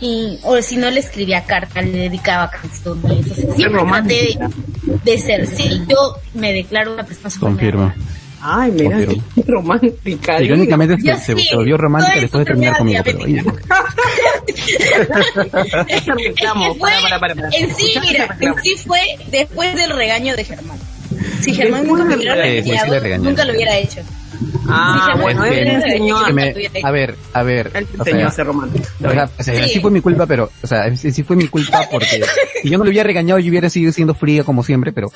Y, 0.00 0.38
o 0.42 0.60
si 0.60 0.76
no 0.76 0.90
le 0.90 1.00
escribía 1.00 1.44
carta, 1.44 1.80
le 1.80 1.90
dedicaba 1.90 2.50
canciones, 2.50 3.30
o 3.30 3.34
sea, 3.34 3.54
siempre 3.54 3.82
traté 3.82 4.08
de, 4.14 4.98
de 5.04 5.18
ser, 5.18 5.46
sí, 5.46 5.80
yo 5.88 6.16
me 6.34 6.52
declaro 6.52 6.92
una 6.92 7.04
persona 7.04 7.34
Confirmo. 7.40 7.92
Ay, 8.42 8.70
mira, 8.72 8.90
Confirmo. 8.98 9.24
qué 9.34 9.42
romántica. 9.46 10.42
Irónicamente 10.42 10.96
Yo 11.02 11.16
se, 11.16 11.24
se, 11.24 11.36
sí, 11.36 11.44
se 11.48 11.56
volvió 11.56 11.78
romántica 11.78 12.20
después 12.20 12.40
de 12.40 12.44
terminar 12.44 12.76
conmigo, 12.76 13.02
pero 13.04 13.18
oye, 13.20 13.42
Ese 15.88 16.12
reclamo, 16.12 16.66
Es 16.66 16.72
que 16.74 16.78
fue- 16.78 16.90
para, 16.90 17.00
para, 17.02 17.18
para, 17.20 17.34
para. 17.34 17.48
En 17.56 17.74
sí, 17.74 17.94
mira, 18.02 18.36
en 18.40 18.54
sí 18.62 18.76
fue 18.86 19.00
después 19.30 19.74
del 19.74 19.90
regaño 19.90 20.36
de 20.36 20.44
Germán. 20.44 20.78
Si 21.40 21.54
Germán 21.54 21.86
nunca 21.86 22.04
me 22.04 22.16
hubiera 22.16 22.34
regañado, 22.34 23.18
nunca 23.18 23.44
lo 23.44 23.52
hubiera 23.54 23.76
hecho. 23.78 24.00
Ah, 24.68 25.10
Sí, 25.14 25.20
bueno, 25.22 25.44
él 25.44 25.68
enseñó, 25.68 26.24
que 26.24 26.30
a- 26.30 26.34
me- 26.34 26.54
a 26.82 26.90
ver, 26.90 27.14
a 27.32 27.42
ver, 27.42 27.70
él 27.74 27.86
te 27.86 27.96
enseñó 27.98 28.18
sea, 28.18 28.26
a 28.28 28.30
ser 28.32 28.46
romántico. 28.46 28.84
o 29.04 29.10
sea, 29.10 29.30
o 29.38 29.42
sea, 29.42 29.64
Sí. 29.64 29.72
sí 29.74 29.80
fue 29.80 29.90
mi 29.90 30.00
culpa, 30.00 30.26
pero, 30.26 30.50
o 30.62 30.66
sea, 30.66 30.94
sí, 30.96 31.12
sí 31.12 31.22
fue 31.22 31.36
mi 31.36 31.46
culpa 31.48 31.82
porque 31.90 32.06
si 32.62 32.68
yo 32.70 32.78
no 32.78 32.84
le 32.84 32.90
hubiera 32.90 33.06
regañado, 33.06 33.38
yo 33.38 33.48
hubiera 33.50 33.70
seguido 33.70 33.92
siendo 33.92 34.14
fría 34.14 34.42
como 34.44 34.62
siempre, 34.64 34.92
pero 34.92 35.10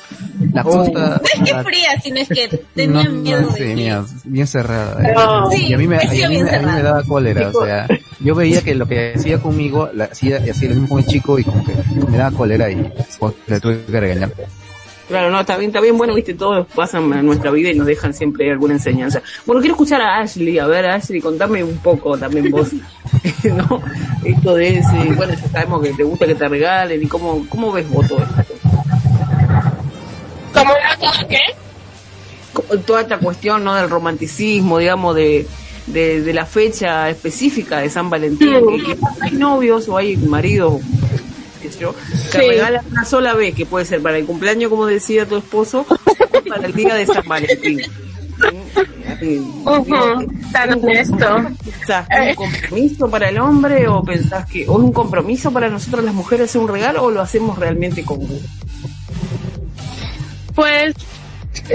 la 0.53 0.63
cosa 0.63 0.89
No 0.91 1.15
es 1.15 1.51
que 1.51 1.63
fría, 1.63 1.99
sino 2.01 2.17
es 2.21 2.29
que 2.29 2.47
tenía 2.75 3.03
no, 3.03 3.11
miedo 3.11 3.41
no 3.41 3.49
de 3.49 3.57
que- 3.59 3.75
mía, 3.75 4.03
bien 4.23 4.47
cerrada. 4.47 5.01
No. 5.13 5.53
y 5.53 5.73
a 5.73 5.77
mí 5.77 5.87
me, 5.87 5.99
Sí, 6.07 6.23
a 6.23 6.29
mí, 6.29 6.39
a 6.39 6.59
mí 6.59 6.65
me 6.65 6.81
daba 6.83 7.03
cólera, 7.03 7.49
o 7.53 7.65
sea, 7.65 7.87
yo 8.19 8.35
veía 8.35 8.61
que 8.61 8.75
lo 8.75 8.87
que 8.87 9.13
hacía 9.15 9.37
conmigo, 9.39 9.89
la, 9.93 10.05
hacía, 10.05 10.37
hacía 10.37 10.69
lo 10.69 10.75
mismo 10.75 10.89
con 10.89 10.99
el 10.99 11.05
chico 11.05 11.37
y 11.39 11.43
como 11.43 11.63
que 11.65 11.73
me 12.09 12.17
daba 12.17 12.35
cólera 12.35 12.69
y 12.69 12.91
pues, 13.19 13.33
le 13.47 13.59
tuve 13.59 13.83
que 13.85 13.99
regañar. 13.99 14.31
Claro, 15.07 15.29
no, 15.29 15.41
está 15.41 15.57
bien, 15.57 15.71
está 15.71 15.81
bien, 15.81 15.97
bueno, 15.97 16.13
viste, 16.15 16.33
todos 16.33 16.65
pasan 16.73 17.11
en 17.13 17.25
nuestra 17.25 17.51
vida 17.51 17.69
y 17.69 17.75
nos 17.75 17.85
dejan 17.87 18.13
siempre 18.13 18.49
alguna 18.51 18.75
enseñanza. 18.75 19.21
Bueno, 19.45 19.59
quiero 19.59 19.73
escuchar 19.73 20.01
a 20.01 20.19
Ashley, 20.19 20.57
a 20.57 20.67
ver, 20.67 20.85
Ashley, 20.85 21.19
contame 21.19 21.63
un 21.63 21.77
poco 21.79 22.17
también 22.17 22.49
vos, 22.49 22.71
¿no? 23.43 23.81
Esto 24.23 24.55
de 24.55 24.77
ese, 24.77 25.13
bueno, 25.15 25.33
ya 25.33 25.49
sabemos 25.49 25.81
que 25.81 25.93
te 25.93 26.03
gusta 26.03 26.25
que 26.25 26.35
te 26.35 26.47
regalen 26.47 27.03
y 27.03 27.07
cómo, 27.07 27.45
cómo 27.49 27.71
ves 27.71 27.89
vos 27.89 28.07
todo 28.07 28.19
esto. 28.19 28.53
¿Cómo 30.53 30.73
era 30.75 31.27
qué? 31.27 31.39
Toda 32.85 33.01
esta 33.01 33.17
cuestión, 33.17 33.63
¿no? 33.63 33.75
Del 33.75 33.89
romanticismo, 33.89 34.77
digamos, 34.77 35.15
de, 35.15 35.47
de, 35.87 36.21
de 36.21 36.33
la 36.33 36.45
fecha 36.45 37.09
específica 37.09 37.79
de 37.79 37.89
San 37.89 38.09
Valentín, 38.09 38.49
que, 38.69 38.83
que 38.83 38.97
hay 39.21 39.31
novios 39.31 39.89
o 39.89 39.97
hay 39.97 40.15
maridos, 40.17 40.81
qué 41.61 41.71
sé 41.71 41.79
yo, 41.79 41.95
que 41.95 42.15
Sí. 42.17 42.37
regalan 42.37 42.85
una 42.91 43.05
sola 43.05 43.33
vez, 43.33 43.55
que 43.55 43.65
puede 43.65 43.85
ser 43.85 44.01
para 44.01 44.17
el 44.17 44.25
cumpleaños, 44.25 44.69
como 44.69 44.85
decía 44.85 45.25
tu 45.25 45.37
esposo, 45.37 45.85
o 45.89 46.49
para 46.49 46.65
el 46.67 46.73
día 46.73 46.95
de 46.95 47.05
San 47.05 47.23
Valentín. 47.27 47.81
Tan 50.51 50.73
honesto. 50.73 51.45
¿Pensás 51.63 52.07
que 52.07 52.31
es 52.31 52.37
un 52.37 52.45
compromiso 52.45 53.09
para 53.09 53.29
el 53.29 53.37
hombre 53.39 53.87
o 53.87 54.03
pensás 54.03 54.45
que 54.45 54.67
o 54.67 54.77
es 54.77 54.83
un 54.83 54.93
compromiso 54.93 55.51
para 55.51 55.69
nosotros 55.69 56.03
las 56.03 56.13
mujeres 56.13 56.49
hacer 56.49 56.61
un 56.61 56.67
regalo 56.67 57.03
o 57.03 57.11
lo 57.11 57.21
hacemos 57.21 57.57
realmente 57.57 58.03
con 58.03 58.17
gusto? 58.17 58.47
Pues 60.55 60.93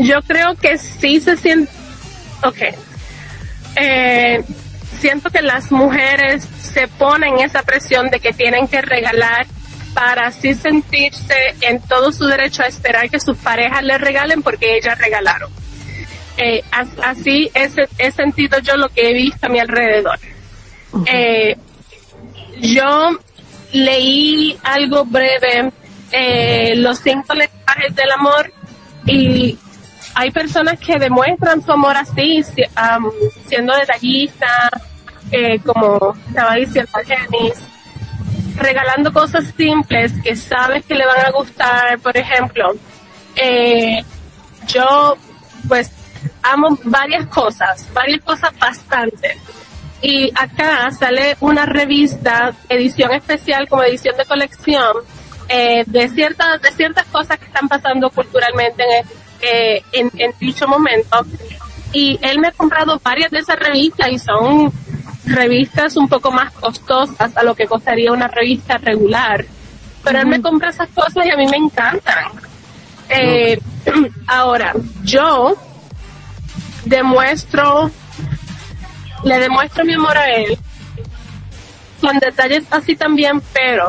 yo 0.02 0.22
creo 0.26 0.54
que 0.56 0.78
sí 0.78 1.20
se 1.20 1.36
siente. 1.36 1.70
Ok. 2.44 2.58
Eh, 3.76 4.42
siento 5.00 5.30
que 5.30 5.42
las 5.42 5.70
mujeres 5.70 6.48
se 6.60 6.88
ponen 6.88 7.38
esa 7.38 7.62
presión 7.62 8.10
de 8.10 8.20
que 8.20 8.32
tienen 8.32 8.66
que 8.68 8.82
regalar 8.82 9.46
para 9.96 10.26
así 10.26 10.52
sentirse 10.52 11.34
en 11.62 11.80
todo 11.80 12.12
su 12.12 12.26
derecho 12.26 12.62
a 12.62 12.66
esperar 12.66 13.08
que 13.08 13.18
sus 13.18 13.34
parejas 13.38 13.82
les 13.82 13.98
regalen 13.98 14.42
porque 14.42 14.76
ellas 14.76 14.98
regalaron. 14.98 15.50
Eh, 16.36 16.62
as- 16.70 16.98
así 17.02 17.50
es, 17.54 17.72
he 17.96 18.10
sentido 18.12 18.58
yo 18.58 18.76
lo 18.76 18.90
que 18.90 19.08
he 19.08 19.14
visto 19.14 19.46
a 19.46 19.48
mi 19.48 19.58
alrededor. 19.58 20.18
Eh, 21.06 21.56
yo 22.60 23.10
leí 23.72 24.58
algo 24.64 25.06
breve, 25.06 25.72
eh, 26.12 26.74
los 26.76 26.98
cinco 26.98 27.32
lenguajes 27.32 27.94
del 27.94 28.10
amor, 28.12 28.52
y 29.06 29.58
hay 30.14 30.30
personas 30.30 30.78
que 30.78 30.98
demuestran 30.98 31.62
su 31.64 31.72
amor 31.72 31.96
así, 31.96 32.42
si- 32.42 32.64
am, 32.74 33.10
siendo 33.48 33.74
detallista, 33.74 34.68
eh, 35.32 35.58
como 35.64 36.14
estaba 36.28 36.54
diciendo 36.56 36.92
Genis, 37.06 37.54
regalando 38.56 39.12
cosas 39.12 39.52
simples 39.56 40.12
que 40.22 40.34
sabes 40.34 40.84
que 40.84 40.94
le 40.94 41.06
van 41.06 41.26
a 41.26 41.30
gustar, 41.30 41.98
por 42.00 42.16
ejemplo, 42.16 42.72
eh, 43.36 44.02
yo 44.66 45.16
pues 45.68 45.90
amo 46.42 46.78
varias 46.84 47.26
cosas, 47.26 47.86
varias 47.92 48.22
cosas 48.22 48.56
bastante. 48.58 49.38
Y 50.02 50.30
acá 50.34 50.90
sale 50.90 51.36
una 51.40 51.66
revista, 51.66 52.54
edición 52.68 53.12
especial 53.12 53.68
como 53.68 53.82
edición 53.82 54.16
de 54.16 54.24
colección, 54.24 54.96
eh, 55.48 55.84
de 55.86 56.08
ciertas, 56.08 56.60
de 56.60 56.70
ciertas 56.72 57.06
cosas 57.06 57.38
que 57.38 57.46
están 57.46 57.68
pasando 57.68 58.10
culturalmente 58.10 58.82
en, 58.82 59.06
eh, 59.40 59.82
en, 59.92 60.10
en 60.18 60.32
dicho 60.38 60.66
momento. 60.68 61.24
Y 61.92 62.18
él 62.20 62.40
me 62.40 62.48
ha 62.48 62.52
comprado 62.52 63.00
varias 63.02 63.30
de 63.30 63.38
esas 63.38 63.58
revistas 63.58 64.08
y 64.10 64.18
son 64.18 64.72
revistas 65.26 65.96
un 65.96 66.08
poco 66.08 66.30
más 66.30 66.52
costosas 66.52 67.36
a 67.36 67.42
lo 67.42 67.54
que 67.54 67.66
costaría 67.66 68.12
una 68.12 68.28
revista 68.28 68.78
regular. 68.78 69.44
Pero 70.02 70.20
él 70.20 70.26
me 70.26 70.40
compra 70.40 70.70
esas 70.70 70.88
cosas 70.90 71.26
y 71.26 71.30
a 71.30 71.36
mí 71.36 71.46
me 71.48 71.56
encantan. 71.56 72.30
Eh, 73.08 73.58
ahora, 74.26 74.72
yo 75.02 75.56
demuestro, 76.84 77.90
le 79.24 79.38
demuestro 79.38 79.84
mi 79.84 79.94
amor 79.94 80.16
a 80.16 80.30
él 80.30 80.58
con 82.00 82.18
detalles 82.18 82.64
así 82.70 82.94
también, 82.94 83.42
pero, 83.52 83.88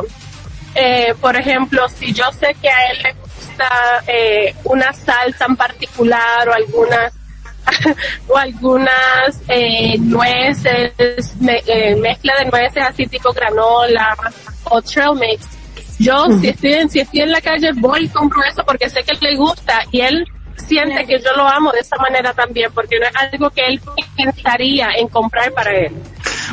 eh, 0.74 1.14
por 1.20 1.36
ejemplo, 1.36 1.88
si 1.88 2.12
yo 2.12 2.24
sé 2.32 2.56
que 2.60 2.68
a 2.68 2.90
él 2.90 3.02
le 3.02 3.12
gusta 3.12 3.68
eh, 4.06 4.54
una 4.64 4.92
salsa 4.92 5.46
en 5.46 5.56
particular 5.56 6.48
o 6.48 6.52
algunas 6.52 7.12
o 8.28 8.36
algunas 8.36 9.40
eh, 9.48 9.96
nueces, 9.98 11.34
me- 11.40 11.62
eh, 11.66 11.96
mezcla 11.96 12.34
de 12.38 12.50
nueces 12.50 12.82
así 12.82 13.06
tipo 13.06 13.32
granola 13.32 14.16
o 14.64 14.82
trail 14.82 15.14
mix. 15.18 15.46
Yo 15.98 16.26
si 16.40 16.48
estoy 16.48 16.74
en, 16.74 16.88
si 16.90 17.00
estoy 17.00 17.20
en 17.22 17.32
la 17.32 17.40
calle 17.40 17.72
voy 17.74 18.04
y 18.04 18.08
compro 18.08 18.40
eso 18.44 18.62
porque 18.64 18.88
sé 18.88 19.02
que 19.02 19.14
le 19.20 19.36
gusta 19.36 19.82
y 19.90 20.00
él 20.00 20.24
siente 20.56 21.04
que 21.06 21.18
yo 21.20 21.30
lo 21.36 21.46
amo 21.46 21.72
de 21.72 21.80
esa 21.80 21.96
manera 21.96 22.32
también 22.32 22.70
porque 22.72 22.98
no 23.00 23.06
es 23.06 23.16
algo 23.16 23.50
que 23.50 23.66
él 23.66 23.80
pensaría 24.16 24.90
en 24.96 25.08
comprar 25.08 25.52
para 25.52 25.70
él. 25.72 25.92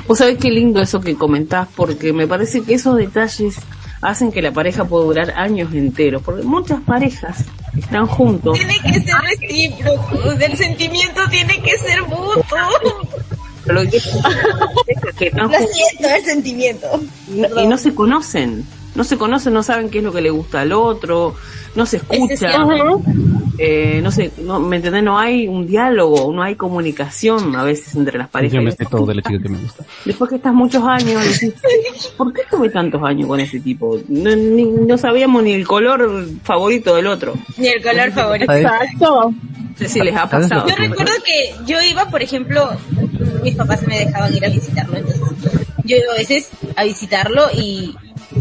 Vos 0.07 0.18
sabés 0.18 0.38
qué 0.39 0.49
lindo 0.49 0.82
eso 0.82 0.99
que 0.99 1.16
comentás, 1.16 1.68
porque 1.76 2.13
me 2.13 2.28
parece 2.28 2.63
que 2.63 2.74
esos 2.76 2.95
detalles 2.97 3.57
hacen 4.01 4.32
que 4.32 4.41
la 4.41 4.51
pareja 4.51 4.86
pueda 4.86 5.05
durar 5.05 5.34
años 5.36 5.74
enteros, 5.74 6.22
porque 6.24 6.43
muchas 6.43 6.82
parejas 6.82 7.45
están 7.78 8.05
juntos. 8.07 8.57
Tiene 8.57 8.76
que 8.80 8.93
ser 9.01 9.15
recíproco, 9.21 10.32
el 10.32 10.57
sentimiento 10.57 11.21
tiene 11.30 11.61
que 11.61 11.78
ser 11.78 12.01
mutuo. 12.03 12.43
lo 13.65 13.82
que, 13.84 13.99
que 15.17 15.26
están 15.28 15.51
Lo 15.51 15.57
juntos. 15.57 15.69
siento, 15.73 16.15
el 16.15 16.23
sentimiento. 16.26 17.01
y 17.28 17.39
no- 17.41 17.61
y 17.61 17.67
no 17.67 17.78
se 17.78 17.93
conocen, 17.95 18.65
no 18.96 19.04
se 19.04 19.18
conocen, 19.18 19.54
no 19.54 19.62
saben 19.64 19.89
qué 19.89 20.00
es 20.00 20.04
lo 20.04 20.12
que 20.12 20.22
le 20.22 20.30
gusta 20.30 20.62
al 20.62 20.72
otro, 20.74 21.36
no 21.76 21.86
se 21.86 21.98
escuchan, 21.98 22.70
eh, 23.58 24.00
no 24.04 24.12
sé, 24.12 24.32
no, 24.41 24.60
¿me 24.60 24.78
entendés? 24.78 25.04
No 25.04 25.18
hay 25.18 25.48
un 25.48 25.66
diálogo, 25.68 26.32
no 26.34 26.41
hay 26.43 26.56
comunicación 26.56 27.56
a 27.56 27.64
veces 27.64 27.96
entre 27.96 28.18
las 28.18 28.30
parejas. 28.30 28.54
Yo 28.56 28.62
me 28.62 28.72
sé 28.72 28.86
todo 28.86 29.06
de 29.06 29.16
la 29.16 29.22
chica 29.22 29.41
que 29.41 29.50
me 29.50 29.58
gusta. 29.60 29.86
Después 30.04 30.30
que 30.30 30.36
estás 30.38 30.54
muchos 30.54 30.84
años, 30.84 31.22
decís, 31.24 31.54
¿por 32.18 32.34
qué 32.34 32.41
estuve 32.41 32.70
tantos 32.70 33.02
años 33.04 33.28
con 33.28 33.39
ese 33.39 33.60
tipo? 33.60 34.00
No, 34.08 34.36
ni- 34.36 34.66
no 34.66 34.98
sabíamos 34.98 35.43
ni 35.43 35.54
el 35.54 35.66
color 35.68 36.28
favorito 36.43 36.96
del 36.96 37.08
otro. 37.08 37.34
Ni 37.58 37.68
el 37.68 37.82
color 37.82 38.12
favorito. 38.12 38.52
Exacto. 38.52 39.32
No 39.32 39.78
sé 39.78 39.89
si 39.89 40.00
les 40.02 40.16
ha 40.16 40.30
¿Sabes 40.30 40.50
lo 40.50 40.56
pasado. 40.56 40.70
Yo 40.70 40.76
recuerdo 40.78 41.14
que 41.26 41.56
yo 41.66 41.82
iba, 41.82 42.10
por 42.10 42.22
ejemplo, 42.22 42.70
mis 43.43 43.56
papás 43.56 43.86
me 43.88 44.00
dejaban 44.00 44.34
ir 44.34 44.46
a 44.46 44.50
visitarlo, 44.50 44.96
entonces 44.98 45.22
yo 45.84 45.98
iba 45.98 46.14
a 46.14 46.18
veces 46.18 46.50
a 46.78 46.84
visitarlo 46.86 47.43
y 47.54 47.93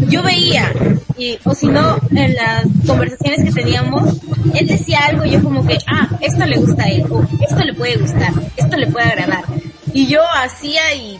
yo 0.08 0.22
veía, 0.22 0.72
y, 1.16 1.38
o 1.44 1.54
si 1.54 1.66
no, 1.66 1.98
en 2.10 2.34
las 2.34 2.64
conversaciones 2.86 3.44
que 3.44 3.52
teníamos, 3.52 4.20
él 4.54 4.66
decía 4.66 5.00
algo 5.06 5.24
y 5.24 5.32
yo 5.32 5.42
como 5.42 5.66
que, 5.66 5.78
ah, 5.86 6.08
esto 6.20 6.44
le 6.44 6.58
gusta 6.58 6.84
a 6.84 6.88
él, 6.88 7.04
o 7.10 7.22
esto 7.40 7.64
le 7.64 7.74
puede 7.74 7.96
gustar, 7.96 8.32
esto 8.56 8.76
le 8.76 8.86
puede 8.88 9.06
agradar. 9.06 9.44
Y 9.92 10.06
yo 10.06 10.20
hacía 10.36 10.94
y 10.94 11.18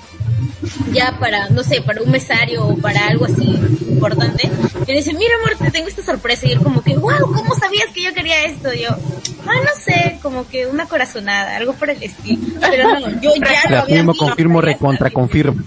ya 0.93 1.17
para, 1.21 1.49
no 1.51 1.63
sé, 1.63 1.83
para 1.83 2.03
un 2.03 2.11
mesario 2.11 2.67
o 2.67 2.77
para 2.77 3.07
algo 3.07 3.27
así 3.27 3.57
importante, 3.89 4.51
me 4.87 4.95
dice, 4.95 5.13
mira 5.15 5.35
amor, 5.37 5.57
te 5.59 5.71
tengo 5.71 5.89
esta 5.89 6.03
sorpresa. 6.05 6.47
Y 6.47 6.53
él 6.53 6.61
como 6.61 6.83
que, 6.83 6.97
wow, 6.97 7.33
¿cómo 7.33 7.55
sabías 7.55 7.87
que 7.95 8.03
yo 8.03 8.13
quería 8.13 8.45
esto? 8.45 8.73
Y 8.73 8.83
yo, 8.83 8.91
ah, 8.91 9.61
no 9.65 9.71
sé, 9.85 10.19
como 10.23 10.49
que 10.49 10.67
una 10.67 10.87
corazonada, 10.87 11.57
algo 11.57 11.75
por 11.75 11.91
el 11.91 12.03
estilo. 12.03 12.43
Pero 12.61 12.99
no, 12.99 13.21
yo 13.21 13.31
ya 13.37 13.63
lo 13.69 13.77
La 13.77 13.83
había 13.83 14.05
confirmo, 14.05 14.61
recontra, 14.61 15.11
confirmo. 15.11 15.63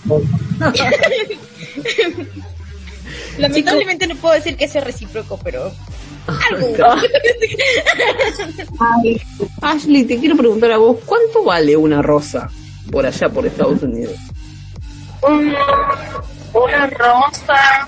Lamentablemente 3.37 4.07
no 4.07 4.15
puedo 4.15 4.33
decir 4.35 4.55
que 4.57 4.67
sea 4.67 4.83
recíproco, 4.83 5.39
pero 5.43 5.71
algo. 6.51 6.75
Ay, 8.79 9.21
Ashley, 9.61 10.03
te 10.05 10.17
quiero 10.19 10.35
preguntar 10.35 10.71
a 10.71 10.77
vos, 10.77 10.97
¿cuánto 11.05 11.43
vale 11.43 11.75
una 11.77 12.01
rosa 12.01 12.49
por 12.91 13.05
allá, 13.05 13.29
por 13.29 13.45
Estados 13.45 13.81
Unidos? 13.83 14.15
Una 16.53 16.87
rosa. 16.87 17.87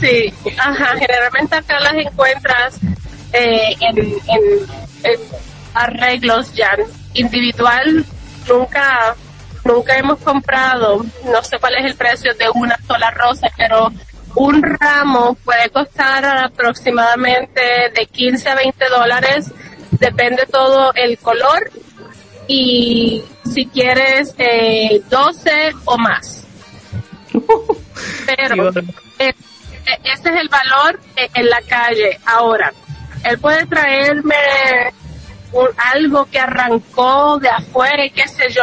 Sí, 0.00 0.32
ajá, 0.58 0.96
generalmente 0.98 1.54
acá 1.56 1.80
las 1.80 1.94
encuentras 1.94 2.78
eh, 3.32 3.74
en, 3.80 3.98
en- 3.98 4.14
en 5.04 5.20
arreglos 5.74 6.52
ya 6.54 6.76
individual. 7.14 8.04
Nunca, 8.48 9.14
nunca 9.64 9.96
hemos 9.96 10.18
comprado, 10.20 11.04
no 11.24 11.42
sé 11.42 11.58
cuál 11.58 11.74
es 11.76 11.84
el 11.86 11.94
precio 11.94 12.34
de 12.34 12.48
una 12.54 12.76
sola 12.86 13.10
rosa, 13.10 13.48
pero 13.56 13.90
un 14.34 14.62
ramo 14.62 15.34
puede 15.44 15.68
costar 15.70 16.24
aproximadamente 16.24 17.60
de 17.94 18.06
15 18.06 18.48
a 18.48 18.54
20 18.54 18.88
dólares, 18.88 19.50
depende 19.92 20.46
todo 20.46 20.92
el 20.94 21.18
color 21.18 21.70
y 22.48 23.22
si 23.52 23.66
quieres 23.66 24.34
eh, 24.38 25.00
12 25.08 25.72
o 25.84 25.98
más. 25.98 26.46
Pero 28.26 28.70
eh, 29.18 29.32
ese 30.04 30.28
es 30.30 30.36
el 30.40 30.48
valor 30.48 30.98
eh, 31.16 31.28
en 31.34 31.48
la 31.50 31.60
calle. 31.62 32.18
Ahora, 32.26 32.72
él 33.24 33.38
puede 33.38 33.66
traerme 33.66 34.34
un- 35.52 35.68
algo 35.92 36.26
que 36.26 36.38
arrancó 36.38 37.38
de 37.38 37.48
afuera 37.48 38.04
y 38.04 38.10
qué 38.10 38.26
sé 38.28 38.50
yo. 38.50 38.62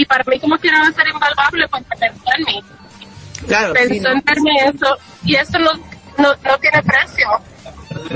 Y 0.00 0.04
para 0.06 0.22
mí 0.24 0.38
como 0.38 0.56
quiera 0.58 0.80
va 0.80 0.88
a 0.88 0.92
ser 0.92 1.08
invaluable 1.08 1.66
porque 1.68 1.86
pensó 1.98 2.22
en 2.38 2.44
mí. 2.44 2.62
Claro, 3.46 3.74
sí, 3.74 3.88
Pensó 3.88 4.08
en 4.10 4.22
darme 4.24 4.50
eso 4.64 4.96
y 5.24 5.34
eso 5.34 5.58
no, 5.58 5.72
no, 6.18 6.34
no 6.44 6.58
tiene 6.58 6.82
precio. 6.82 7.26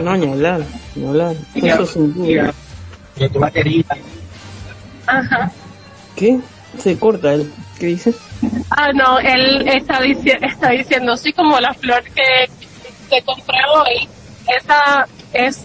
no, 0.02 0.16
ni 0.16 0.30
hablar, 0.30 0.60
ni 0.94 1.06
hablar. 1.08 1.34
Eso 1.54 1.86
sin 1.86 2.14
duda. 2.14 2.52
Ajá. 5.06 5.50
¿Qué? 6.16 6.38
Se 6.78 6.98
corta 6.98 7.34
él. 7.34 7.52
¿Qué 7.78 7.86
dice? 7.86 8.14
Ah, 8.70 8.88
no, 8.94 9.18
él 9.18 9.66
está, 9.68 10.00
dici- 10.00 10.38
está 10.40 10.70
diciendo, 10.70 11.16
sí, 11.16 11.32
como 11.32 11.58
la 11.60 11.74
flor 11.74 12.02
que, 12.04 12.48
que 13.10 13.22
compré 13.22 13.58
hoy, 13.74 14.08
esa 14.56 15.06
es 15.32 15.64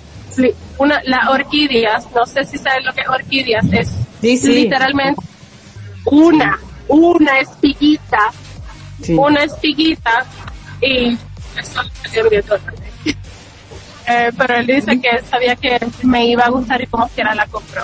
una, 0.77 0.99
la 1.05 1.29
orquídeas, 1.31 2.07
no 2.15 2.25
sé 2.25 2.43
si 2.45 2.57
saben 2.57 2.85
lo 2.85 2.93
que 2.93 3.01
es 3.01 3.07
orquídeas, 3.09 3.65
es 3.71 3.89
Sí, 4.21 4.35
sí. 4.37 4.47
literalmente 4.63 5.21
una, 6.11 6.59
una 6.87 7.39
espiguita, 7.39 8.31
Sí. 9.01 9.13
una 9.13 9.43
espiguita, 9.43 10.25
y 10.81 11.15
eso 11.57 11.81
totalmente. 12.47 13.17
Eh, 14.09 14.31
pero 14.37 14.55
él 14.55 14.67
dice 14.67 14.99
que 15.01 15.21
sabía 15.29 15.55
que 15.55 15.77
me 16.03 16.25
iba 16.27 16.45
a 16.45 16.49
gustar 16.49 16.81
y 16.81 16.87
como 16.87 17.07
quiera 17.09 17.35
la 17.35 17.45
compró. 17.47 17.83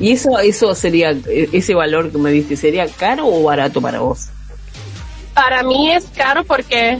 ¿Y 0.00 0.12
eso, 0.12 0.38
eso 0.38 0.74
sería, 0.74 1.10
eh, 1.10 1.48
ese 1.52 1.74
valor 1.74 2.10
que 2.10 2.18
me 2.18 2.30
diste, 2.30 2.56
sería 2.56 2.86
caro 2.88 3.26
o 3.26 3.42
barato 3.44 3.80
para 3.80 4.00
vos? 4.00 4.28
Para 5.34 5.62
mí 5.62 5.92
es 5.92 6.06
caro 6.16 6.42
porque 6.44 6.98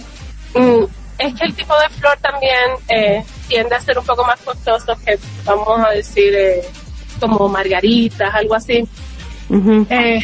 mm, 0.54 0.84
es 1.18 1.34
que 1.34 1.44
el 1.46 1.54
tipo 1.54 1.74
de 1.78 1.88
flor 1.98 2.18
también 2.20 2.70
eh, 2.88 3.24
tiende 3.48 3.74
a 3.74 3.80
ser 3.80 3.98
un 3.98 4.04
poco 4.04 4.24
más 4.24 4.38
costoso 4.40 4.96
que, 5.04 5.18
vamos 5.44 5.80
a 5.84 5.90
decir, 5.90 6.32
eh, 6.34 6.60
como 7.18 7.48
margaritas, 7.48 8.34
algo 8.34 8.54
así. 8.54 8.86
Eh, 9.90 10.20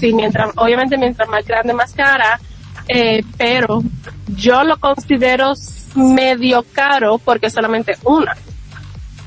sí, 0.00 0.12
mientras, 0.12 0.50
obviamente 0.56 0.96
mientras 0.96 1.28
más 1.28 1.46
grande, 1.46 1.72
más 1.72 1.92
cara, 1.92 2.40
eh, 2.88 3.22
pero 3.36 3.82
yo 4.36 4.64
lo 4.64 4.76
considero 4.78 5.54
medio 5.94 6.64
caro 6.72 7.18
porque 7.18 7.50
solamente 7.50 7.96
una. 8.04 8.36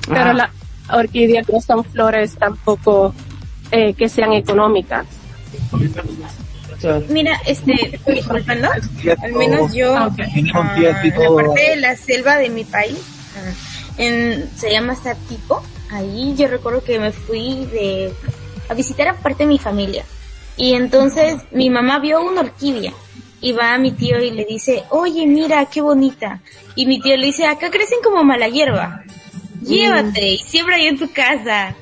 Pero 0.07 0.29
Ah. 0.29 0.33
las 0.33 0.49
orquídeas 0.89 1.47
no 1.49 1.59
son 1.61 1.83
flores 1.83 2.35
tampoco 2.35 3.13
eh, 3.71 3.93
que 3.93 4.07
sean 4.07 4.31
económicas. 4.33 5.05
Mira, 7.09 7.41
este, 7.45 7.99
disculpando, 8.07 8.69
al 8.71 9.33
menos 9.33 9.73
yo, 9.73 9.97
Ah, 9.97 10.09
ah, 10.17 10.23
en 10.35 10.47
la 10.47 11.35
parte 11.35 11.69
de 11.71 11.75
la 11.77 11.95
selva 11.95 12.37
de 12.37 12.49
mi 12.49 12.63
país, 12.63 13.01
ah, 13.35 13.51
en, 13.97 14.49
se 14.55 14.71
llama 14.71 14.95
Satipo, 14.95 15.63
ahí 15.91 16.35
yo 16.37 16.47
recuerdo 16.47 16.83
que 16.83 16.99
me 16.99 17.11
fui 17.11 17.65
de, 17.65 18.13
a 18.69 18.73
visitar 18.73 19.07
a 19.07 19.13
parte 19.15 19.43
de 19.43 19.47
mi 19.49 19.59
familia. 19.59 20.03
Y 20.55 20.73
entonces 20.73 21.41
mi 21.51 21.69
mamá 21.69 21.99
vio 21.99 22.21
una 22.21 22.41
orquídea 22.41 22.91
y 23.41 23.51
va 23.51 23.73
a 23.73 23.77
mi 23.77 23.91
tío 23.91 24.19
y 24.19 24.31
le 24.31 24.45
dice, 24.45 24.83
oye, 24.89 25.25
mira, 25.27 25.65
qué 25.65 25.81
bonita. 25.81 26.39
Y 26.75 26.85
mi 26.85 26.99
tío 26.99 27.15
le 27.17 27.27
dice, 27.27 27.45
acá 27.45 27.69
crecen 27.69 27.99
como 28.03 28.23
mala 28.23 28.47
hierba. 28.47 29.03
Llévate 29.61 30.25
y 30.29 30.37
siembra 30.39 30.75
ahí 30.75 30.87
en 30.87 30.97
tu 30.97 31.11
casa. 31.11 31.75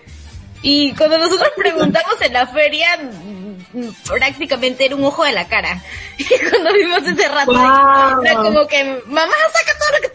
Y 0.61 0.93
cuando 0.93 1.17
nosotros 1.17 1.49
preguntamos 1.57 2.19
en 2.21 2.33
la 2.33 2.47
feria, 2.47 2.87
mm, 2.97 3.89
prácticamente 4.07 4.85
era 4.85 4.95
un 4.95 5.03
ojo 5.05 5.23
de 5.23 5.31
la 5.33 5.47
cara. 5.47 5.81
Y 6.17 6.23
cuando 6.49 6.73
vimos 6.73 6.99
ese 7.03 7.27
rato, 7.27 7.51
Wow. 7.51 8.23
era 8.23 8.35
como 8.35 8.65
que, 8.67 8.83
mamá, 9.05 9.33
saca 9.53 9.77
todo 9.77 9.89
lo 9.91 10.01
que. 10.01 10.14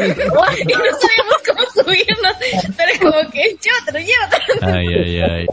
Y 0.00 0.64
no 0.72 0.84
sabíamos 1.00 1.38
cómo 1.46 1.62
subirnos. 1.84 2.36
Pero 2.76 2.92
como 3.10 3.30
que, 3.30 3.56
llévatelo, 3.60 3.98
llévatelo. 3.98 4.76
Ay, 4.78 4.86
ay, 4.94 5.20
ay. 5.20 5.46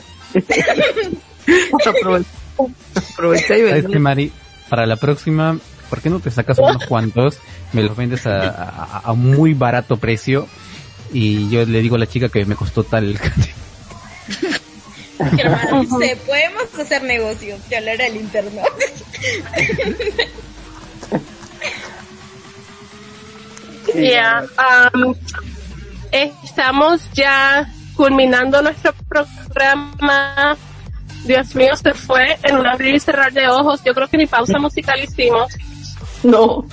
Aprove- 1.85 2.25
Aprovechá 3.13 3.55
y 3.55 3.59
¿Sabes 3.61 3.73
vendé. 3.73 3.91
qué, 3.93 3.99
Mari? 3.99 4.31
Para 4.69 4.85
la 4.85 4.95
próxima, 4.97 5.57
¿por 5.89 6.01
qué 6.01 6.09
no 6.09 6.19
te 6.19 6.31
sacas 6.31 6.57
unos 6.59 6.85
cuantos? 6.85 7.39
Me 7.73 7.83
los 7.83 7.95
vendes 7.95 8.25
a, 8.27 8.49
a- 8.49 9.01
a 9.05 9.13
muy 9.13 9.53
barato 9.53 9.97
precio. 9.97 10.47
Y 11.13 11.49
yo 11.49 11.65
le 11.65 11.79
digo 11.81 11.95
a 11.95 11.99
la 11.99 12.07
chica 12.07 12.27
que 12.29 12.43
me 12.45 12.55
costó 12.55 12.83
tal. 12.83 13.17
Hermano, 15.37 15.81
dice, 15.81 16.17
podemos 16.25 16.63
hacer 16.79 17.01
negocios. 17.03 17.59
Te 17.69 17.77
hablaré 17.77 18.05
al 18.07 18.15
interno. 18.17 18.61
Yeah, 23.93 24.45
um, 24.93 25.15
estamos 26.11 27.01
ya 27.13 27.67
culminando 27.95 28.61
nuestro 28.61 28.93
programa. 29.09 30.57
Dios 31.25 31.55
mío, 31.55 31.75
se 31.75 31.93
fue 31.93 32.37
en 32.43 32.57
un 32.57 32.67
abrir 32.67 32.95
y 32.95 32.99
cerrar 32.99 33.33
de 33.33 33.47
ojos. 33.47 33.81
Yo 33.83 33.93
creo 33.93 34.07
que 34.07 34.17
ni 34.17 34.27
pausa 34.27 34.59
musical 34.59 35.03
hicimos. 35.03 35.51
No. 36.23 36.65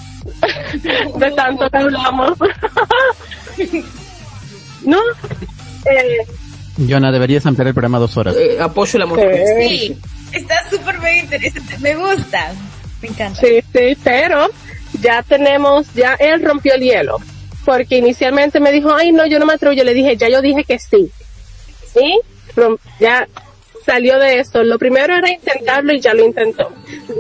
De 1.18 1.30
tanto 1.32 1.68
que 1.68 1.76
hablamos. 1.76 2.38
¿No? 4.84 4.98
Eh, 5.90 6.18
Jonah, 6.88 7.12
deberías 7.12 7.46
ampliar 7.46 7.68
el 7.68 7.74
programa 7.74 7.98
dos 7.98 8.16
horas. 8.16 8.36
Eh, 8.36 8.58
apoyo 8.60 8.98
la 8.98 9.06
música. 9.06 9.30
Sí, 9.58 9.96
está 10.32 10.68
súper 10.70 11.00
bien 11.00 11.24
interesante. 11.24 11.78
Me 11.78 11.94
gusta. 11.94 12.52
Me 13.00 13.08
encanta. 13.08 13.40
Sí, 13.40 13.62
sí, 13.72 13.96
pero 14.02 14.48
ya 15.01 15.22
tenemos, 15.22 15.92
ya 15.95 16.14
él 16.14 16.42
rompió 16.42 16.74
el 16.74 16.82
hielo. 16.82 17.18
Porque 17.64 17.97
inicialmente 17.97 18.61
me 18.61 18.72
dijo, 18.72 18.95
ay, 18.95 19.11
no, 19.12 19.26
yo 19.26 19.38
no 19.38 19.47
me 19.47 19.55
atrevo. 19.55 19.72
Yo 19.74 19.84
le 19.84 19.95
dije, 19.95 20.16
ya 20.16 20.28
yo 20.28 20.42
dije 20.42 20.64
que 20.64 20.78
sí. 20.78 21.11
Sí, 21.92 22.20
ya 23.01 23.26
salió 23.86 24.18
de 24.18 24.40
eso. 24.40 24.62
Lo 24.64 24.78
primero 24.78 25.14
era 25.14 25.30
intentarlo 25.30 25.92
y 25.92 26.01
ya 26.01 26.12
lo 26.14 26.24
intentó. 26.24 26.70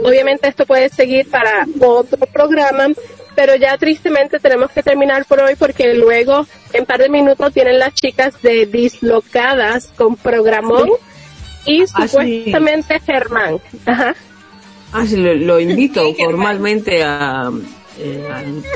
Obviamente 0.02 0.48
esto 0.48 0.66
puede 0.66 0.88
seguir 0.90 1.28
para 1.30 1.66
otro 1.80 2.18
programa, 2.26 2.88
pero 3.34 3.56
ya 3.56 3.76
tristemente 3.78 4.38
tenemos 4.38 4.70
que 4.70 4.82
terminar 4.82 5.24
por 5.24 5.40
hoy 5.40 5.56
porque 5.56 5.94
luego, 5.94 6.46
en 6.72 6.84
par 6.84 7.00
de 7.00 7.08
minutos, 7.08 7.52
tienen 7.52 7.78
las 7.78 7.94
chicas 7.94 8.40
de 8.42 8.66
Dislocadas 8.66 9.86
con 9.96 10.16
programón 10.16 10.90
y 11.66 11.84
Ah, 11.94 12.06
supuestamente 12.06 13.00
Germán. 13.00 13.58
Ajá. 13.86 14.14
Ah, 14.96 15.04
sí, 15.08 15.16
lo, 15.16 15.34
lo 15.34 15.58
invito 15.58 16.14
formalmente 16.14 17.02
a... 17.02 17.50
Eh, 17.98 18.28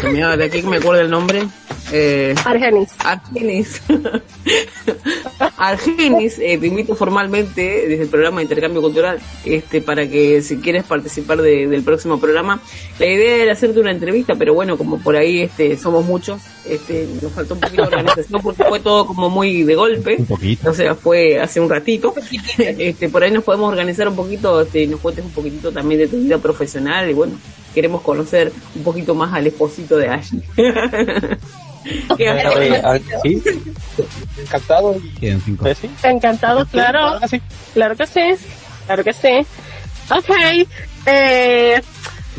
me- 0.05 0.37
de 0.37 0.45
aquí 0.45 0.61
que 0.63 0.67
me 0.69 0.77
acuerdo 0.77 1.01
el 1.03 1.11
nombre. 1.11 1.43
Eh, 1.91 2.35
Argenis. 2.45 2.91
Argenis. 2.99 3.83
Argenis, 5.57 6.39
eh, 6.39 6.59
te 6.59 6.67
invito 6.67 6.95
formalmente 6.95 7.87
desde 7.89 8.03
el 8.05 8.09
programa 8.09 8.39
de 8.39 8.43
intercambio 8.45 8.81
cultural 8.83 9.19
este 9.45 9.81
para 9.81 10.09
que 10.09 10.43
si 10.43 10.59
quieres 10.59 10.85
participar 10.85 11.41
de- 11.43 11.67
del 11.67 11.83
próximo 11.83 12.21
programa. 12.21 12.61
La 12.99 13.07
idea 13.07 13.37
era 13.43 13.53
hacerte 13.53 13.81
una 13.81 13.91
entrevista, 13.91 14.35
pero 14.37 14.55
bueno, 14.55 14.77
como 14.77 14.99
por 14.99 15.17
ahí 15.17 15.41
este 15.43 15.77
somos 15.77 16.05
muchos, 16.05 16.41
este 16.69 17.09
nos 17.23 17.33
faltó 17.33 17.55
un 17.55 17.61
poquito 17.61 17.83
de 17.83 17.89
organización 17.89 18.41
porque 18.43 18.65
fue 18.65 18.81
todo 18.81 19.07
como 19.07 19.31
muy 19.31 19.63
de 19.65 19.75
golpe. 19.75 20.17
Un 20.19 20.27
poquito. 20.27 20.71
O 20.71 20.75
sea, 20.75 20.95
fue 20.95 21.41
hace 21.41 21.61
un 21.61 21.69
ratito. 21.69 22.15
Este, 22.59 23.09
por 23.09 23.23
ahí 23.23 23.31
nos 23.31 23.45
podemos 23.45 23.69
organizar 23.71 24.09
un 24.09 24.17
poquito, 24.17 24.61
este, 24.61 24.87
nos 24.87 25.01
cuentes 25.01 25.25
un 25.25 25.31
poquitito 25.31 25.71
también 25.73 26.01
de 26.01 26.09
tu 26.09 26.17
vida 26.17 26.39
profesional 26.39 27.09
y 27.09 27.13
bueno, 27.15 27.35
queremos 27.79 28.03
conocer 28.03 28.53
un 28.75 28.83
poquito 28.83 29.15
más 29.15 29.33
al 29.33 29.47
esposito 29.47 29.97
de 29.97 30.09
Ashley. 30.09 30.43
¿Qué 32.17 32.29
Eh, 32.29 32.83
ah, 32.85 32.99
sí, 33.23 33.41
encantado. 36.03 36.67
Claro. 36.67 37.21
Claro 37.73 37.97
que 37.97 38.07
sí. 38.07 38.35
Claro 38.87 39.05
que 39.05 39.13
sí. 39.13 39.47
Ok. 40.11 40.67
Eh, 41.07 41.81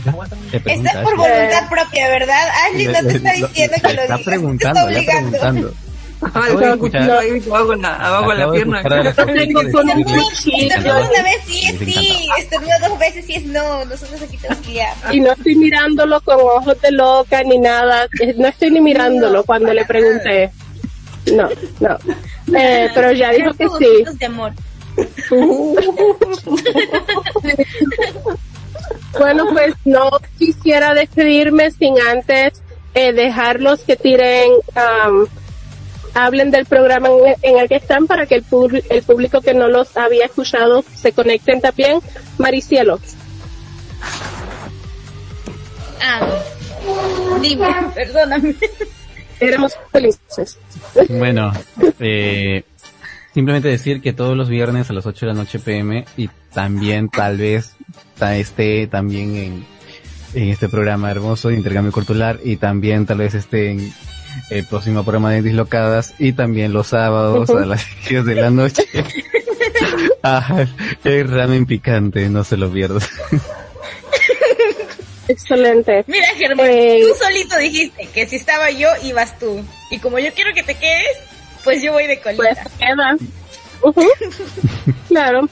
Estás 0.05 0.61
preguntas. 0.61 1.03
por 1.03 1.15
voluntad 1.15 1.69
propia, 1.69 2.09
¿verdad? 2.09 2.49
Ashley 2.67 2.87
no 2.87 2.99
te 2.99 3.15
está 3.15 3.31
diciendo 3.31 3.75
que 3.81 3.93
lo 3.93 4.01
Está 4.01 4.03
digas, 4.03 4.19
te 4.19 4.23
preguntando, 4.25 4.79
está 4.79 4.91
le 4.91 4.99
está 4.99 5.19
obligando. 5.19 5.73
Acabo 6.21 6.59
de 6.59 6.71
escuchar- 6.73 7.09
abajo 7.85 8.33
la, 8.33 8.51
pierna. 8.51 8.81
una 8.83 9.01
vez 11.23 11.41
sí 11.45 11.61
es 11.65 11.77
sí, 11.79 12.25
encanta. 12.25 12.37
estornuda 12.39 12.79
dos 12.89 12.99
veces 12.99 13.25
sí 13.25 13.33
es 13.35 13.45
no, 13.45 13.85
nosotros 13.85 14.21
aquí 14.21 14.37
tenemos 14.37 14.65
que 14.65 14.83
y 15.15 15.19
no 15.21 15.31
estoy 15.31 15.55
mirándolo 15.55 16.19
con 16.21 16.35
ojos 16.39 16.79
de 16.81 16.91
loca 16.91 17.41
ni 17.43 17.57
nada. 17.57 18.07
Eh, 18.19 18.33
No 18.37 18.47
estoy 18.47 18.71
ni 18.71 18.81
mirándolo 18.81 19.43
cuando 19.43 19.73
le 19.73 19.85
pregunté. 19.85 20.51
No, 21.33 21.47
no. 21.79 21.97
Eh, 22.57 22.89
pero 22.93 23.11
ya 23.11 23.31
dijo 23.31 23.53
que 23.53 23.67
sí. 23.69 23.85
Besitos 24.03 24.19
de 24.19 24.25
amor. 24.25 24.51
Bueno, 29.17 29.47
pues 29.51 29.73
no 29.85 30.11
quisiera 30.37 30.93
despedirme 30.93 31.71
sin 31.71 31.95
antes 31.99 32.61
eh, 32.93 33.11
dejarlos 33.11 33.81
que 33.81 33.95
tiren, 33.95 34.51
am, 34.75 35.25
hablen 36.25 36.51
del 36.51 36.65
programa 36.65 37.09
en, 37.09 37.35
en 37.53 37.59
el 37.59 37.67
que 37.69 37.75
están 37.75 38.07
para 38.07 38.25
que 38.25 38.35
el, 38.35 38.43
pub- 38.43 38.83
el 38.89 39.03
público 39.03 39.41
que 39.41 39.53
no 39.53 39.67
los 39.67 39.95
había 39.97 40.25
escuchado 40.25 40.83
se 40.95 41.11
conecten 41.11 41.61
también. 41.61 41.99
Maricielo. 42.37 42.99
Ah, 46.01 46.27
dime, 47.41 47.67
perdóname. 47.95 48.55
Éramos 49.39 49.77
felices. 49.91 50.57
Bueno, 51.09 51.51
eh, 51.99 52.63
simplemente 53.33 53.67
decir 53.69 54.01
que 54.01 54.13
todos 54.13 54.35
los 54.35 54.49
viernes 54.49 54.89
a 54.89 54.93
las 54.93 55.05
8 55.05 55.25
de 55.25 55.33
la 55.33 55.37
noche 55.39 55.59
PM 55.59 56.05
y 56.17 56.29
también 56.53 57.09
tal 57.09 57.37
vez 57.37 57.75
esté 58.21 58.87
también 58.87 59.35
en, 59.37 59.65
en 60.33 60.49
este 60.49 60.67
programa 60.67 61.09
hermoso 61.11 61.49
de 61.49 61.55
intercambio 61.55 61.91
cultural 61.93 62.39
y 62.43 62.57
también 62.57 63.05
tal 63.05 63.19
vez 63.19 63.33
esté 63.33 63.71
en 63.71 63.93
el 64.49 64.65
próximo 64.65 65.03
programa 65.03 65.31
de 65.33 65.41
Dislocadas 65.41 66.13
y 66.19 66.33
también 66.33 66.73
los 66.73 66.87
sábados 66.87 67.49
a 67.49 67.65
las 67.65 67.85
10 68.09 68.25
de 68.25 68.35
la 68.35 68.49
noche. 68.49 68.83
Ah, 70.21 70.65
el 71.05 71.29
ramen 71.31 71.65
picante, 71.65 72.27
no 72.29 72.43
se 72.43 72.57
lo 72.57 72.69
pierdas. 72.71 73.09
Excelente. 75.27 76.03
Mira, 76.07 76.27
Germán, 76.37 76.67
Eh, 76.69 76.99
tú 77.01 77.15
solito 77.23 77.57
dijiste 77.57 78.07
que 78.13 78.27
si 78.27 78.35
estaba 78.35 78.71
yo, 78.71 78.89
ibas 79.03 79.37
tú. 79.39 79.63
Y 79.91 79.99
como 79.99 80.17
yo 80.19 80.33
quiero 80.33 80.53
que 80.53 80.63
te 80.63 80.75
quedes, 80.75 81.17
pues 81.63 81.81
yo 81.83 81.93
voy 81.93 82.07
de 82.07 82.17
Pues 82.17 82.35
colita. 82.35 82.63
queda. 82.79 83.15
Ujú. 83.83 84.03
claro. 85.07 85.47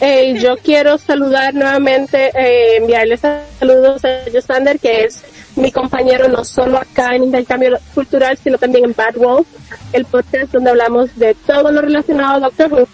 Eh, 0.00 0.38
yo 0.40 0.56
quiero 0.58 0.96
saludar 0.96 1.54
nuevamente, 1.54 2.30
eh, 2.34 2.76
enviarles 2.76 3.20
saludos 3.58 4.04
a 4.04 4.20
Josander, 4.32 4.78
que 4.78 5.04
es 5.04 5.22
mi 5.58 5.72
compañero 5.72 6.28
no 6.28 6.44
solo 6.44 6.78
acá 6.78 7.14
en 7.14 7.24
Intercambio 7.24 7.78
Cultural, 7.94 8.38
sino 8.42 8.58
también 8.58 8.84
en 8.84 8.94
Bad 8.94 9.16
Wolf, 9.16 9.46
el 9.92 10.04
podcast 10.04 10.52
donde 10.52 10.70
hablamos 10.70 11.14
de 11.16 11.34
todo 11.34 11.70
lo 11.70 11.80
relacionado 11.80 12.36
a 12.36 12.40
Doctor 12.40 12.72
Who. 12.72 12.88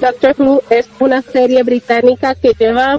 Doctor 0.00 0.34
Who 0.38 0.62
es 0.70 0.88
una 0.98 1.22
serie 1.22 1.62
británica 1.62 2.34
que 2.34 2.52
lleva 2.58 2.98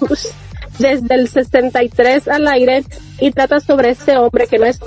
pues, 0.00 0.32
desde 0.78 1.14
el 1.14 1.28
63 1.28 2.28
al 2.28 2.48
aire 2.48 2.84
y 3.20 3.30
trata 3.30 3.60
sobre 3.60 3.90
este 3.90 4.16
hombre 4.16 4.46
que 4.46 4.58
no 4.58 4.66
es 4.66 4.80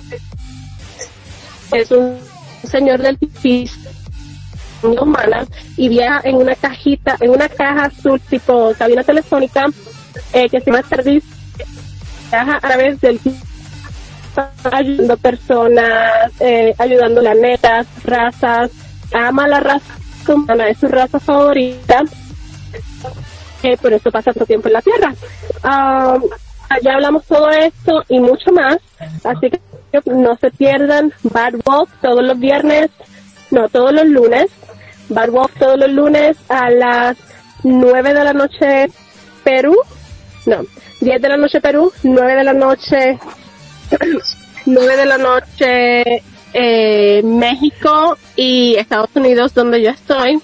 es 1.74 1.92
un 1.92 2.18
señor 2.64 3.02
del 3.02 3.18
piso 3.18 3.78
humana 4.84 5.46
y 5.76 5.90
viaja 5.90 6.22
en 6.24 6.36
una 6.36 6.56
cajita, 6.56 7.18
en 7.20 7.32
una 7.32 7.50
caja 7.50 7.86
azul 7.86 8.22
tipo 8.22 8.74
cabina 8.78 9.04
telefónica 9.04 9.66
eh, 10.34 10.48
que 10.50 10.60
se 10.60 10.72
llama 10.72 10.84
Tardis, 10.84 11.24
a 12.32 12.60
través 12.60 13.00
del 13.02 13.20
ayudando 14.72 15.18
personas, 15.18 16.32
eh, 16.40 16.74
ayudando 16.78 17.22
planetas, 17.22 17.88
razas, 18.04 18.72
ama 19.14 19.48
la 19.48 19.60
raza 19.60 19.94
humana, 20.28 20.70
es 20.70 20.78
su 20.78 20.88
raza 20.88 21.20
favorita, 21.20 22.04
eh, 23.64 23.78
por 23.78 23.94
eso 23.94 24.12
pasa 24.12 24.32
tanto 24.32 24.46
tiempo 24.46 24.68
en 24.68 24.74
la 24.74 24.82
Tierra. 24.82 25.14
Um, 25.64 26.24
allá 26.70 26.94
hablamos 26.94 27.26
todo 27.26 27.50
esto 27.50 28.04
y 28.10 28.20
mucho 28.20 28.52
más, 28.52 28.78
así 29.24 29.50
que 29.50 29.60
no 30.06 30.36
se 30.36 30.52
pierdan 30.52 31.14
Bad 31.24 31.54
Wolf 31.66 31.90
todos 32.02 32.24
los 32.24 32.38
viernes, 32.38 32.90
no, 33.52 33.70
todos 33.70 33.94
los 33.94 34.06
lunes, 34.06 34.48
Bad 35.10 35.30
Wolf 35.30 35.54
todos 35.58 35.80
los 35.80 35.90
lunes 35.90 36.38
a 36.50 36.70
las 36.70 37.18
9 37.64 38.14
de 38.14 38.24
la 38.24 38.34
noche 38.34 38.88
Perú, 39.44 39.76
no, 40.48 40.66
10 41.02 41.22
de 41.22 41.30
la 41.30 41.38
noche 41.38 41.62
Perú, 41.62 41.92
9 42.02 42.36
de 42.36 42.44
la 42.44 42.54
noche, 42.54 43.20
9 44.66 44.98
de 44.98 45.06
la 45.06 45.18
noche 45.18 46.24
eh, 46.54 47.22
México 47.24 48.18
y 48.36 48.76
Estados 48.76 49.10
Unidos 49.14 49.54
donde 49.54 49.82
yo 49.84 49.92
estoy, 49.92 50.42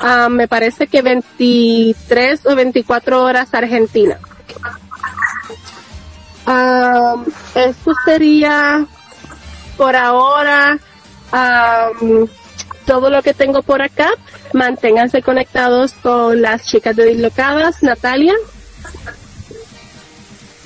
ah, 0.00 0.28
me 0.28 0.48
parece 0.48 0.88
que 0.88 1.00
23 1.00 2.46
o 2.46 2.54
24 2.54 3.22
horas 3.22 3.54
Argentina. 3.54 4.18
Esto 7.54 7.92
sería 8.04 8.86
por 9.76 9.96
ahora 9.96 10.78
um, 11.32 12.26
todo 12.84 13.10
lo 13.10 13.22
que 13.22 13.34
tengo 13.34 13.62
por 13.62 13.82
acá. 13.82 14.10
Manténganse 14.52 15.22
conectados 15.22 15.92
con 15.94 16.40
las 16.40 16.66
chicas 16.66 16.94
de 16.94 17.06
Dislocadas. 17.06 17.82
Natalia. 17.82 18.34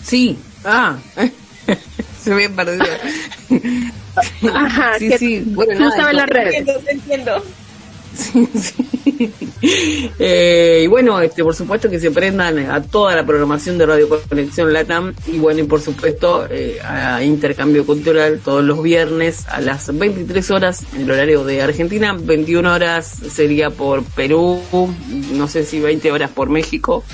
Sí, 0.02 0.38
ah, 0.64 0.96
se 2.22 2.34
me 2.34 2.48
perdido. 2.48 2.84
Ajá, 4.54 4.98
sí, 4.98 5.10
sí, 5.18 5.42
bueno, 5.46 5.78
nada, 5.78 5.96
sabes 5.96 6.14
las 6.14 6.28
redes. 6.28 6.54
Entiendo, 6.56 6.90
entiendo. 6.90 7.44
Sí, 8.14 8.48
sí. 8.54 9.32
Eh, 10.18 10.82
y 10.84 10.86
bueno, 10.86 11.20
este, 11.20 11.44
por 11.44 11.54
supuesto 11.54 11.90
que 11.90 12.00
se 12.00 12.10
prendan 12.10 12.58
a 12.70 12.82
toda 12.82 13.14
la 13.14 13.24
programación 13.24 13.76
de 13.78 13.86
Radio 13.86 14.08
Conexión 14.08 14.72
Latam 14.72 15.14
y 15.26 15.38
bueno, 15.38 15.60
y 15.60 15.64
por 15.64 15.80
supuesto 15.80 16.46
eh, 16.50 16.78
a 16.82 17.22
Intercambio 17.22 17.84
Cultural 17.84 18.40
todos 18.42 18.64
los 18.64 18.82
viernes 18.82 19.46
a 19.48 19.60
las 19.60 19.96
23 19.96 20.50
horas 20.50 20.84
en 20.94 21.02
el 21.02 21.10
horario 21.10 21.44
de 21.44 21.62
Argentina, 21.62 22.16
21 22.18 22.72
horas 22.72 23.06
sería 23.30 23.70
por 23.70 24.02
Perú, 24.02 24.60
no 25.32 25.48
sé 25.48 25.64
si 25.64 25.80
20 25.80 26.10
horas 26.10 26.30
por 26.30 26.48
México. 26.48 27.04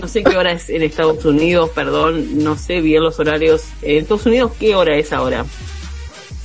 No 0.00 0.08
sé 0.08 0.24
qué 0.24 0.36
hora 0.36 0.52
es 0.52 0.68
en 0.70 0.82
Estados 0.82 1.24
Unidos, 1.24 1.70
perdón, 1.74 2.42
no 2.42 2.56
sé 2.56 2.80
bien 2.80 3.02
los 3.04 3.18
horarios. 3.20 3.62
En 3.82 3.98
Estados 3.98 4.26
Unidos, 4.26 4.52
¿qué 4.58 4.74
hora 4.74 4.96
es 4.96 5.12
ahora? 5.12 5.44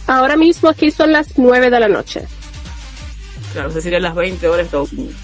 Ahora 0.06 0.36
mismo 0.38 0.70
aquí 0.70 0.92
son 0.92 1.12
las 1.12 1.38
9 1.38 1.70
de 1.70 1.80
la 1.80 1.88
noche. 1.88 2.22
Claro, 3.54 3.70
o 3.70 3.72
sea, 3.72 3.82
serían 3.82 4.04
las 4.04 4.16
20 4.16 4.46
horas 4.48 4.58
de 4.60 4.64
Estados 4.64 4.94
Unidos. 4.94 5.16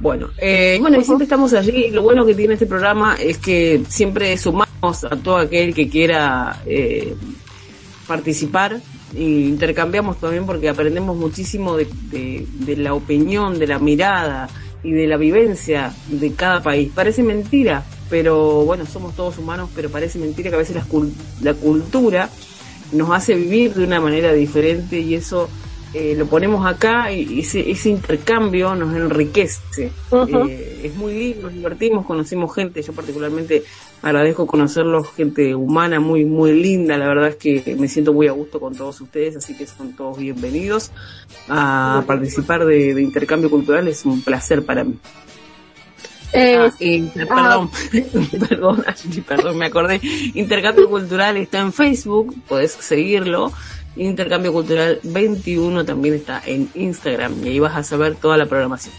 Bueno, 0.00 0.28
eh, 0.38 0.76
bueno, 0.80 1.00
y 1.00 1.04
siempre 1.04 1.24
estamos 1.24 1.52
allí. 1.54 1.90
Lo 1.90 2.02
bueno 2.02 2.26
que 2.26 2.34
tiene 2.34 2.54
este 2.54 2.66
programa 2.66 3.16
es 3.18 3.38
que 3.38 3.82
siempre 3.88 4.36
sumamos 4.36 5.04
a 5.04 5.10
todo 5.16 5.36
aquel 5.38 5.72
que 5.74 5.88
quiera 5.88 6.60
eh, 6.66 7.14
participar 8.06 8.78
e 9.14 9.22
intercambiamos 9.22 10.18
también 10.20 10.44
porque 10.44 10.68
aprendemos 10.68 11.16
muchísimo 11.16 11.76
de, 11.76 11.86
de- 12.10 12.46
de 12.52 12.76
la 12.76 12.92
opinión, 12.94 13.58
de 13.58 13.66
la 13.68 13.78
mirada 13.78 14.48
y 14.86 14.92
de 14.92 15.08
la 15.08 15.16
vivencia 15.16 15.92
de 16.08 16.32
cada 16.34 16.62
país. 16.62 16.92
Parece 16.94 17.24
mentira, 17.24 17.84
pero 18.08 18.64
bueno, 18.64 18.86
somos 18.86 19.16
todos 19.16 19.36
humanos, 19.36 19.68
pero 19.74 19.90
parece 19.90 20.16
mentira 20.20 20.48
que 20.48 20.54
a 20.54 20.60
veces 20.60 20.76
la, 20.76 20.86
la 21.42 21.54
cultura 21.54 22.30
nos 22.92 23.10
hace 23.10 23.34
vivir 23.34 23.74
de 23.74 23.82
una 23.82 24.00
manera 24.00 24.32
diferente 24.32 25.00
y 25.00 25.14
eso 25.14 25.48
eh, 25.98 26.14
lo 26.16 26.26
ponemos 26.26 26.66
acá 26.66 27.10
y 27.10 27.40
ese, 27.40 27.70
ese 27.70 27.88
intercambio 27.88 28.74
nos 28.74 28.94
enriquece. 28.94 29.90
Eh, 30.48 30.80
es 30.84 30.94
muy 30.94 31.14
lindo, 31.14 31.42
nos 31.44 31.54
divertimos, 31.54 32.04
conocimos 32.04 32.54
gente, 32.54 32.82
yo 32.82 32.92
particularmente 32.92 33.62
agradezco 34.02 34.46
conocerlos, 34.46 35.08
gente 35.16 35.54
humana 35.54 35.98
muy, 35.98 36.24
muy 36.26 36.52
linda, 36.52 36.98
la 36.98 37.08
verdad 37.08 37.28
es 37.28 37.36
que 37.36 37.76
me 37.78 37.88
siento 37.88 38.12
muy 38.12 38.28
a 38.28 38.32
gusto 38.32 38.60
con 38.60 38.74
todos 38.74 39.00
ustedes, 39.00 39.36
así 39.36 39.56
que 39.56 39.66
son 39.66 39.96
todos 39.96 40.18
bienvenidos 40.18 40.90
a 41.48 42.04
participar 42.06 42.66
de, 42.66 42.92
de 42.94 43.02
intercambio 43.02 43.48
cultural, 43.50 43.88
es 43.88 44.04
un 44.04 44.20
placer 44.22 44.64
para 44.66 44.84
mí. 44.84 44.98
Eh, 46.32 46.56
Ah, 46.58 46.70
y- 46.80 47.02
perdón, 47.14 47.70
perdón, 48.48 48.84
Ashley, 48.86 49.20
perdón, 49.22 49.56
me 49.56 49.66
acordé. 49.66 50.00
Intercambio 50.34 50.90
Cultural 50.90 51.36
está 51.36 51.60
en 51.60 51.72
Facebook, 51.72 52.34
podés 52.48 52.72
seguirlo. 52.72 53.52
Intercambio 53.96 54.52
Cultural 54.52 55.00
21 55.02 55.84
también 55.84 56.14
está 56.14 56.42
en 56.44 56.68
Instagram 56.74 57.44
y 57.44 57.48
ahí 57.48 57.58
vas 57.58 57.76
a 57.76 57.82
saber 57.82 58.16
toda 58.16 58.36
la 58.36 58.46
programación. 58.46 58.94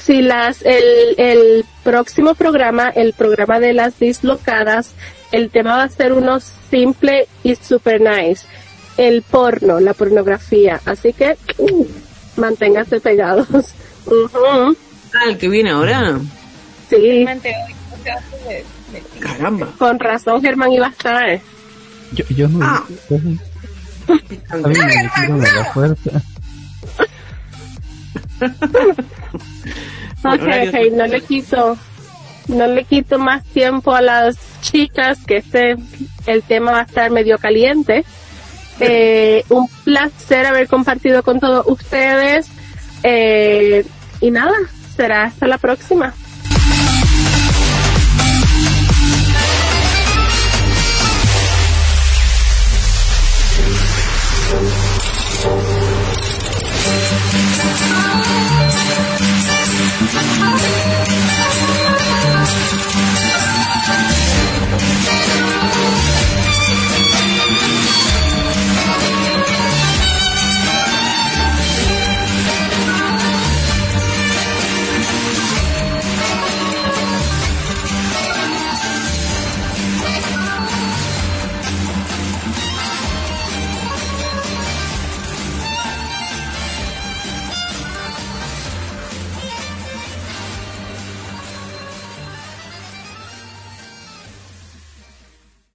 si 0.00 0.22
las 0.22 0.62
el, 0.62 1.14
el 1.18 1.64
próximo 1.82 2.34
programa, 2.34 2.88
el 2.90 3.12
programa 3.12 3.60
de 3.60 3.72
las 3.72 3.98
dislocadas, 3.98 4.94
el 5.32 5.50
tema 5.50 5.76
va 5.76 5.84
a 5.84 5.88
ser 5.88 6.12
uno 6.12 6.38
simple 6.40 7.26
y 7.42 7.54
super 7.56 8.00
nice. 8.00 8.46
El 8.96 9.22
porno, 9.22 9.80
la 9.80 9.94
pornografía. 9.94 10.80
Así 10.84 11.12
que 11.12 11.36
uh, 11.58 11.86
manténganse 12.36 13.00
pegados. 13.00 13.48
Ujú. 14.06 14.76
Ah, 15.14 15.24
el 15.28 15.38
que 15.38 15.48
viene 15.48 15.70
ahora. 15.70 16.18
Sí, 16.88 17.24
Caramba. 19.20 19.68
con 19.78 19.98
razón 19.98 20.42
Germán 20.42 20.72
iba 20.72 20.86
a 20.86 20.90
estar. 20.90 21.40
Yo, 22.14 22.24
yo 22.30 22.48
no. 22.48 22.58
Ah. 22.62 22.84
yo 23.10 23.16
A 24.50 24.56
mí 24.68 24.74
me 24.74 25.52
la 25.52 25.64
fuerza. 25.72 26.22
Ok, 30.24 30.42
ok, 30.68 30.92
no 30.92 31.06
le 31.06 31.20
quito, 31.20 31.76
no 32.48 32.66
le 32.66 32.84
quito 32.84 33.18
más 33.18 33.44
tiempo 33.44 33.94
a 33.94 34.00
las 34.00 34.36
chicas, 34.60 35.18
que 35.26 35.38
este, 35.38 35.76
el 36.26 36.42
tema 36.42 36.72
va 36.72 36.80
a 36.80 36.84
estar 36.84 37.10
medio 37.10 37.38
caliente. 37.38 38.04
Eh, 38.80 39.44
un 39.48 39.68
placer 39.84 40.46
haber 40.46 40.68
compartido 40.68 41.22
con 41.22 41.40
todos 41.40 41.66
ustedes. 41.66 42.48
Eh, 43.02 43.84
y 44.20 44.30
nada, 44.30 44.54
será 44.96 45.24
hasta 45.24 45.46
la 45.46 45.58
próxima. 45.58 46.14